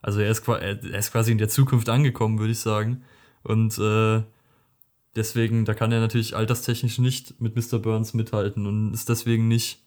Also 0.00 0.20
er 0.20 0.30
ist, 0.30 0.46
er 0.48 0.82
ist 0.98 1.12
quasi 1.12 1.32
in 1.32 1.38
der 1.38 1.48
Zukunft 1.48 1.88
angekommen, 1.88 2.38
würde 2.38 2.52
ich 2.52 2.58
sagen. 2.60 3.04
Und 3.42 3.76
äh, 3.78 4.22
deswegen, 5.16 5.64
da 5.66 5.74
kann 5.74 5.92
er 5.92 6.00
natürlich 6.00 6.34
alterstechnisch 6.36 6.98
nicht 6.98 7.40
mit 7.40 7.56
Mr. 7.56 7.78
Burns 7.78 8.14
mithalten 8.14 8.66
und 8.66 8.94
ist 8.94 9.08
deswegen 9.10 9.48
nicht, 9.48 9.82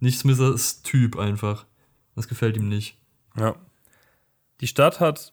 nicht 0.00 0.18
Smithers 0.20 0.82
Typ 0.82 1.18
einfach. 1.18 1.66
Das 2.14 2.28
gefällt 2.28 2.56
ihm 2.56 2.68
nicht. 2.68 2.96
Ja. 3.36 3.56
Die 4.62 4.68
Stadt 4.68 5.00
hat, 5.00 5.32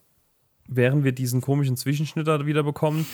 während 0.68 1.04
wir 1.04 1.12
diesen 1.12 1.40
komischen 1.40 1.78
Zwischenschnitt 1.78 2.28
da 2.28 2.46
wieder 2.48 2.64
bekommen, 2.64 3.06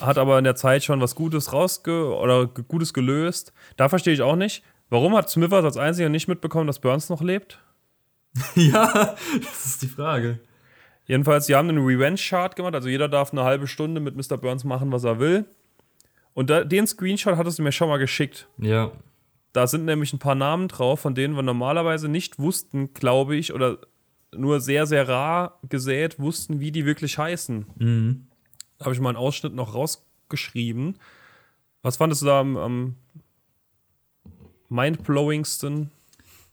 hat 0.00 0.18
aber 0.18 0.38
in 0.38 0.44
der 0.44 0.54
Zeit 0.54 0.84
schon 0.84 1.00
was 1.00 1.16
Gutes 1.16 1.52
rausge 1.52 2.16
oder 2.16 2.46
Gutes 2.46 2.94
gelöst. 2.94 3.52
Da 3.76 3.88
verstehe 3.88 4.14
ich 4.14 4.22
auch 4.22 4.36
nicht. 4.36 4.62
Warum 4.88 5.16
hat 5.16 5.28
Smithers 5.28 5.64
als 5.64 5.76
einziger 5.76 6.08
nicht 6.08 6.28
mitbekommen, 6.28 6.68
dass 6.68 6.78
Burns 6.78 7.08
noch 7.10 7.20
lebt? 7.20 7.58
ja, 8.54 9.16
das 9.42 9.66
ist 9.66 9.82
die 9.82 9.88
Frage. 9.88 10.38
Jedenfalls, 11.06 11.46
die 11.46 11.56
haben 11.56 11.68
einen 11.68 11.84
Revenge-Chart 11.84 12.54
gemacht, 12.54 12.74
also 12.74 12.88
jeder 12.88 13.08
darf 13.08 13.32
eine 13.32 13.42
halbe 13.42 13.66
Stunde 13.66 14.00
mit 14.00 14.16
Mr. 14.16 14.38
Burns 14.38 14.64
machen, 14.64 14.92
was 14.92 15.02
er 15.04 15.18
will. 15.18 15.44
Und 16.34 16.50
da, 16.50 16.62
den 16.64 16.86
Screenshot 16.86 17.36
hattest 17.36 17.58
du 17.58 17.62
mir 17.62 17.72
schon 17.72 17.88
mal 17.88 17.98
geschickt. 17.98 18.48
Ja, 18.58 18.92
Da 19.52 19.66
sind 19.66 19.84
nämlich 19.84 20.12
ein 20.12 20.18
paar 20.20 20.34
Namen 20.34 20.68
drauf, 20.68 21.00
von 21.00 21.14
denen 21.14 21.34
wir 21.34 21.42
normalerweise 21.42 22.08
nicht 22.08 22.38
wussten, 22.38 22.94
glaube 22.94 23.36
ich, 23.36 23.52
oder 23.52 23.78
nur 24.36 24.60
sehr, 24.60 24.86
sehr 24.86 25.08
rar 25.08 25.58
gesät 25.68 26.18
wussten, 26.18 26.60
wie 26.60 26.72
die 26.72 26.84
wirklich 26.84 27.18
heißen. 27.18 27.66
mhm. 27.78 28.26
Da 28.78 28.86
habe 28.86 28.94
ich 28.94 29.00
mal 29.00 29.10
einen 29.10 29.18
Ausschnitt 29.18 29.54
noch 29.54 29.74
rausgeschrieben. 29.74 30.98
Was 31.82 31.96
fandest 31.98 32.22
du 32.22 32.26
da 32.26 32.40
am, 32.40 32.56
am 32.56 32.96
mindblowingsten? 34.68 35.90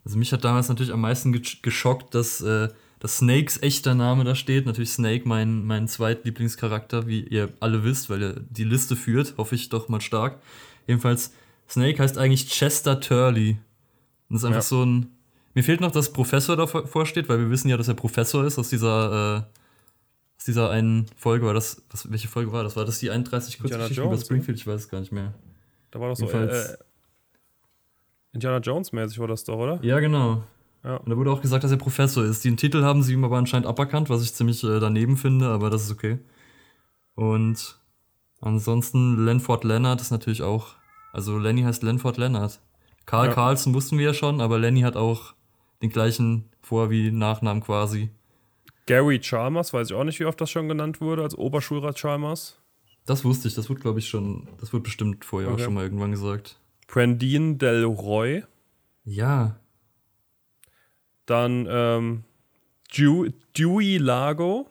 Also 0.05 0.17
mich 0.17 0.31
hat 0.33 0.43
damals 0.43 0.69
natürlich 0.69 0.93
am 0.93 1.01
meisten 1.01 1.31
ge- 1.33 1.41
geschockt, 1.61 2.13
dass, 2.15 2.41
äh, 2.41 2.69
dass 2.99 3.17
Snakes 3.17 3.61
echter 3.61 3.95
Name 3.95 4.23
da 4.23 4.35
steht. 4.35 4.65
Natürlich 4.65 4.91
Snake, 4.91 5.27
mein, 5.27 5.65
mein 5.65 5.87
zweitlieblingscharakter, 5.87 7.07
wie 7.07 7.21
ihr 7.21 7.51
alle 7.59 7.83
wisst, 7.83 8.09
weil 8.09 8.21
er 8.23 8.39
die 8.39 8.63
Liste 8.63 8.95
führt, 8.95 9.35
hoffe 9.37 9.55
ich 9.55 9.69
doch 9.69 9.89
mal 9.89 10.01
stark. 10.01 10.39
Jedenfalls, 10.87 11.33
Snake 11.69 12.01
heißt 12.01 12.17
eigentlich 12.17 12.49
Chester 12.49 12.99
Turley. 12.99 13.51
Und 14.29 14.35
das 14.35 14.41
ist 14.41 14.45
einfach 14.45 14.57
Ja. 14.57 14.61
so 14.61 14.83
ein. 14.83 15.07
Mir 15.53 15.63
fehlt 15.63 15.81
noch, 15.81 15.91
dass 15.91 16.13
Professor 16.13 16.55
davor 16.55 17.05
steht, 17.05 17.27
weil 17.29 17.39
wir 17.39 17.49
wissen 17.49 17.69
ja, 17.69 17.77
dass 17.77 17.87
er 17.87 17.93
Professor 17.93 18.45
ist 18.45 18.57
aus 18.57 18.69
dieser, 18.69 19.37
äh, 19.37 20.37
aus 20.37 20.45
dieser 20.45 20.69
einen 20.69 21.07
Folge. 21.17 21.45
War 21.45 21.53
das, 21.53 21.83
was, 21.89 22.09
welche 22.11 22.27
Folge 22.27 22.51
war 22.51 22.63
das? 22.63 22.75
War 22.75 22.85
das 22.85 22.99
die 22.99 23.09
31 23.11 23.55
Indiana 23.59 23.77
Kurzgeschichten 23.77 24.03
über 24.03 24.11
Jones, 24.13 24.25
Springfield? 24.25 24.57
Ich 24.57 24.67
weiß 24.67 24.81
es 24.81 24.89
gar 24.89 24.99
nicht 25.01 25.11
mehr. 25.11 25.33
Da 25.91 25.99
war 25.99 26.09
doch 26.09 26.15
so 26.15 26.25
Jedenfalls- 26.25 26.73
äh, 26.73 26.77
Indiana 28.33 28.59
Jones-mäßig 28.59 29.19
war 29.19 29.27
das 29.27 29.43
doch, 29.43 29.57
oder? 29.57 29.79
Ja, 29.83 29.99
genau. 29.99 30.43
Ja. 30.83 30.95
Und 30.97 31.09
da 31.09 31.17
wurde 31.17 31.31
auch 31.31 31.41
gesagt, 31.41 31.63
dass 31.63 31.71
er 31.71 31.77
Professor 31.77 32.23
ist. 32.23 32.43
Den 32.45 32.55
Titel 32.57 32.81
haben 32.83 33.03
sie 33.03 33.13
ihm 33.13 33.23
aber 33.25 33.37
anscheinend 33.37 33.67
aberkannt, 33.67 34.09
was 34.09 34.23
ich 34.23 34.33
ziemlich 34.33 34.63
äh, 34.63 34.79
daneben 34.79 35.17
finde, 35.17 35.47
aber 35.49 35.69
das 35.69 35.83
ist 35.83 35.91
okay. 35.91 36.17
Und 37.15 37.77
ansonsten 38.39 39.25
Lenford 39.25 39.63
Leonard 39.65 39.99
ist 40.01 40.11
natürlich 40.11 40.41
auch. 40.43 40.75
Also 41.13 41.37
Lenny 41.37 41.63
heißt 41.63 41.83
Lenford 41.83 42.17
Leonard. 42.17 42.61
Karl 43.05 43.27
Ja. 43.27 43.33
Carlson 43.33 43.73
wussten 43.73 43.97
wir 43.97 44.05
ja 44.05 44.13
schon, 44.13 44.39
aber 44.39 44.57
Lenny 44.59 44.81
hat 44.81 44.95
auch 44.95 45.33
den 45.81 45.89
gleichen 45.89 46.45
Vor- 46.61 46.89
wie 46.89 47.11
Nachnamen 47.11 47.61
quasi. 47.63 48.09
Gary 48.85 49.19
Chalmers, 49.19 49.73
weiß 49.73 49.89
ich 49.89 49.95
auch 49.95 50.03
nicht, 50.03 50.19
wie 50.19 50.25
oft 50.25 50.39
das 50.41 50.49
schon 50.49 50.67
genannt 50.67 51.01
wurde, 51.01 51.23
als 51.23 51.35
Oberschulrat 51.37 51.97
Chalmers. 51.97 52.57
Das 53.05 53.23
wusste 53.25 53.47
ich, 53.47 53.55
das 53.55 53.69
wurde, 53.69 53.81
glaube 53.81 53.99
ich, 53.99 54.07
schon, 54.07 54.47
das 54.59 54.73
wurde 54.73 54.83
bestimmt 54.83 55.23
vorher 55.25 55.49
Okay. 55.51 55.61
auch 55.61 55.65
schon 55.65 55.73
mal 55.73 55.83
irgendwann 55.83 56.11
gesagt. 56.11 56.59
Prandine 56.87 57.55
Del 57.55 57.83
Roy. 57.85 58.43
Ja, 59.05 59.55
Dann 61.25 61.67
ähm, 61.69 62.23
Dew, 62.95 63.29
Dewey 63.57 63.97
Lago. 63.97 64.67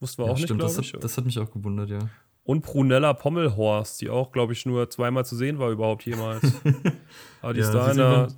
Wussten 0.00 0.22
wir 0.22 0.26
ja 0.26 0.32
auch 0.32 0.38
stimmt, 0.38 0.60
nicht, 0.60 0.64
das 0.64 0.74
glaube 0.74 0.86
ich. 0.86 0.92
hat, 0.94 1.04
das 1.04 1.16
hat 1.16 1.24
mich 1.24 1.38
auch 1.38 1.50
gewundert, 1.50 1.90
ja. 1.90 1.98
Und 2.44 2.62
Brunella 2.62 3.12
Pommelhorst, 3.12 4.00
die 4.00 4.10
auch, 4.10 4.32
glaube 4.32 4.52
ich, 4.52 4.66
nur 4.66 4.90
zweimal 4.90 5.24
zu 5.24 5.36
sehen 5.36 5.58
war 5.58 5.70
überhaupt 5.70 6.04
jemals. 6.06 6.42
Aber 7.42 7.54
die 7.54 7.60
Ja, 7.60 7.66
ist 7.66 7.72
da 7.72 7.90
in 7.90 7.96
dann- 7.98 8.34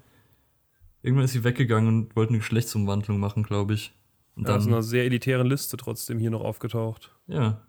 Irgendwann 1.04 1.26
ist 1.26 1.32
sie 1.32 1.44
weggegangen 1.44 1.86
und 1.86 2.16
wollte 2.16 2.30
eine 2.30 2.38
Geschlechtsumwandlung 2.38 3.20
machen, 3.20 3.42
glaube 3.42 3.74
ich. 3.74 3.92
Und 4.36 4.44
ja, 4.44 4.48
dann, 4.48 4.60
ist 4.60 4.66
in 4.66 4.72
einer 4.72 4.82
sehr 4.82 5.04
elitären 5.04 5.46
Liste 5.46 5.76
trotzdem 5.76 6.18
hier 6.18 6.30
noch 6.30 6.40
aufgetaucht. 6.40 7.14
ja, 7.26 7.60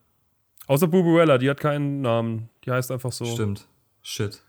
Außer 0.68 0.88
Bubuella, 0.88 1.38
die 1.38 1.50
hat 1.50 1.60
keinen 1.60 2.02
Namen. 2.02 2.50
Die 2.64 2.72
heißt 2.72 2.92
einfach 2.92 3.12
so. 3.12 3.26
Stimmt. 3.26 3.68
Shit. 4.02 4.42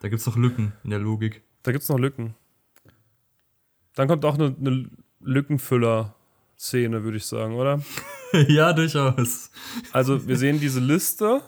Da 0.00 0.08
gibt's 0.08 0.26
noch 0.26 0.36
Lücken 0.36 0.72
in 0.82 0.90
der 0.90 0.98
Logik. 0.98 1.42
Da 1.62 1.70
gibt 1.70 1.82
es 1.82 1.88
noch 1.90 1.98
Lücken. 1.98 2.34
Dann 3.94 4.08
kommt 4.08 4.24
auch 4.24 4.34
eine, 4.34 4.56
eine 4.58 4.90
Lückenfüller-Szene, 5.20 7.04
würde 7.04 7.18
ich 7.18 7.26
sagen, 7.26 7.54
oder? 7.54 7.82
ja, 8.48 8.72
durchaus. 8.72 9.50
Also, 9.92 10.26
wir 10.26 10.36
sehen 10.36 10.58
diese 10.58 10.80
Liste 10.80 11.42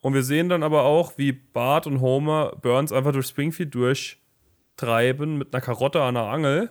und 0.00 0.14
wir 0.14 0.24
sehen 0.24 0.48
dann 0.48 0.62
aber 0.62 0.82
auch, 0.82 1.18
wie 1.18 1.32
Bart 1.32 1.86
und 1.86 2.00
Homer 2.00 2.56
Burns 2.62 2.90
einfach 2.90 3.12
durch 3.12 3.26
Springfield 3.26 3.74
durchtreiben 4.80 5.38
mit 5.38 5.54
einer 5.54 5.60
Karotte 5.60 6.02
an 6.02 6.14
der 6.14 6.24
Angel. 6.24 6.70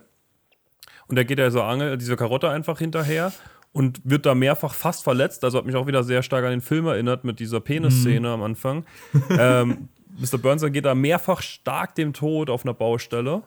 Und 1.08 1.18
da 1.18 1.24
geht 1.24 1.40
er 1.40 1.52
so 1.52 1.62
Angel, 1.62 1.98
diese 1.98 2.16
Karotte 2.16 2.50
einfach 2.50 2.80
hinterher 2.80 3.32
und 3.72 4.02
wird 4.04 4.26
da 4.26 4.36
mehrfach 4.36 4.74
fast 4.74 5.04
verletzt. 5.04 5.44
Also 5.44 5.58
hat 5.58 5.66
mich 5.66 5.76
auch 5.76 5.88
wieder 5.88 6.04
sehr 6.04 6.24
stark 6.24 6.46
an 6.46 6.52
den 6.52 6.62
Film 6.62 6.88
erinnert 6.88 7.24
mit 7.24 7.40
dieser 7.40 7.60
Penis-Szene 7.60 8.30
am 8.30 8.44
Anfang. 8.44 8.86
ähm, 9.30 9.90
Mr. 10.18 10.38
Burns 10.38 10.64
geht 10.72 10.86
da 10.86 10.96
mehrfach 10.96 11.42
stark 11.42 11.96
dem 11.96 12.14
Tod 12.14 12.50
auf 12.50 12.66
einer 12.66 12.74
Baustelle. 12.74 13.44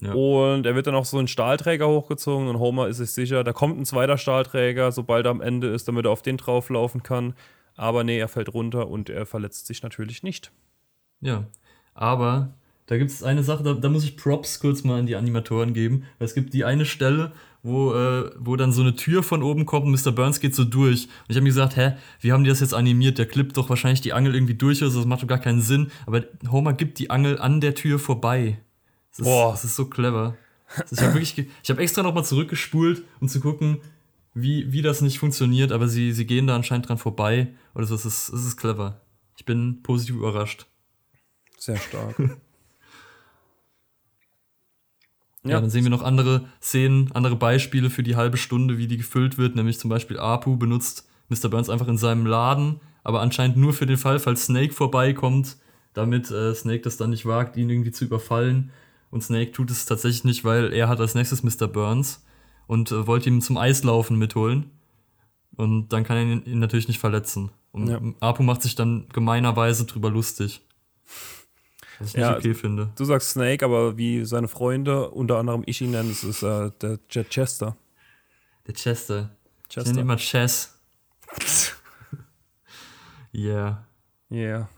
Ja. 0.00 0.12
Und 0.12 0.64
er 0.64 0.76
wird 0.76 0.86
dann 0.86 0.94
auch 0.94 1.04
so 1.04 1.18
ein 1.18 1.26
Stahlträger 1.26 1.88
hochgezogen 1.88 2.46
und 2.46 2.60
Homer 2.60 2.86
ist 2.86 2.98
sich 2.98 3.10
sicher, 3.10 3.42
da 3.42 3.52
kommt 3.52 3.80
ein 3.80 3.84
zweiter 3.84 4.16
Stahlträger, 4.16 4.92
sobald 4.92 5.26
er 5.26 5.32
am 5.32 5.40
Ende 5.40 5.68
ist, 5.68 5.88
damit 5.88 6.04
er 6.04 6.12
auf 6.12 6.22
den 6.22 6.36
drauflaufen 6.36 7.02
kann. 7.02 7.34
Aber 7.76 8.04
nee, 8.04 8.18
er 8.18 8.28
fällt 8.28 8.54
runter 8.54 8.88
und 8.88 9.10
er 9.10 9.26
verletzt 9.26 9.66
sich 9.66 9.82
natürlich 9.82 10.22
nicht. 10.22 10.52
Ja. 11.20 11.46
Aber 11.94 12.52
da 12.88 12.96
gibt's 12.96 13.22
eine 13.22 13.44
Sache, 13.44 13.62
da, 13.62 13.74
da 13.74 13.90
muss 13.90 14.02
ich 14.02 14.16
Props 14.16 14.60
kurz 14.60 14.82
mal 14.82 14.98
an 14.98 15.06
die 15.06 15.14
Animatoren 15.14 15.74
geben. 15.74 16.04
Weil 16.18 16.26
es 16.26 16.34
gibt 16.34 16.54
die 16.54 16.64
eine 16.64 16.86
Stelle, 16.86 17.32
wo, 17.62 17.92
äh, 17.92 18.30
wo 18.38 18.56
dann 18.56 18.72
so 18.72 18.80
eine 18.80 18.96
Tür 18.96 19.22
von 19.22 19.42
oben 19.42 19.66
kommt 19.66 19.84
und 19.84 19.92
Mr. 19.92 20.10
Burns 20.10 20.40
geht 20.40 20.54
so 20.54 20.64
durch. 20.64 21.04
Und 21.04 21.28
ich 21.28 21.36
habe 21.36 21.42
mir 21.42 21.50
gesagt, 21.50 21.76
hä, 21.76 21.92
wie 22.20 22.32
haben 22.32 22.44
die 22.44 22.50
das 22.50 22.60
jetzt 22.60 22.72
animiert? 22.72 23.18
Der 23.18 23.26
klippt 23.26 23.58
doch 23.58 23.68
wahrscheinlich 23.68 24.00
die 24.00 24.14
Angel 24.14 24.34
irgendwie 24.34 24.54
durch, 24.54 24.82
also 24.82 25.00
das 25.00 25.06
macht 25.06 25.22
doch 25.22 25.28
gar 25.28 25.38
keinen 25.38 25.60
Sinn. 25.60 25.90
Aber 26.06 26.24
Homer 26.50 26.72
gibt 26.72 26.98
die 26.98 27.10
Angel 27.10 27.38
an 27.38 27.60
der 27.60 27.74
Tür 27.74 27.98
vorbei. 27.98 28.58
Das 29.10 29.18
ist, 29.18 29.24
Boah. 29.26 29.50
Das 29.50 29.64
ist 29.64 29.76
so 29.76 29.84
clever. 29.84 30.36
Ich 30.90 31.02
habe 31.02 31.20
habe 31.20 31.82
extra 31.82 32.02
nochmal 32.02 32.24
zurückgespult, 32.24 33.02
um 33.20 33.28
zu 33.28 33.40
gucken, 33.40 33.82
wie, 34.32 34.72
wie 34.72 34.80
das 34.80 35.02
nicht 35.02 35.18
funktioniert, 35.18 35.72
aber 35.72 35.88
sie, 35.88 36.12
sie 36.12 36.26
gehen 36.26 36.46
da 36.46 36.56
anscheinend 36.56 36.88
dran 36.88 36.98
vorbei. 36.98 37.48
Oder 37.74 37.84
so, 37.84 37.94
es 37.94 38.06
ist, 38.06 38.30
es 38.30 38.46
ist 38.46 38.56
clever. 38.56 39.02
Ich 39.36 39.44
bin 39.44 39.82
positiv 39.82 40.16
überrascht. 40.16 40.66
Sehr 41.58 41.76
stark. 41.76 42.16
Ja. 45.50 45.60
dann 45.60 45.70
sehen 45.70 45.84
wir 45.84 45.90
noch 45.90 46.02
andere 46.02 46.44
Szenen, 46.62 47.10
andere 47.12 47.36
Beispiele 47.36 47.90
für 47.90 48.02
die 48.02 48.16
halbe 48.16 48.36
Stunde, 48.36 48.78
wie 48.78 48.86
die 48.86 48.96
gefüllt 48.96 49.38
wird. 49.38 49.56
Nämlich 49.56 49.78
zum 49.78 49.90
Beispiel 49.90 50.18
Apu 50.18 50.56
benutzt 50.56 51.08
Mr. 51.28 51.48
Burns 51.48 51.68
einfach 51.70 51.88
in 51.88 51.98
seinem 51.98 52.26
Laden, 52.26 52.80
aber 53.04 53.20
anscheinend 53.20 53.56
nur 53.56 53.72
für 53.72 53.86
den 53.86 53.96
Fall, 53.96 54.18
falls 54.18 54.46
Snake 54.46 54.72
vorbeikommt, 54.72 55.56
damit 55.94 56.30
äh, 56.30 56.54
Snake 56.54 56.80
das 56.82 56.96
dann 56.96 57.10
nicht 57.10 57.26
wagt, 57.26 57.56
ihn 57.56 57.70
irgendwie 57.70 57.90
zu 57.92 58.04
überfallen. 58.04 58.70
Und 59.10 59.22
Snake 59.22 59.52
tut 59.52 59.70
es 59.70 59.86
tatsächlich 59.86 60.24
nicht, 60.24 60.44
weil 60.44 60.72
er 60.72 60.88
hat 60.88 61.00
als 61.00 61.14
nächstes 61.14 61.42
Mr. 61.42 61.66
Burns 61.66 62.24
und 62.66 62.92
äh, 62.92 63.06
wollte 63.06 63.30
ihn 63.30 63.40
zum 63.40 63.56
Eislaufen 63.56 64.18
mitholen. 64.18 64.70
Und 65.56 65.88
dann 65.92 66.04
kann 66.04 66.16
er 66.16 66.22
ihn, 66.24 66.42
ihn 66.44 66.58
natürlich 66.60 66.88
nicht 66.88 67.00
verletzen. 67.00 67.50
Und 67.72 67.88
Ja. 67.88 68.00
Apu 68.20 68.42
macht 68.42 68.62
sich 68.62 68.74
dann 68.74 69.06
gemeinerweise 69.12 69.86
drüber 69.86 70.10
lustig. 70.10 70.60
Was 71.98 72.08
ich 72.08 72.14
nicht 72.14 72.22
Ja, 72.22 72.36
okay 72.36 72.54
finde. 72.54 72.92
Du 72.96 73.04
sagst 73.04 73.30
Snake, 73.30 73.64
aber 73.64 73.96
wie 73.96 74.24
seine 74.24 74.48
Freunde, 74.48 75.10
unter 75.10 75.38
anderem 75.38 75.62
ich 75.66 75.80
ihn 75.80 75.90
nenne, 75.90 76.10
es 76.10 76.24
ist 76.24 76.42
äh, 76.42 76.70
der 76.80 76.98
Jet 77.10 77.30
Chester. 77.30 77.76
Der 78.66 78.74
Chester. 78.74 79.30
Ich 79.68 79.76
nenne 79.76 79.88
ihn 79.88 79.94
Chester. 79.94 80.00
immer 80.00 80.16
Chess. 80.16 80.78
Yeah. 83.34 83.86
Yeah. 84.30 84.68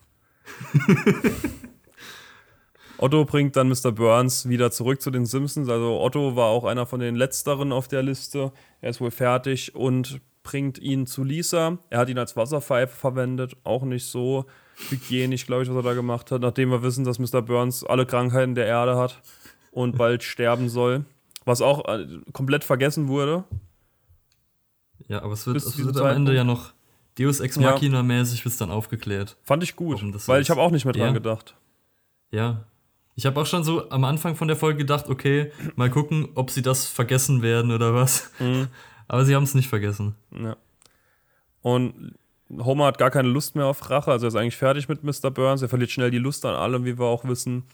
Otto 2.99 3.25
bringt 3.25 3.57
dann 3.57 3.68
Mr. 3.68 3.93
Burns 3.93 4.49
wieder 4.49 4.71
zurück 4.71 5.01
zu 5.01 5.11
den 5.11 5.25
Simpsons. 5.25 5.68
Also 5.68 5.99
Otto 6.01 6.37
war 6.37 6.49
auch 6.49 6.64
einer 6.64 6.85
von 6.85 7.01
den 7.01 7.14
letzteren 7.14 7.73
auf 7.73 7.89
der 7.89 8.03
Liste. 8.03 8.53
Er 8.81 8.91
ist 8.91 9.01
wohl 9.01 9.11
fertig 9.11 9.75
und 9.75 10.21
bringt 10.43 10.79
ihn 10.79 11.07
zu 11.07 11.25
Lisa. 11.25 11.79
Er 11.89 11.99
hat 12.01 12.11
ihn 12.11 12.18
als 12.18 12.37
Wasserpfeife 12.37 12.95
verwendet. 12.95 13.57
Auch 13.64 13.85
nicht 13.85 14.05
so 14.07 14.45
hygienisch, 14.89 15.47
glaube 15.47 15.62
ich, 15.62 15.68
was 15.68 15.76
er 15.76 15.83
da 15.83 15.95
gemacht 15.95 16.31
hat. 16.31 16.41
Nachdem 16.43 16.70
wir 16.70 16.83
wissen, 16.83 17.05
dass 17.05 17.18
Mr. 17.18 17.43
Burns 17.43 17.85
alle 17.85 18.07
Krankheiten 18.07 18.55
der 18.55 18.66
Erde 18.66 18.97
hat 18.97 19.20
und 19.70 19.97
bald 19.99 20.22
sterben 20.24 20.68
soll. 20.68 21.05
Was 21.45 21.61
auch 21.62 21.87
äh, 21.89 22.07
komplett 22.33 22.64
vergessen 22.64 23.09
wurde. 23.09 23.45
Ja, 25.09 25.22
aber 25.22 25.33
es 25.33 25.47
wird, 25.47 25.57
es 25.57 25.76
wird 25.78 25.97
am 25.99 26.07
Ende 26.07 26.35
ja 26.35 26.45
noch 26.45 26.72
Deus 27.18 27.41
Ex. 27.41 27.59
Machina 27.59 28.03
mäßig 28.03 28.45
wird's 28.45 28.59
dann 28.59 28.70
aufgeklärt. 28.70 29.37
Fand 29.43 29.62
ich 29.62 29.74
gut, 29.76 30.01
weil 30.28 30.43
ich 30.43 30.51
habe 30.51 30.61
auch 30.61 30.70
nicht 30.70 30.85
mehr 30.85 30.93
dran 30.93 31.09
Ja. 31.09 31.12
gedacht. 31.12 31.55
Ja. 32.31 32.64
Ich 33.16 33.26
habe 33.26 33.41
auch 33.41 33.47
schon 33.47 33.64
so 33.64 33.91
am 33.91 34.05
Anfang 34.05 34.37
von 34.37 34.49
der 34.49 34.57
Folge 34.57 34.78
gedacht, 34.78 35.09
okay, 35.09 35.51
mal 35.74 35.91
gucken, 35.91 36.28
ob 36.37 36.51
sie 36.51 36.62
das 36.62 36.87
vergessen 36.87 37.43
werden 37.43 37.72
oder 37.72 37.93
was. 37.95 38.31
Mhm. 38.39 38.68
Aber 39.09 39.24
sie 39.24 39.35
haben 39.35 39.43
es 39.43 39.55
nicht 39.55 39.68
vergessen. 39.68 40.14
Ja. 40.33 40.57
Und 41.62 42.14
Homer 42.59 42.87
hat 42.87 42.99
gar 42.99 43.11
keine 43.11 43.29
Lust 43.29 43.55
mehr 43.55 43.67
auf 43.67 43.89
Rache, 43.91 44.11
also 44.11 44.27
er 44.27 44.29
ist 44.29 44.35
eigentlich 44.35 44.57
fertig 44.57 44.89
mit 44.89 45.05
Mr. 45.05 45.31
Burns. 45.31 45.63
Er 45.63 45.69
verliert 45.69 45.91
schnell 45.91 46.11
die 46.11 46.19
Lust 46.19 46.45
an 46.45 46.55
allem, 46.55 46.85
wie 46.85 46.99
wir 46.99 47.07
auch 47.07 47.25
wissen. 47.25 47.65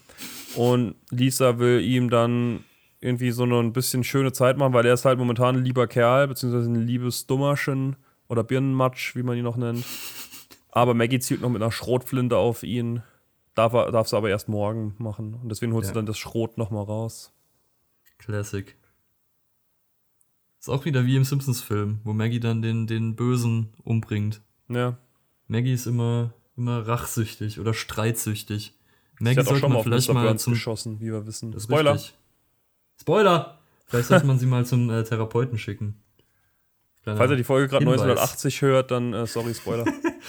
Und 0.55 0.95
Lisa 1.09 1.57
will 1.57 1.81
ihm 1.81 2.09
dann 2.09 2.63
irgendwie 2.99 3.31
so 3.31 3.43
eine 3.43 3.57
ein 3.59 3.73
bisschen 3.73 4.03
schöne 4.03 4.31
Zeit 4.33 4.57
machen, 4.57 4.73
weil 4.73 4.85
er 4.85 4.93
ist 4.93 5.05
halt 5.05 5.17
momentan 5.19 5.55
ein 5.57 5.63
lieber 5.65 5.87
Kerl, 5.87 6.27
beziehungsweise 6.27 6.69
ein 6.69 6.85
liebes 6.87 7.25
Dummerchen 7.27 7.95
oder 8.27 8.43
Birnenmatsch, 8.43 9.15
wie 9.15 9.23
man 9.23 9.37
ihn 9.37 9.43
noch 9.43 9.57
nennt. 9.57 9.83
Aber 10.71 10.93
Maggie 10.93 11.19
zielt 11.19 11.41
noch 11.41 11.49
mit 11.49 11.61
einer 11.61 11.71
Schrotflinte 11.71 12.37
auf 12.37 12.63
ihn. 12.63 13.01
Darf, 13.55 13.73
er, 13.73 13.91
darf 13.91 14.07
sie 14.07 14.15
aber 14.17 14.29
erst 14.29 14.47
morgen 14.49 14.93
machen. 14.99 15.33
Und 15.41 15.49
deswegen 15.49 15.73
holt 15.73 15.85
sie 15.85 15.89
Ja. 15.91 15.95
dann 15.95 16.05
das 16.05 16.17
Schrot 16.19 16.57
nochmal 16.59 16.83
raus. 16.83 17.33
Classic. 18.19 18.75
Ist 20.59 20.69
auch 20.69 20.85
wieder 20.85 21.05
wie 21.05 21.15
im 21.15 21.23
Simpsons-Film, 21.23 21.99
wo 22.03 22.13
Maggie 22.13 22.39
dann 22.39 22.61
den, 22.61 22.85
den 22.87 23.15
Bösen 23.15 23.73
umbringt. 23.83 24.41
Ja. 24.69 24.97
Maggie 25.47 25.73
ist 25.73 25.85
immer, 25.85 26.33
immer 26.55 26.87
rachsüchtig 26.87 27.59
oder 27.59 27.73
streitsüchtig. 27.73 28.73
Maggie 29.19 29.41
sollte 29.41 29.59
schon 29.59 29.69
mal 29.69 29.75
man 29.75 29.83
vielleicht 29.83 30.13
mal 30.13 30.23
Burns 30.23 30.43
zum 30.43 30.53
geschossen, 30.53 30.99
wie 30.99 31.11
wir 31.11 31.25
wissen. 31.25 31.57
Spoiler. 31.59 31.93
richtig. 31.93 32.13
Spoiler! 32.99 33.59
Vielleicht 33.85 34.09
sollte 34.09 34.25
man 34.25 34.37
sie 34.37 34.45
mal 34.45 34.65
zum 34.65 34.89
äh, 34.89 35.03
Therapeuten 35.03 35.57
schicken. 35.57 35.95
Kleiner 37.03 37.19
Falls 37.19 37.31
ihr 37.31 37.37
die 37.37 37.43
Folge 37.45 37.69
gerade 37.69 37.85
Hinweis. 37.85 38.01
1980 38.01 38.61
hört, 38.63 38.91
dann 38.91 39.13
äh, 39.13 39.25
sorry, 39.25 39.53
Spoiler. 39.53 39.85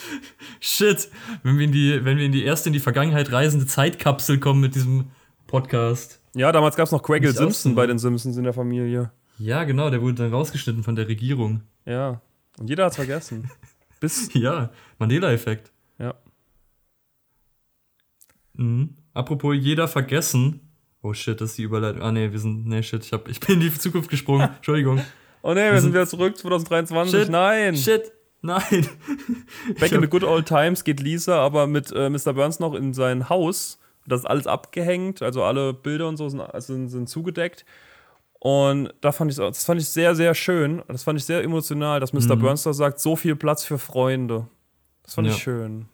Shit! 0.60 1.08
Wenn 1.42 1.58
wir, 1.58 1.64
in 1.64 1.72
die, 1.72 2.04
wenn 2.04 2.18
wir 2.18 2.24
in 2.24 2.32
die 2.32 2.44
erste 2.44 2.68
in 2.68 2.72
die 2.72 2.78
Vergangenheit 2.80 3.32
reisende 3.32 3.66
Zeitkapsel 3.66 4.38
kommen 4.38 4.60
mit 4.60 4.76
diesem 4.76 5.10
Podcast. 5.48 6.20
Ja, 6.34 6.52
damals 6.52 6.76
gab 6.76 6.86
es 6.86 6.92
noch 6.92 7.02
Quaggle 7.02 7.32
Simpson 7.32 7.74
bei 7.74 7.86
den 7.86 7.98
Simpsons 7.98 8.36
in 8.36 8.44
der 8.44 8.52
Familie. 8.52 9.10
Ja, 9.38 9.64
genau, 9.64 9.90
der 9.90 10.02
wurde 10.02 10.14
dann 10.14 10.32
rausgeschnitten 10.32 10.84
von 10.84 10.94
der 10.94 11.08
Regierung. 11.08 11.62
Ja. 11.84 12.20
Und 12.58 12.68
jeder 12.68 12.84
hat's 12.84 12.96
vergessen. 12.96 13.50
Bis. 14.00 14.30
Ja, 14.34 14.70
Mandela-Effekt. 14.98 15.72
Ja. 15.98 16.14
Mhm. 18.54 18.94
Apropos 19.14 19.56
jeder 19.58 19.88
vergessen. 19.88 20.60
Oh 21.02 21.12
shit, 21.12 21.40
das 21.40 21.50
ist 21.50 21.58
die 21.58 21.62
Überleitung. 21.62 22.02
Ah 22.02 22.12
nee, 22.12 22.30
wir 22.32 22.38
sind. 22.38 22.66
Nee, 22.66 22.82
shit, 22.82 23.04
ich, 23.04 23.12
hab, 23.12 23.28
ich 23.28 23.40
bin 23.40 23.56
in 23.56 23.60
die 23.60 23.72
Zukunft 23.78 24.10
gesprungen. 24.10 24.48
Entschuldigung. 24.56 25.00
Oh 25.42 25.50
ne, 25.54 25.56
wir, 25.56 25.72
Wir 25.72 25.80
sind 25.80 25.80
sind- 25.82 25.92
wieder 25.94 26.06
zurück, 26.06 26.36
2023. 26.36 27.20
Shit. 27.20 27.30
Nein. 27.30 27.76
Shit, 27.76 28.12
nein. 28.42 28.88
Back 29.78 29.92
in 29.92 30.00
the 30.02 30.08
good 30.08 30.24
old 30.24 30.46
times 30.46 30.82
geht 30.84 31.00
Lisa 31.00 31.38
aber 31.38 31.66
mit 31.66 31.92
äh, 31.92 32.10
Mr. 32.10 32.32
Burns 32.34 32.58
noch 32.58 32.74
in 32.74 32.92
sein 32.94 33.28
Haus. 33.28 33.78
Das 34.06 34.20
ist 34.20 34.26
alles 34.26 34.46
abgehängt, 34.46 35.20
also 35.22 35.44
alle 35.44 35.74
Bilder 35.74 36.08
und 36.08 36.16
so 36.16 36.28
sind, 36.30 36.42
sind, 36.58 36.88
sind 36.88 37.08
zugedeckt. 37.10 37.66
Und 38.40 38.92
da 39.00 39.10
fand 39.12 39.30
ich, 39.32 39.36
das 39.36 39.64
fand 39.64 39.80
ich 39.80 39.88
sehr, 39.88 40.14
sehr 40.14 40.34
schön. 40.34 40.82
Das 40.88 41.02
fand 41.02 41.18
ich 41.18 41.24
sehr 41.24 41.42
emotional, 41.42 41.98
dass 42.00 42.12
Mr. 42.12 42.36
Mhm. 42.36 42.40
Burns 42.40 42.62
da 42.62 42.72
sagt, 42.72 43.00
so 43.00 43.16
viel 43.16 43.34
Platz 43.36 43.64
für 43.64 43.78
Freunde. 43.78 44.46
Das 45.02 45.14
fand 45.14 45.26
Ja. 45.26 45.34
ich 45.34 45.42
schön. 45.42 45.86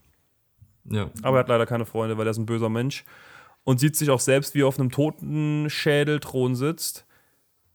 Ja, 0.91 1.09
Aber 1.23 1.39
er 1.39 1.41
hat 1.41 1.49
leider 1.49 1.65
keine 1.65 1.87
Freunde, 1.87 2.19
weil 2.19 2.27
er 2.27 2.31
ist 2.33 2.37
ein 2.39 2.45
böser 2.47 2.69
Mensch. 2.69 3.05
Und 3.65 3.81
sieht 3.81 3.97
sich 3.97 4.11
auch 4.11 4.21
selbst, 4.21 4.55
wie 4.55 4.61
er 4.61 4.67
auf 4.67 4.79
einem 4.79 4.91
Totenschädelthron 4.91 6.55
sitzt. 6.55 7.07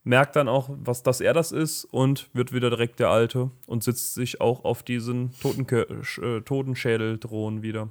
Merkt 0.04 0.36
dann 0.36 0.48
auch, 0.48 0.70
was 0.84 1.02
dass 1.04 1.20
er 1.20 1.34
das 1.34 1.52
ist 1.52 1.84
und 1.86 2.30
wird 2.34 2.54
wieder 2.54 2.70
direkt 2.70 3.00
der 3.00 3.10
Alte 3.10 3.50
und 3.66 3.84
sitzt 3.84 4.14
sich 4.14 4.40
auch 4.40 4.64
auf 4.64 4.84
diesen 4.84 5.32
Totenke 5.42 5.88
äh, 6.22 6.42
Totenschädelthron 6.42 7.62
wieder. 7.64 7.90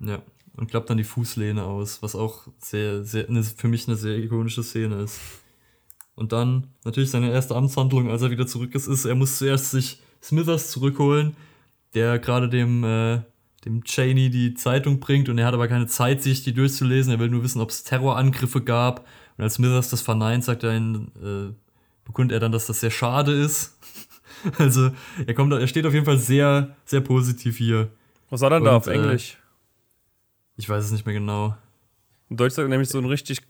ja. 0.00 0.20
Und 0.56 0.68
klappt 0.68 0.90
dann 0.90 0.96
die 0.98 1.04
Fußlehne 1.04 1.62
aus, 1.64 2.02
was 2.02 2.16
auch 2.16 2.48
sehr, 2.58 3.04
sehr, 3.04 3.26
für 3.56 3.68
mich 3.68 3.86
eine 3.86 3.96
sehr 3.96 4.18
ikonische 4.18 4.64
Szene 4.64 5.02
ist. 5.02 5.18
Und 6.20 6.32
dann 6.32 6.66
natürlich 6.84 7.10
seine 7.10 7.32
erste 7.32 7.56
Amtshandlung, 7.56 8.10
als 8.10 8.20
er 8.20 8.30
wieder 8.30 8.46
zurück 8.46 8.74
ist, 8.74 8.86
ist, 8.86 9.06
er 9.06 9.14
muss 9.14 9.38
zuerst 9.38 9.70
sich 9.70 10.02
Smithers 10.22 10.70
zurückholen, 10.70 11.34
der 11.94 12.18
gerade 12.18 12.50
dem, 12.50 12.84
äh, 12.84 13.22
dem 13.64 13.84
Cheney 13.84 14.28
die 14.28 14.52
Zeitung 14.52 15.00
bringt 15.00 15.30
und 15.30 15.38
er 15.38 15.46
hat 15.46 15.54
aber 15.54 15.66
keine 15.66 15.86
Zeit, 15.86 16.20
sich 16.20 16.42
die 16.42 16.52
durchzulesen. 16.52 17.10
Er 17.10 17.20
will 17.20 17.30
nur 17.30 17.42
wissen, 17.42 17.62
ob 17.62 17.70
es 17.70 17.84
Terrorangriffe 17.84 18.60
gab. 18.60 19.06
Und 19.38 19.44
als 19.44 19.54
Smithers 19.54 19.88
das 19.88 20.02
verneint, 20.02 20.44
sagt 20.44 20.62
er 20.62 20.76
ihn, 20.76 21.10
äh, 21.22 21.54
bekundet 22.04 22.34
er 22.34 22.40
dann, 22.40 22.52
dass 22.52 22.66
das 22.66 22.80
sehr 22.80 22.90
schade 22.90 23.32
ist. 23.32 23.78
Also, 24.56 24.90
er 25.26 25.34
kommt, 25.34 25.52
er 25.52 25.66
steht 25.66 25.84
auf 25.84 25.92
jeden 25.92 26.06
Fall 26.06 26.16
sehr, 26.16 26.74
sehr 26.86 27.02
positiv 27.02 27.58
hier. 27.58 27.90
Was 28.30 28.40
hat 28.40 28.52
er 28.52 28.60
da 28.60 28.76
auf 28.76 28.86
äh, 28.86 28.94
Englisch? 28.94 29.36
Ich 30.56 30.66
weiß 30.66 30.82
es 30.82 30.92
nicht 30.92 31.04
mehr 31.04 31.14
genau. 31.14 31.56
In 32.30 32.38
Deutsch 32.38 32.54
sagt 32.54 32.64
er 32.64 32.70
nämlich 32.70 32.88
so 32.88 32.96
ein 32.96 33.04
richtig 33.04 33.42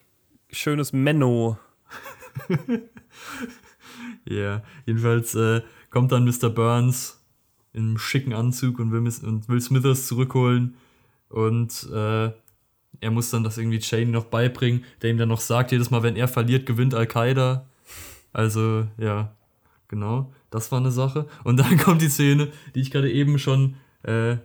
schönes 0.50 0.92
Menno. 0.92 1.58
Ja, 4.24 4.62
jedenfalls 4.86 5.34
äh, 5.34 5.62
kommt 5.90 6.12
dann 6.12 6.24
Mr. 6.24 6.50
Burns 6.50 7.20
im 7.72 7.98
schicken 7.98 8.32
Anzug 8.32 8.78
und 8.78 8.92
will, 8.92 9.00
und 9.26 9.48
will 9.48 9.60
Smithers 9.60 10.06
zurückholen. 10.06 10.74
Und 11.28 11.88
äh, 11.92 12.30
er 13.00 13.10
muss 13.10 13.30
dann 13.30 13.44
das 13.44 13.58
irgendwie 13.58 13.78
Cheney 13.78 14.10
noch 14.10 14.26
beibringen, 14.26 14.84
der 15.02 15.10
ihm 15.10 15.18
dann 15.18 15.28
noch 15.28 15.40
sagt, 15.40 15.72
jedes 15.72 15.90
Mal, 15.90 16.02
wenn 16.02 16.16
er 16.16 16.28
verliert, 16.28 16.66
gewinnt 16.66 16.94
Al-Qaida. 16.94 17.66
Also, 18.32 18.86
ja, 18.98 19.34
genau, 19.88 20.32
das 20.50 20.70
war 20.72 20.80
eine 20.80 20.90
Sache. 20.90 21.26
Und 21.44 21.58
dann 21.58 21.76
kommt 21.78 22.02
die 22.02 22.08
Szene, 22.08 22.48
die 22.74 22.80
ich 22.80 22.90
gerade 22.90 23.10
eben 23.10 23.38
schon, 23.38 23.76
äh, 24.02 24.36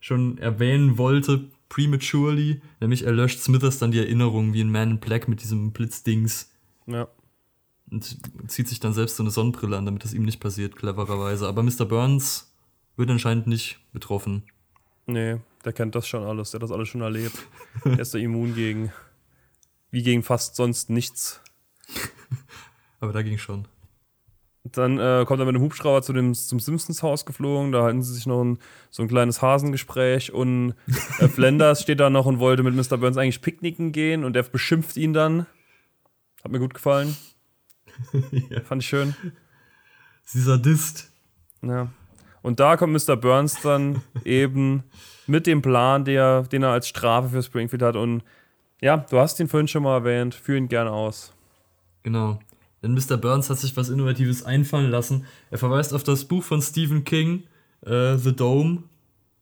schon 0.00 0.38
erwähnen 0.38 0.98
wollte, 0.98 1.48
prematurely, 1.70 2.60
nämlich 2.80 3.04
er 3.04 3.12
löscht 3.12 3.40
Smithers 3.40 3.78
dann 3.78 3.90
die 3.90 3.98
Erinnerung 3.98 4.52
wie 4.52 4.60
in 4.60 4.70
Man 4.70 4.92
in 4.92 5.00
Black 5.00 5.28
mit 5.28 5.42
diesem 5.42 5.72
Blitzdings 5.72 6.52
Ja. 6.86 7.08
Und 7.94 8.50
zieht 8.50 8.68
sich 8.68 8.80
dann 8.80 8.92
selbst 8.92 9.16
so 9.16 9.22
eine 9.22 9.30
Sonnenbrille 9.30 9.76
an, 9.76 9.86
damit 9.86 10.02
das 10.02 10.12
ihm 10.14 10.24
nicht 10.24 10.40
passiert, 10.40 10.74
clevererweise. 10.74 11.46
Aber 11.46 11.62
Mr. 11.62 11.84
Burns 11.84 12.52
wird 12.96 13.08
anscheinend 13.08 13.46
nicht 13.46 13.78
betroffen. 13.92 14.42
Nee, 15.06 15.36
der 15.64 15.72
kennt 15.72 15.94
das 15.94 16.08
schon 16.08 16.24
alles. 16.24 16.50
Der 16.50 16.58
hat 16.58 16.64
das 16.64 16.72
alles 16.72 16.88
schon 16.88 17.02
erlebt. 17.02 17.38
der 17.84 18.00
ist 18.00 18.12
da 18.12 18.18
immun 18.18 18.54
gegen. 18.54 18.92
Wie 19.90 20.02
gegen 20.02 20.24
fast 20.24 20.56
sonst 20.56 20.90
nichts. 20.90 21.40
Aber 23.00 23.12
da 23.12 23.22
ging 23.22 23.38
schon. 23.38 23.68
Dann 24.64 24.98
äh, 24.98 25.24
kommt 25.26 25.40
er 25.40 25.46
mit 25.46 25.54
dem 25.54 25.62
Hubschrauber 25.62 26.02
zu 26.02 26.12
dem, 26.12 26.34
zum 26.34 26.58
Simpsons-Haus 26.58 27.26
geflogen. 27.26 27.70
Da 27.70 27.82
halten 27.82 28.02
sie 28.02 28.14
sich 28.14 28.26
noch 28.26 28.42
ein, 28.42 28.58
so 28.90 29.02
ein 29.02 29.08
kleines 29.08 29.40
Hasengespräch. 29.40 30.32
Und 30.32 30.74
äh, 31.20 31.28
Flanders 31.28 31.82
steht 31.82 32.00
da 32.00 32.10
noch 32.10 32.26
und 32.26 32.40
wollte 32.40 32.64
mit 32.64 32.74
Mr. 32.74 32.96
Burns 32.96 33.18
eigentlich 33.18 33.40
picknicken 33.40 33.92
gehen. 33.92 34.24
Und 34.24 34.34
er 34.34 34.42
beschimpft 34.42 34.96
ihn 34.96 35.12
dann. 35.12 35.46
Hat 36.42 36.50
mir 36.50 36.58
gut 36.58 36.74
gefallen. 36.74 37.14
ja. 38.50 38.60
Fand 38.60 38.82
ich 38.82 38.88
schön. 38.88 39.14
Sie 40.24 40.40
Sadist. 40.40 41.10
Ja. 41.62 41.88
Und 42.42 42.60
da 42.60 42.76
kommt 42.76 42.92
Mr. 42.92 43.16
Burns 43.16 43.60
dann 43.62 44.02
eben 44.24 44.84
mit 45.26 45.46
dem 45.46 45.62
Plan, 45.62 46.04
der, 46.04 46.42
den 46.42 46.62
er 46.62 46.70
als 46.70 46.88
Strafe 46.88 47.28
für 47.30 47.42
Springfield 47.42 47.82
hat. 47.82 47.96
Und 47.96 48.22
ja, 48.80 48.98
du 48.98 49.18
hast 49.18 49.40
ihn 49.40 49.48
vorhin 49.48 49.68
schon 49.68 49.82
mal 49.82 49.96
erwähnt. 49.98 50.34
Führ 50.34 50.56
ihn 50.56 50.68
gerne 50.68 50.90
aus. 50.90 51.32
Genau. 52.02 52.38
Denn 52.82 52.92
Mr. 52.92 53.16
Burns 53.16 53.48
hat 53.48 53.58
sich 53.58 53.74
was 53.78 53.88
Innovatives 53.88 54.44
einfallen 54.44 54.90
lassen. 54.90 55.24
Er 55.50 55.56
verweist 55.56 55.94
auf 55.94 56.04
das 56.04 56.26
Buch 56.26 56.42
von 56.42 56.60
Stephen 56.60 57.04
King, 57.04 57.44
äh, 57.80 58.16
The 58.16 58.36
Dome. 58.36 58.82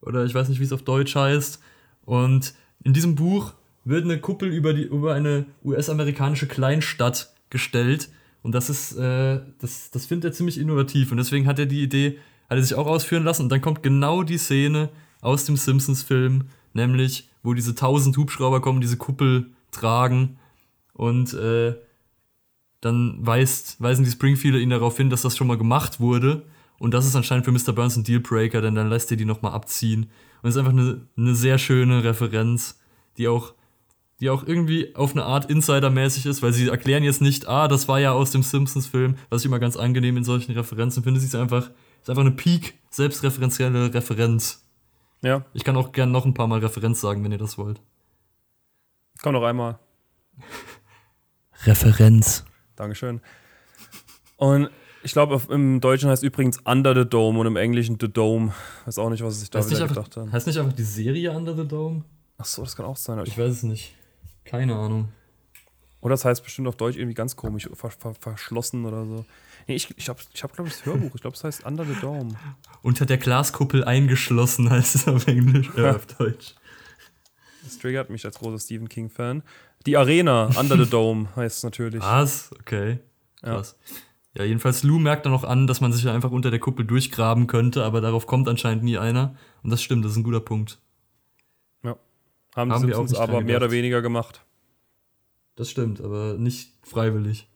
Oder 0.01 0.25
ich 0.25 0.35
weiß 0.35 0.49
nicht, 0.49 0.61
wie 0.61 0.65
es 0.65 0.73
auf 0.73 0.83
Deutsch 0.83 1.17
heißt. 1.17 1.61
Und 2.05 2.55
in 2.85 2.93
diesem 2.93 3.17
Buch 3.17 3.55
wird 3.85 4.05
eine 4.05 4.21
Kuppel 4.21 4.53
über, 4.53 4.75
die, 4.75 4.85
über 4.85 5.15
eine 5.15 5.47
US-amerikanische 5.65 6.47
Kleinstadt 6.47 7.33
gestellt. 7.51 8.11
Und 8.43 8.53
das 8.53 8.69
ist, 8.69 8.97
äh, 8.97 9.41
das, 9.61 9.91
das 9.91 10.07
findet 10.07 10.33
er 10.33 10.35
ziemlich 10.35 10.59
innovativ. 10.59 11.11
Und 11.11 11.19
deswegen 11.19 11.47
hat 11.47 11.59
er 11.59 11.67
die 11.67 11.83
Idee, 11.83 12.19
hat 12.51 12.59
er 12.59 12.63
sich 12.63 12.75
auch 12.75 12.87
ausführen 12.87 13.25
lassen. 13.25 13.43
Und 13.43 13.49
dann 13.51 13.61
kommt 13.61 13.83
genau 13.83 14.23
die 14.23 14.39
Szene 14.39 14.91
aus 15.21 15.45
dem 15.45 15.57
Simpsons-Film, 15.57 16.49
nämlich, 16.73 17.31
wo 17.43 17.55
diese 17.55 17.75
tausend 17.75 18.17
Hubschrauber 18.17 18.61
kommen, 18.61 18.81
diese 18.81 18.97
Kuppel 18.97 19.51
tragen. 19.71 20.39
Und 20.93 21.35
äh, 21.35 21.75
dann 22.81 23.17
weist, 23.21 23.81
weisen 23.81 24.05
die 24.05 24.11
Springfielder 24.11 24.59
ihn 24.59 24.71
darauf 24.71 24.97
hin, 24.97 25.09
dass 25.09 25.23
das 25.23 25.37
schon 25.37 25.47
mal 25.47 25.57
gemacht 25.57 26.01
wurde. 26.01 26.45
Und 26.79 26.95
das 26.95 27.07
ist 27.07 27.15
anscheinend 27.15 27.45
für 27.45 27.53
Mr. 27.53 27.73
Burns 27.73 27.97
ein 27.97 28.03
Dealbreaker, 28.03 28.61
denn 28.61 28.75
dann 28.75 28.89
lässt 28.89 29.11
er 29.13 29.17
die 29.17 29.25
nochmal 29.25 29.53
abziehen. 29.53 30.11
Und 30.43 30.49
es 30.49 30.57
ist 30.57 30.59
einfach 30.59 30.73
eine, 30.73 31.07
eine 31.17 31.37
sehr 31.37 31.59
schöne 31.59 32.03
Referenz, 32.03 32.81
die 33.19 33.29
auch, 33.29 33.55
die 34.23 34.31
auch 34.31 34.47
irgendwie 34.47 34.95
auf 34.95 35.13
eine 35.13 35.25
Art 35.25 35.51
Insider-mäßig 35.51 36.27
ist, 36.27 36.43
weil 36.43 36.53
sie 36.53 36.69
erklären 36.69 37.03
jetzt 37.03 37.21
nicht, 37.21 37.49
ah, 37.49 37.67
das 37.67 37.89
war 37.89 37.99
ja 37.99 38.13
aus 38.13 38.31
dem 38.31 38.45
Simpsons-Film, 38.45 39.17
was 39.31 39.43
ich 39.43 39.47
immer 39.47 39.59
ganz 39.59 39.77
angenehm 39.77 40.17
in 40.17 40.23
solchen 40.23 40.53
Referenzen 40.53 41.03
finde. 41.03 41.19
Sie 41.19 41.27
ist 41.27 41.35
einfach, 41.35 41.73
ist 42.01 42.09
einfach 42.09 42.23
eine 42.23 42.31
Peak, 42.31 42.79
selbstreferenzielle 42.89 43.93
Referenz. 43.93 44.65
Ja. 45.23 45.45
Ich 45.55 45.65
kann 45.65 45.77
auch 45.77 45.91
gerne 45.91 46.13
noch 46.13 46.25
ein 46.25 46.35
paar 46.35 46.47
Mal 46.47 46.61
Referenz 46.61 47.01
sagen, 47.01 47.25
wenn 47.25 47.33
ihr 47.33 47.39
das 47.39 47.59
wollt. 47.59 47.81
Komm 49.23 49.33
noch 49.33 49.43
einmal. 49.43 49.81
Referenz. 51.65 52.45
Dankeschön. 52.77 53.21
Und 54.37 54.71
ich 55.03 55.15
glaube, 55.15 55.41
im 55.53 55.81
Deutschen 55.81 56.09
heißt 56.09 56.23
übrigens 56.23 56.59
Under 56.65 56.95
the 56.95 57.11
Dome 57.11 57.41
und 57.41 57.49
im 57.49 57.57
Englischen 57.57 57.99
The 58.01 58.07
Dome. 58.13 58.55
Weiß 58.85 58.99
auch 58.99 59.11
nicht, 59.11 59.25
was 59.25 59.43
ich 59.43 59.51
da 59.51 59.59
Heißt 59.59 59.71
wieder 59.73 59.89
gedacht 59.89 60.17
habe. 60.17 60.31
heißt 60.31 60.47
nicht 60.47 60.61
einfach 60.61 60.75
die 60.75 60.85
Serie 60.85 61.33
Under 61.33 61.57
the 61.57 61.67
Dome? 61.67 62.05
Ach 62.39 62.45
so, 62.45 62.63
das 62.63 62.77
kann 62.77 62.87
auch 62.87 62.97
sein. 62.97 63.19
Ich 63.25 63.33
Ich, 63.33 63.39
weiß 63.39 63.51
es 63.51 63.63
nicht. 63.65 63.97
Keine 64.45 64.75
Ahnung. 64.77 65.09
oder 66.01 66.13
das 66.15 66.25
heißt 66.25 66.43
bestimmt 66.43 66.69
auf 66.69 66.77
Deutsch 66.77 66.97
irgendwie 66.97 67.15
ganz 67.15 67.37
komisch, 67.37 67.69
ver, 67.75 67.91
ver, 67.91 68.15
verschlossen 68.15 68.85
oder 68.85 69.07
so. 69.07 69.25
Nee, 69.69 69.77
ich, 69.77 69.89
ich 69.97 70.09
habe, 70.09 70.19
ich 70.35 70.43
hab, 70.43 70.53
glaube 70.53 70.69
ich, 70.69 70.77
das 70.77 70.87
Hörbuch. 70.87 71.15
Ich 71.15 71.21
glaube, 71.21 71.37
es 71.37 71.45
heißt 71.45 71.65
Under 71.65 71.85
the 71.85 71.95
Dome. 72.01 72.35
Unter 72.83 73.07
der 73.07 73.19
Glaskuppel 73.19 73.85
eingeschlossen 73.85 74.69
heißt 74.71 74.97
es 74.97 75.09
auf 75.09 75.27
Englisch, 75.29 75.71
äh, 75.77 75.91
auf 75.91 76.07
Deutsch. 76.07 76.55
Das 77.63 77.79
triggert 77.79 78.11
mich 78.11 78.25
als 78.25 78.39
großer 78.39 78.59
Stephen 78.59 78.89
King-Fan. 78.89 79.43
Die 79.87 79.97
Arena, 79.97 80.51
Under 80.59 80.77
the 80.77 80.89
Dome 80.91 81.29
heißt 81.37 81.59
es 81.59 81.63
natürlich. 81.63 82.03
Was? 82.03 82.51
Okay. 82.61 82.99
Ja. 83.43 83.55
Krass. 83.57 83.77
Ja. 84.37 84.45
jedenfalls 84.45 84.83
Lou 84.83 84.99
merkt 84.99 85.27
dann 85.27 85.33
noch 85.33 85.45
an, 85.45 85.67
dass 85.67 85.81
man 85.81 85.93
sich 85.93 86.05
ja 86.05 86.13
einfach 86.13 86.31
unter 86.31 86.51
der 86.51 86.59
Kuppel 86.59 86.85
durchgraben 86.87 87.47
könnte, 87.47 87.85
aber 87.85 88.01
darauf 88.01 88.27
kommt 88.27 88.49
anscheinend 88.49 88.83
nie 88.83 88.99
einer. 88.99 89.37
Und 89.63 89.71
das 89.71 89.83
stimmt, 89.83 90.05
das 90.05 90.13
ist 90.13 90.19
ein 90.19 90.25
guter 90.25 90.41
Punkt. 90.41 90.81
Haben 92.55 92.71
die 92.71 92.75
haben 92.75 92.85
auch 92.85 92.97
Simpsons 92.97 93.15
aber 93.17 93.41
mehr 93.41 93.57
oder 93.57 93.71
weniger 93.71 94.03
gemacht. 94.03 94.45
Das 95.57 95.71
stimmt, 95.71 96.01
aber 96.01 96.35
nicht 96.39 96.73
freiwillig. 96.83 97.49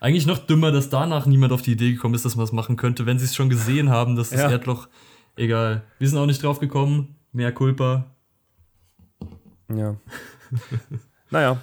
Eigentlich 0.00 0.26
noch 0.26 0.38
dümmer, 0.38 0.72
dass 0.72 0.88
danach 0.88 1.26
niemand 1.26 1.52
auf 1.52 1.62
die 1.62 1.72
Idee 1.72 1.92
gekommen 1.92 2.14
ist, 2.14 2.24
dass 2.24 2.36
man 2.36 2.44
das 2.44 2.52
machen 2.52 2.76
könnte, 2.76 3.04
wenn 3.06 3.18
sie 3.18 3.26
es 3.26 3.34
schon 3.34 3.50
gesehen 3.50 3.90
haben, 3.90 4.16
dass 4.16 4.30
das 4.30 4.40
Ja. 4.40 4.50
Erdloch. 4.50 4.88
Egal. 5.36 5.82
Wir 5.98 6.08
sind 6.08 6.18
auch 6.18 6.26
nicht 6.26 6.42
drauf 6.42 6.58
gekommen. 6.58 7.16
Mehr 7.32 7.52
Culpa. 7.52 8.06
Ja. 9.74 9.96
naja. 11.30 11.60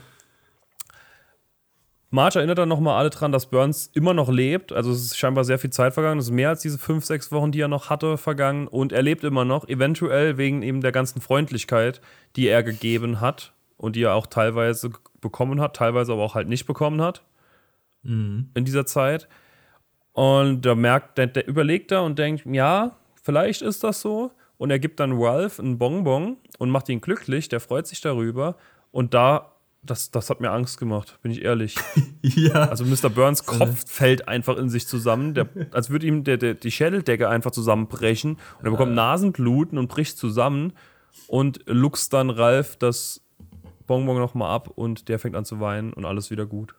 Marge 2.18 2.40
erinnert 2.40 2.58
dann 2.58 2.70
nochmal 2.70 2.98
alle 2.98 3.10
dran, 3.10 3.32
dass 3.32 3.46
Burns 3.46 3.92
immer 3.94 4.14
noch 4.14 4.30
lebt. 4.30 4.74
Also 4.74 4.92
es 4.92 5.04
ist 5.04 5.18
scheinbar 5.18 5.44
sehr 5.44 5.60
viel 5.60 5.70
Zeit 5.70 5.94
vergangen. 5.94 6.20
Es 6.20 6.26
ist 6.26 6.32
mehr 6.32 6.50
als 6.50 6.62
diese 6.62 6.78
fünf, 6.78 7.06
sechs 7.06 7.32
Wochen, 7.32 7.52
die 7.52 7.62
er 7.62 7.68
noch 7.68 7.90
hatte, 7.90 8.18
vergangen. 8.18 8.68
Und 8.68 8.92
er 8.92 9.04
lebt 9.04 9.24
immer 9.24 9.46
noch, 9.46 9.68
eventuell 9.68 10.38
wegen 10.38 10.64
eben 10.64 10.82
der 10.82 10.92
ganzen 10.92 11.22
Freundlichkeit, 11.22 12.02
die 12.36 12.48
er 12.48 12.64
gegeben 12.64 13.22
hat 13.22 13.54
und 13.78 13.96
die 13.96 14.04
er 14.04 14.16
auch 14.16 14.28
teilweise 14.28 14.90
bekommen 15.22 15.62
hat, 15.62 15.76
teilweise 15.76 16.12
aber 16.12 16.24
auch 16.24 16.36
halt 16.36 16.48
nicht 16.50 16.66
bekommen 16.66 17.02
hat 17.02 17.24
Mhm. 18.04 18.50
in 18.54 18.66
dieser 18.66 18.86
Zeit. 18.86 19.28
Und 20.14 20.62
da 20.66 20.74
merkt, 20.76 21.18
der, 21.18 21.28
der 21.28 21.48
überlegt 21.48 21.92
er 21.92 22.04
und 22.04 22.18
denkt, 22.18 22.44
ja, 22.46 22.98
vielleicht 23.22 23.62
ist 23.62 23.84
das 23.84 24.02
so. 24.02 24.32
Und 24.58 24.72
er 24.72 24.80
gibt 24.80 25.00
dann 25.00 25.12
Ralph 25.14 25.60
einen 25.60 25.78
Bonbon 25.78 26.38
und 26.58 26.72
macht 26.72 26.90
ihn 26.90 27.02
glücklich. 27.02 27.50
Der 27.50 27.60
freut 27.60 27.86
sich 27.86 28.02
darüber. 28.02 28.56
Und 28.92 29.14
da, 29.14 29.52
das, 29.90 30.12
das 30.12 30.30
hat 30.30 30.42
mir 30.42 30.52
Angst 30.52 30.80
gemacht, 30.80 31.20
bin 31.22 31.32
ich 31.32 31.44
ehrlich. 31.44 31.76
Ja. 32.22 32.68
Also 32.70 32.84
Mr. 32.84 33.10
Burns 33.10 33.46
Kopf 33.46 33.90
fällt 33.90 34.28
einfach 34.28 34.58
in 34.58 34.70
sich 34.70 34.86
zusammen, 34.86 35.34
der, 35.34 35.48
als 35.72 35.90
würde 35.90 36.06
ihm 36.06 36.24
der, 36.24 36.38
der, 36.38 36.56
die 36.56 36.72
Schädeldecke 36.72 37.30
einfach 37.30 37.52
zusammenbrechen. 37.52 38.32
Und 38.60 38.66
er 38.66 38.72
bekommt 38.72 38.94
Nasenbluten 38.94 39.78
und 39.78 39.88
bricht 39.88 40.18
zusammen 40.18 40.74
und 41.28 41.62
luchst 41.68 42.12
dann 42.12 42.30
Ralph 42.30 42.76
das 42.76 43.22
Bonbon 43.86 44.18
nochmal 44.18 44.54
ab 44.54 44.68
und 44.68 45.08
der 45.08 45.20
fängt 45.20 45.36
an 45.36 45.46
zu 45.46 45.60
weinen 45.60 45.94
und 45.94 46.06
alles 46.06 46.30
wieder 46.30 46.46
gut. 46.46 46.76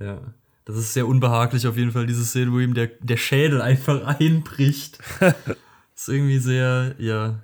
Ja. 0.00 0.20
Das 0.64 0.76
ist 0.76 0.92
sehr 0.92 1.08
unbehaglich 1.08 1.66
auf 1.66 1.76
jeden 1.76 1.92
Fall, 1.92 2.06
diese 2.06 2.24
Szene, 2.24 2.52
wo 2.52 2.58
ihm 2.58 2.74
der, 2.74 2.88
der 3.00 3.16
Schädel 3.16 3.60
einfach 3.60 4.04
einbricht. 4.20 4.98
ist 5.94 6.08
irgendwie 6.08 6.38
sehr, 6.38 6.94
ja. 6.98 7.40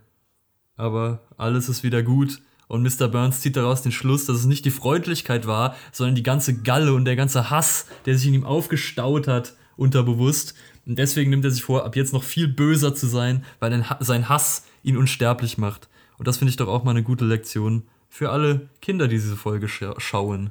Aber 0.77 1.23
alles 1.37 1.69
ist 1.69 1.83
wieder 1.83 2.03
gut. 2.03 2.41
Und 2.67 2.83
Mr. 2.83 3.09
Burns 3.09 3.41
zieht 3.41 3.57
daraus 3.57 3.83
den 3.83 3.93
Schluss, 3.93 4.27
dass 4.27 4.39
es 4.39 4.47
nicht 4.47 4.65
die 4.65 4.71
Freundlichkeit 4.71 5.47
war, 5.47 5.77
sondern 5.93 6.15
die 6.15 6.23
ganze 6.23 6.63
Galle 6.63 6.93
und 6.95 7.05
der 7.05 7.17
ganze 7.17 7.51
Hass, 7.51 7.87
der 8.07 8.17
sich 8.17 8.27
in 8.27 8.35
ihm 8.35 8.45
aufgestaut 8.45 9.29
hat, 9.29 9.55
unterbewusst. 9.77 10.55
Und 10.87 10.99
deswegen 10.99 11.31
nimmt 11.31 11.45
er 11.45 11.51
sich 11.51 11.63
vor, 11.63 11.85
ab 11.85 11.97
jetzt 11.97 12.13
noch 12.13 12.25
viel 12.25 12.49
böser 12.49 12.95
zu 12.95 13.07
sein, 13.07 13.45
weil 13.61 13.85
sein 14.01 14.29
Hass 14.29 14.67
ihn 14.83 14.97
unsterblich 14.97 15.59
macht. 15.59 15.89
Und 16.19 16.29
das 16.29 16.39
finde 16.39 16.51
ich 16.51 16.57
doch 16.57 16.69
auch 16.69 16.85
mal 16.85 16.93
eine 16.93 17.03
gute 17.03 17.25
Lektion 17.25 17.85
für 18.09 18.31
alle 18.31 18.69
Kinder, 18.81 19.09
die 19.09 19.17
diese 19.17 19.37
Folge 19.37 19.69
scha 19.69 19.95
schauen. 19.99 20.51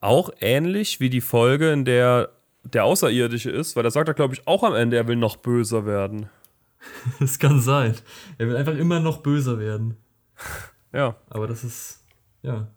Auch 0.00 0.30
ähnlich 0.40 1.00
wie 1.00 1.10
die 1.10 1.20
Folge, 1.20 1.72
in 1.72 1.84
der 1.84 2.30
der 2.64 2.84
Außerirdische 2.84 3.50
ist, 3.50 3.76
weil 3.76 3.82
da 3.82 3.90
sagt 3.90 4.08
er, 4.08 4.14
glaube 4.14 4.34
ich, 4.34 4.46
auch 4.46 4.62
am 4.62 4.74
Ende, 4.74 4.96
er 4.96 5.08
will 5.08 5.16
noch 5.16 5.36
böser 5.36 5.86
werden. 5.86 6.28
Das 7.18 7.38
kann 7.38 7.60
sein. 7.60 7.94
Er 8.38 8.48
will 8.48 8.56
einfach 8.56 8.76
immer 8.76 9.00
noch 9.00 9.18
böser 9.18 9.58
werden. 9.58 9.96
Ja. 10.92 11.16
Aber 11.28 11.46
das 11.46 11.64
ist, 11.64 12.04
ja. 12.42 12.68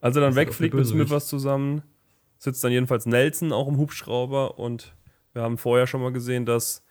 Als 0.00 0.16
er 0.16 0.22
dann 0.22 0.34
wegfliegt 0.34 0.74
mit. 0.74 0.86
Smithers 0.86 1.28
zusammen, 1.28 1.82
sitzt 2.38 2.62
dann 2.62 2.72
jedenfalls 2.72 3.06
Nelson 3.06 3.52
auch 3.52 3.68
im 3.68 3.78
Hubschrauber 3.78 4.58
und 4.58 4.94
wir 5.32 5.42
haben 5.42 5.58
vorher 5.58 5.86
schon 5.86 6.00
mal 6.00 6.12
gesehen, 6.12 6.46
dass 6.46 6.84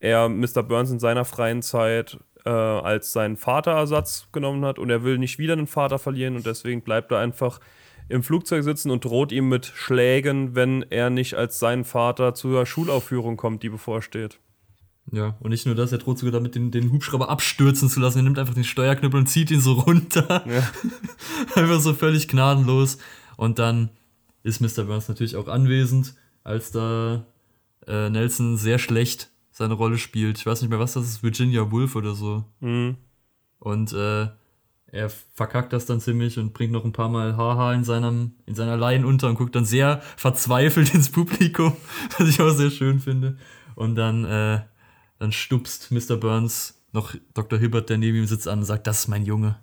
er 0.00 0.28
Mr. 0.28 0.62
Burns 0.62 0.90
in 0.90 0.98
seiner 0.98 1.24
freien 1.24 1.62
Zeit 1.62 2.18
äh, 2.44 2.50
als 2.50 3.12
seinen 3.12 3.36
Vaterersatz 3.36 4.28
genommen 4.32 4.64
hat 4.64 4.78
und 4.78 4.90
er 4.90 5.04
will 5.04 5.18
nicht 5.18 5.38
wieder 5.38 5.54
einen 5.54 5.66
Vater 5.66 5.98
verlieren 5.98 6.36
und 6.36 6.46
deswegen 6.46 6.82
bleibt 6.82 7.12
er 7.12 7.18
einfach 7.18 7.60
im 8.08 8.22
Flugzeug 8.22 8.64
sitzen 8.64 8.90
und 8.90 9.04
droht 9.04 9.32
ihm 9.32 9.48
mit 9.48 9.66
Schlägen, 9.66 10.54
wenn 10.54 10.82
er 10.90 11.10
nicht 11.10 11.34
als 11.34 11.58
sein 11.58 11.84
Vater 11.84 12.34
zur 12.34 12.64
Schulaufführung 12.64 13.36
kommt, 13.36 13.62
die 13.62 13.68
bevorsteht. 13.68 14.40
Ja, 15.10 15.36
und 15.40 15.50
nicht 15.50 15.64
nur 15.64 15.74
das, 15.74 15.92
er 15.92 15.98
droht 15.98 16.18
sogar 16.18 16.32
damit, 16.32 16.54
den, 16.54 16.70
den 16.70 16.92
Hubschrauber 16.92 17.30
abstürzen 17.30 17.88
zu 17.88 18.00
lassen. 18.00 18.18
Er 18.18 18.24
nimmt 18.24 18.38
einfach 18.38 18.54
den 18.54 18.64
Steuerknüppel 18.64 19.20
und 19.20 19.26
zieht 19.26 19.50
ihn 19.50 19.60
so 19.60 19.72
runter. 19.74 20.44
Ja. 20.46 20.68
einfach 21.54 21.80
so 21.80 21.94
völlig 21.94 22.28
gnadenlos. 22.28 22.98
Und 23.36 23.58
dann 23.58 23.90
ist 24.42 24.60
Mr. 24.60 24.84
Burns 24.84 25.08
natürlich 25.08 25.36
auch 25.36 25.48
anwesend, 25.48 26.14
als 26.44 26.70
da 26.70 27.26
äh, 27.86 28.10
Nelson 28.10 28.56
sehr 28.56 28.78
schlecht 28.78 29.30
seine 29.50 29.74
Rolle 29.74 29.98
spielt. 29.98 30.38
Ich 30.38 30.46
weiß 30.46 30.60
nicht 30.60 30.70
mehr, 30.70 30.78
was 30.78 30.92
das 30.92 31.04
ist, 31.04 31.22
Virginia 31.22 31.70
Woolf 31.70 31.96
oder 31.96 32.14
so. 32.14 32.44
Mhm. 32.60 32.96
Und 33.58 33.92
äh, 33.92 34.28
er 34.90 35.10
verkackt 35.34 35.72
das 35.72 35.86
dann 35.86 36.00
ziemlich 36.00 36.38
und 36.38 36.54
bringt 36.54 36.72
noch 36.72 36.84
ein 36.84 36.92
paar 36.92 37.08
Mal 37.08 37.36
Haha 37.36 37.74
in, 37.74 37.84
seinem, 37.84 38.32
in 38.46 38.54
seiner 38.54 38.76
Line 38.76 39.06
unter 39.06 39.28
und 39.28 39.34
guckt 39.34 39.54
dann 39.54 39.64
sehr 39.64 40.00
verzweifelt 40.16 40.94
ins 40.94 41.10
Publikum, 41.10 41.76
was 42.18 42.28
ich 42.28 42.40
auch 42.40 42.50
sehr 42.50 42.70
schön 42.70 43.00
finde. 43.00 43.36
Und 43.74 43.96
dann, 43.96 44.24
äh, 44.24 44.60
dann 45.18 45.32
stupst 45.32 45.90
Mr. 45.90 46.16
Burns 46.16 46.82
noch 46.92 47.14
Dr. 47.34 47.58
Hibbert, 47.58 47.90
der 47.90 47.98
neben 47.98 48.18
ihm 48.18 48.26
sitzt, 48.26 48.48
an 48.48 48.60
und 48.60 48.64
sagt, 48.64 48.86
das 48.86 49.00
ist 49.00 49.08
mein 49.08 49.24
Junge. 49.24 49.58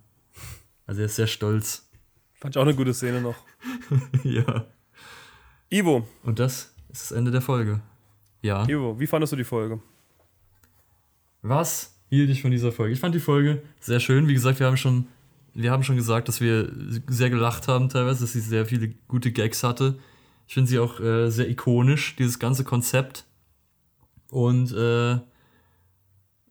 Also 0.85 1.01
er 1.01 1.05
ist 1.07 1.15
sehr 1.15 1.27
stolz. 1.27 1.89
Fand 2.33 2.55
ich 2.55 2.59
auch 2.59 2.65
eine 2.65 2.75
gute 2.75 2.93
Szene 2.93 3.21
noch. 3.21 3.35
ja. 4.23 4.65
Ivo, 5.69 6.07
Und 6.23 6.39
das 6.39 6.73
ist 6.89 7.09
das 7.09 7.11
Ende 7.11 7.31
der 7.31 7.41
Folge. 7.41 7.81
Ja. 8.41 8.67
Ivo, 8.67 8.99
wie 8.99 9.07
fandest 9.07 9.33
du 9.33 9.37
die 9.37 9.43
Folge? 9.43 9.79
Was 11.41 11.95
hielt 12.09 12.29
ich 12.29 12.41
von 12.41 12.51
dieser 12.51 12.71
Folge? 12.71 12.93
Ich 12.93 12.99
fand 12.99 13.15
die 13.15 13.19
Folge 13.19 13.63
sehr 13.79 13.99
schön. 13.99 14.27
Wie 14.27 14.33
gesagt, 14.33 14.59
wir 14.59 14.67
haben 14.67 14.77
schon, 14.77 15.07
wir 15.53 15.71
haben 15.71 15.83
schon 15.83 15.95
gesagt, 15.95 16.27
dass 16.27 16.41
wir 16.41 16.71
sehr 17.07 17.29
gelacht 17.29 17.67
haben 17.67 17.89
teilweise, 17.89 18.21
dass 18.21 18.33
sie 18.33 18.41
sehr 18.41 18.65
viele 18.65 18.89
gute 19.07 19.31
Gags 19.31 19.63
hatte. 19.63 19.97
Ich 20.47 20.53
finde 20.53 20.69
sie 20.69 20.79
auch 20.79 20.99
äh, 20.99 21.29
sehr 21.31 21.49
ikonisch, 21.49 22.15
dieses 22.15 22.37
ganze 22.37 22.63
Konzept. 22.63 23.25
Und 24.29 24.71
äh, 24.73 25.19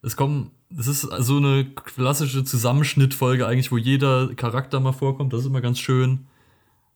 es 0.05 0.17
kommen, 0.17 0.51
es 0.77 0.87
ist 0.87 1.01
so 1.01 1.39
eine 1.39 1.65
klassische 1.65 2.45
Zusammenschnittfolge 2.45 3.47
eigentlich, 3.47 3.73
wo 3.73 3.79
jeder 3.79 4.35
Charakter 4.35 4.79
mal 4.81 4.93
vorkommt. 4.93 5.33
Das 5.33 5.41
ist 5.41 5.47
immer 5.47 5.63
ganz 5.63 5.79
schön. 5.79 6.27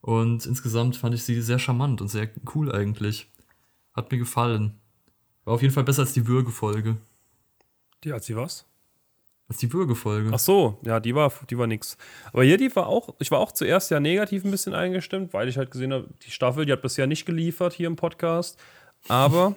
Und 0.00 0.44
insgesamt 0.46 0.96
fand 0.96 1.14
ich 1.14 1.24
sie 1.24 1.40
sehr 1.40 1.58
charmant 1.58 2.00
und 2.00 2.08
sehr 2.08 2.28
cool 2.54 2.70
eigentlich. 2.70 3.28
Hat 3.94 4.12
mir 4.12 4.18
gefallen. 4.18 4.74
War 5.44 5.54
auf 5.54 5.62
jeden 5.62 5.72
Fall 5.72 5.84
besser 5.84 6.02
als 6.02 6.12
die 6.12 6.26
Würgefolge. 6.26 6.98
Die 8.04 8.12
hat 8.12 8.24
sie 8.24 8.36
was? 8.36 8.66
Als 9.48 9.58
die 9.58 9.72
Würgefolge. 9.72 10.30
Ach 10.32 10.38
so, 10.38 10.78
ja, 10.82 11.00
die 11.00 11.14
war, 11.14 11.32
die 11.48 11.56
war 11.56 11.66
nix. 11.66 11.96
Aber 12.32 12.44
hier, 12.44 12.58
die 12.58 12.74
war 12.76 12.86
auch, 12.86 13.14
ich 13.18 13.30
war 13.30 13.38
auch 13.38 13.52
zuerst 13.52 13.90
ja 13.90 13.98
negativ 13.98 14.44
ein 14.44 14.50
bisschen 14.50 14.74
eingestimmt, 14.74 15.32
weil 15.32 15.48
ich 15.48 15.56
halt 15.56 15.70
gesehen 15.70 15.94
habe, 15.94 16.08
die 16.26 16.30
Staffel, 16.30 16.66
die 16.66 16.72
hat 16.72 16.82
bisher 16.82 17.06
nicht 17.06 17.24
geliefert 17.24 17.72
hier 17.72 17.86
im 17.86 17.96
Podcast. 17.96 18.58
Aber, 19.08 19.56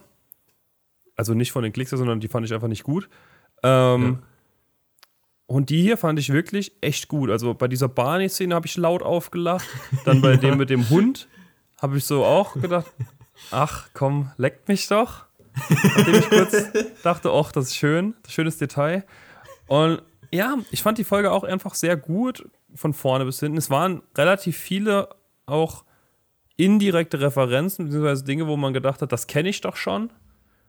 also 1.18 1.34
nicht 1.34 1.52
von 1.52 1.64
den 1.64 1.74
Klicks, 1.74 1.90
sondern 1.92 2.22
die 2.22 2.30
fand 2.30 2.46
ich 2.46 2.54
einfach 2.54 2.70
nicht 2.70 2.84
gut. 2.84 3.10
Ähm, 3.64 4.20
Ja. 4.22 4.28
Und 5.48 5.70
die 5.70 5.82
hier 5.82 5.98
fand 5.98 6.18
ich 6.18 6.32
wirklich 6.32 6.72
echt 6.80 7.10
gut. 7.10 7.30
Also 7.30 7.54
bei 7.54 7.68
dieser 7.68 7.90
Barney-Szene 7.90 8.56
habe 8.56 8.68
ich 8.68 8.78
laut 8.78 9.04
aufgelacht. 9.04 9.68
Dann 10.06 10.22
bei 10.22 10.38
dem 10.38 10.58
mit 10.58 10.70
dem 10.70 10.90
Hund 10.90 11.28
habe 11.82 11.98
ich 11.98 12.06
so 12.06 12.24
auch 12.24 12.54
gedacht, 12.54 12.90
ach 13.52 13.90
komm, 13.94 14.32
leckt 14.38 14.70
mich 14.70 14.88
doch. 14.88 15.26
Nachdem 15.70 16.16
ich 16.16 16.30
kurz 16.30 16.56
dachte, 17.04 17.32
ach, 17.32 17.52
das 17.52 17.66
ist 17.66 17.76
schön, 17.76 18.14
das 18.24 18.32
schönes 18.32 18.58
Detail. 18.60 19.04
Und 19.68 20.02
ja, 20.32 20.56
ich 20.72 20.82
fand 20.82 20.98
die 20.98 21.04
Folge 21.04 21.32
auch 21.34 21.44
einfach 21.44 21.76
sehr 21.76 21.98
gut, 21.98 22.48
von 22.74 22.94
vorne 22.94 23.26
bis 23.26 23.42
hinten. 23.42 23.58
Es 23.58 23.70
waren 23.70 24.02
relativ 24.18 24.56
viele 24.56 25.10
auch 25.46 25.84
indirekte 26.56 27.20
Referenzen, 27.20 27.86
beziehungsweise 27.86 28.24
Dinge, 28.24 28.48
wo 28.48 28.56
man 28.56 28.72
gedacht 28.74 29.02
hat, 29.02 29.12
das 29.12 29.28
kenne 29.28 29.50
ich 29.50 29.60
doch 29.60 29.76
schon. 29.76 30.12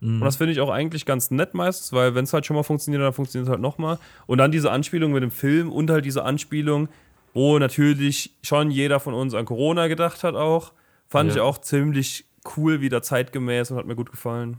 Und 0.02 0.20
das 0.22 0.34
finde 0.34 0.52
ich 0.52 0.60
auch 0.60 0.68
eigentlich 0.68 1.06
ganz 1.06 1.30
nett 1.30 1.54
meistens, 1.54 1.92
weil 1.92 2.16
wenn 2.16 2.24
es 2.24 2.32
halt 2.32 2.44
schon 2.44 2.56
mal 2.56 2.64
funktioniert, 2.64 3.02
dann 3.02 3.12
funktioniert 3.12 3.46
es 3.46 3.50
halt 3.50 3.60
nochmal. 3.60 3.98
Und 4.26 4.38
dann 4.38 4.50
diese 4.50 4.72
Anspielung 4.72 5.12
mit 5.12 5.22
dem 5.22 5.30
Film 5.30 5.70
und 5.70 5.90
halt 5.90 6.04
diese 6.04 6.24
Anspielung, 6.24 6.88
wo 7.34 7.56
natürlich 7.60 8.34
schon 8.42 8.72
jeder 8.72 8.98
von 8.98 9.14
uns 9.14 9.32
an 9.32 9.44
Corona 9.44 9.86
gedacht 9.86 10.24
hat 10.24 10.34
auch, 10.34 10.72
fand 11.08 11.28
Ja. 11.30 11.36
ich 11.36 11.40
auch 11.40 11.58
ziemlich 11.58 12.24
cool, 12.56 12.80
wieder 12.80 13.00
zeitgemäß 13.00 13.70
und 13.70 13.76
hat 13.76 13.86
mir 13.86 13.94
gut 13.94 14.10
gefallen. 14.10 14.56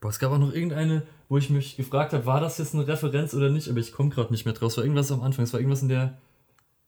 Boah, 0.00 0.08
es 0.08 0.18
gab 0.18 0.32
auch 0.32 0.38
noch 0.38 0.54
irgendeine, 0.54 1.02
wo 1.28 1.36
ich 1.36 1.50
mich 1.50 1.76
gefragt 1.76 2.14
habe, 2.14 2.24
war 2.24 2.40
das 2.40 2.56
jetzt 2.56 2.74
eine 2.74 2.86
Referenz 2.88 3.34
oder 3.34 3.50
nicht, 3.50 3.68
aber 3.68 3.78
ich 3.78 3.92
komme 3.92 4.08
gerade 4.08 4.32
nicht 4.32 4.46
mehr 4.46 4.54
draus. 4.54 4.72
Es 4.72 4.76
war 4.78 4.84
irgendwas 4.84 5.12
am 5.12 5.20
Anfang, 5.20 5.44
es 5.44 5.52
war 5.52 5.60
irgendwas 5.60 5.82
in 5.82 5.88
der, 5.90 6.18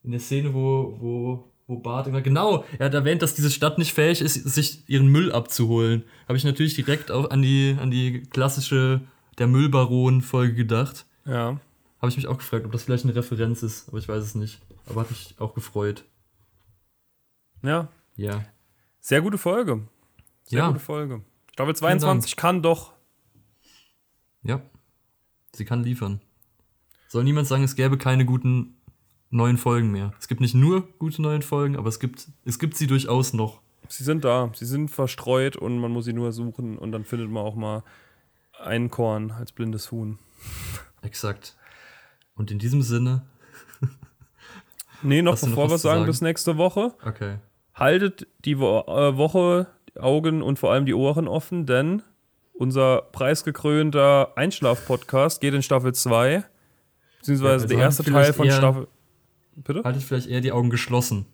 in 0.03 0.13
der 0.13 0.21
Szene, 0.21 0.55
wo, 0.55 0.97
wo, 0.99 1.52
wo 1.67 1.79
Bart 1.79 2.07
immer, 2.07 2.21
genau, 2.23 2.65
er 2.79 2.87
hat 2.87 2.95
erwähnt, 2.95 3.23
dass 3.23 3.35
diese 3.35 3.51
Stadt 3.51 3.79
nicht 3.79 3.93
fähig 3.93 4.21
ist, 4.21 4.35
sich 4.35 4.89
ihren 4.89 5.07
Müll 5.07 5.33
abzuholen. 5.33 6.05
Habe 6.29 6.37
ich 6.37 6.45
natürlich 6.45 6.75
direkt 6.75 7.11
auch 7.11 7.31
an 7.31 7.43
die, 7.43 7.77
an 7.81 7.91
die 7.91 8.23
klassische 8.25 9.01
Der 9.39 9.47
Müllbaron-Folge 9.47 10.55
gedacht. 10.55 11.07
Ja. 11.25 11.59
Habe 12.01 12.09
ich 12.11 12.17
mich 12.17 12.27
auch 12.27 12.37
gefragt, 12.39 12.67
ob 12.67 12.73
das 12.73 12.83
vielleicht 12.83 13.05
eine 13.05 13.15
Referenz 13.15 13.63
ist, 13.63 13.89
aber 13.89 13.99
ich 13.99 14.09
weiß 14.09 14.23
es 14.23 14.35
nicht. 14.35 14.61
Aber 14.87 15.03
hat 15.03 15.11
mich 15.11 15.37
auch 15.39 15.55
gefreut. 15.55 16.05
Ja. 17.63 17.89
Ja. 18.17 18.45
Sehr 19.01 19.21
gute 19.23 19.39
Folge. 19.39 19.83
Sehr 20.45 20.59
Ja. 20.59 20.69
gute 20.69 20.81
Folge. 20.81 21.23
Staffel 21.53 21.75
Vielen 21.75 21.89
Dank. 21.99 22.01
22 22.01 22.37
kann 22.37 22.63
doch. 22.63 22.93
Ja. 24.43 24.61
Sie 25.55 25.65
kann 25.65 25.85
liefern. 25.85 26.21
Soll 27.09 27.25
niemand 27.25 27.47
sagen, 27.47 27.63
es 27.63 27.77
gäbe 27.77 27.99
keine 27.99 28.25
guten 28.25 28.77
neuen 29.33 29.57
Folgen 29.57 29.91
mehr. 29.91 30.13
Es 30.19 30.29
gibt 30.29 30.41
nicht 30.41 30.55
nur 30.55 30.87
gute 30.99 31.21
neuen 31.23 31.43
Folgen, 31.43 31.77
aber 31.77 31.89
es 31.89 31.99
gibt, 32.01 32.29
es 32.45 32.59
gibt 32.59 32.77
sie 32.77 32.87
durchaus 32.87 33.33
noch. 33.33 33.61
Sie 33.89 34.05
sind 34.05 34.25
da. 34.25 34.51
Sie 34.55 34.65
sind 34.67 34.91
verstreut 34.91 35.57
und 35.57 35.79
man 35.79 35.91
muss 35.91 36.05
sie 36.05 36.13
nur 36.13 36.33
suchen 36.33 36.79
und 36.79 36.93
dann 36.93 37.05
findet 37.05 37.31
man 37.31 37.43
auch 37.45 37.57
mal 37.57 37.83
ein 38.63 38.91
Korn 38.91 39.33
als 39.33 39.53
blindes 39.53 39.91
Huhn. 39.91 40.19
Exakt. 41.03 41.57
Und 42.35 42.51
in 42.51 42.59
diesem 42.59 42.83
Sinne, 42.83 43.23
Nee, 45.03 45.23
noch 45.23 45.35
noch 45.35 45.49
bevor 45.49 45.65
was 45.65 45.73
wir 45.73 45.79
sagen, 45.79 46.01
sagen? 46.01 46.07
bis 46.07 46.21
nächste 46.21 46.57
Woche. 46.57 46.95
okay. 47.05 47.39
Haltet 47.75 48.27
die 48.45 48.59
Wo 48.59 48.81
äh, 48.81 49.17
Woche 49.17 49.67
die 49.95 50.01
Augen 50.01 50.43
und 50.43 50.59
vor 50.59 50.73
allem 50.73 50.85
die 50.87 50.95
Ohren 50.95 51.27
offen, 51.27 51.65
denn 51.67 52.03
unser 52.53 53.03
preisgekrönter 53.13 54.37
Einschlaf-Podcast 54.37 55.41
geht 55.41 55.55
in 55.55 55.63
Staffel 55.63 55.95
2. 55.95 56.45
Beziehungsweise 57.19 57.49
Ja, 57.49 57.53
also 57.53 57.67
der 57.69 57.79
erste 57.79 58.05
Teil 58.05 58.33
von 58.33 58.51
Staffel. 58.51 58.89
Bitte? 59.57 59.83
Haltet 59.85 60.03
vielleicht 60.03 60.29
eher 60.29 60.41
die 60.41 60.53
Augen 60.53 60.71
geschlossen. 60.71 61.27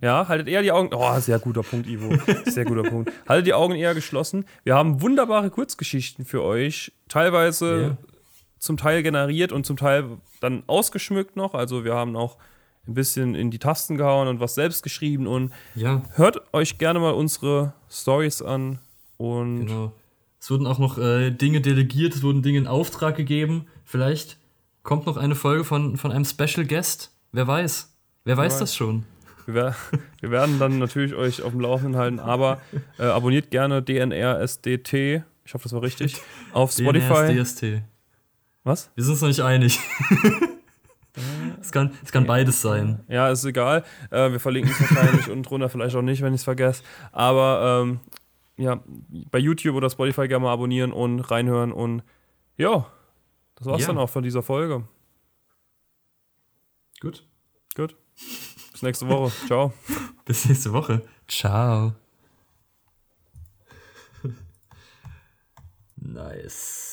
Ja, 0.00 0.26
haltet 0.26 0.48
eher 0.48 0.62
die 0.62 0.72
Augen. 0.72 0.90
Oh, 0.92 1.20
sehr 1.20 1.38
guter 1.38 1.62
Punkt, 1.62 1.86
Ivo. 1.88 2.12
Sehr 2.44 2.64
guter 2.64 2.82
Punkt. 2.82 3.12
Haltet 3.28 3.46
die 3.46 3.54
Augen 3.54 3.74
eher 3.76 3.94
geschlossen. 3.94 4.44
Wir 4.64 4.74
haben 4.74 5.00
wunderbare 5.00 5.48
Kurzgeschichten 5.50 6.24
für 6.24 6.42
euch. 6.42 6.92
Teilweise 7.08 7.82
Ja. 7.82 7.96
zum 8.58 8.76
Teil 8.76 9.02
generiert 9.04 9.52
und 9.52 9.64
zum 9.64 9.76
Teil 9.76 10.18
dann 10.40 10.64
ausgeschmückt 10.66 11.36
noch. 11.36 11.54
Also 11.54 11.84
wir 11.84 11.94
haben 11.94 12.16
auch 12.16 12.36
ein 12.88 12.94
bisschen 12.94 13.36
in 13.36 13.52
die 13.52 13.60
Tasten 13.60 13.96
gehauen 13.96 14.26
und 14.26 14.40
was 14.40 14.56
selbst 14.56 14.82
geschrieben 14.82 15.28
und 15.28 15.52
Ja, 15.76 16.02
hört 16.14 16.52
euch 16.52 16.78
gerne 16.78 16.98
mal 16.98 17.12
unsere 17.14 17.74
Stories 17.88 18.42
an 18.42 18.80
und 19.18 19.66
genau. 19.66 19.92
Es 20.40 20.50
wurden 20.50 20.66
auch 20.66 20.80
noch 20.80 20.98
äh, 20.98 21.30
Dinge 21.30 21.60
delegiert, 21.60 22.16
es 22.16 22.24
wurden 22.24 22.42
Dinge 22.42 22.58
in 22.58 22.66
Auftrag 22.66 23.14
gegeben. 23.16 23.66
Vielleicht 23.84 24.38
kommt 24.82 25.06
noch 25.06 25.16
eine 25.16 25.36
Folge 25.36 25.62
von, 25.62 25.96
von 25.96 26.10
einem 26.10 26.24
Special 26.24 26.66
Guest. 26.66 27.11
Wer 27.32 27.46
weiß? 27.46 27.94
Wer 28.24 28.36
weiß 28.36 28.52
weiß. 28.54 28.58
das 28.60 28.74
schon? 28.76 29.04
wir, 29.46 29.74
wir 30.20 30.30
werden 30.30 30.58
dann 30.58 30.78
natürlich 30.78 31.14
euch 31.14 31.42
auf 31.42 31.52
dem 31.52 31.60
Laufenden 31.60 31.96
halten, 31.96 32.20
aber 32.20 32.60
äh, 32.98 33.04
abonniert 33.04 33.50
gerne 33.50 33.82
DNRSDT, 33.82 35.24
ich 35.44 35.54
hoffe, 35.54 35.64
das 35.64 35.72
war 35.72 35.82
richtig, 35.82 36.20
auf 36.52 36.72
Spotify. 36.72 37.34
DNS, 37.34 37.54
DST. 37.56 37.64
Was? 38.64 38.90
Wir 38.94 39.02
sind 39.04 39.14
uns 39.14 39.22
noch 39.22 39.28
nicht 39.28 39.40
einig. 39.42 39.80
es, 41.60 41.72
kann, 41.72 41.92
es 42.04 42.12
kann 42.12 42.26
beides 42.26 42.62
sein. 42.62 43.00
Ja, 43.08 43.28
ist 43.30 43.44
egal. 43.44 43.82
Äh, 44.10 44.30
wir 44.30 44.38
verlinken 44.38 44.72
es 44.72 44.80
wahrscheinlich 44.80 45.28
unten 45.28 45.42
drunter, 45.42 45.68
vielleicht 45.68 45.96
auch 45.96 46.02
nicht, 46.02 46.22
wenn 46.22 46.34
ich 46.34 46.40
es 46.42 46.44
vergesse. 46.44 46.84
Aber 47.10 47.82
ähm, 47.82 48.00
ja, 48.56 48.80
bei 49.30 49.38
YouTube 49.38 49.74
oder 49.74 49.90
Spotify 49.90 50.28
gerne 50.28 50.44
mal 50.44 50.52
abonnieren 50.52 50.92
und 50.92 51.20
reinhören 51.20 51.72
und 51.72 52.02
ja, 52.56 52.86
das 53.56 53.66
war's 53.66 53.80
Ja. 53.80 53.88
dann 53.88 53.98
auch 53.98 54.10
von 54.10 54.22
dieser 54.22 54.42
Folge. 54.42 54.84
Gut. 57.02 57.26
Gut. 57.74 57.96
Bis 58.70 58.82
nächste 58.82 59.08
Woche. 59.08 59.32
Ciao. 59.48 59.72
Bis 60.24 60.44
nächste 60.44 60.72
Woche. 60.72 61.02
Ciao. 61.26 61.96
nice. 65.96 66.91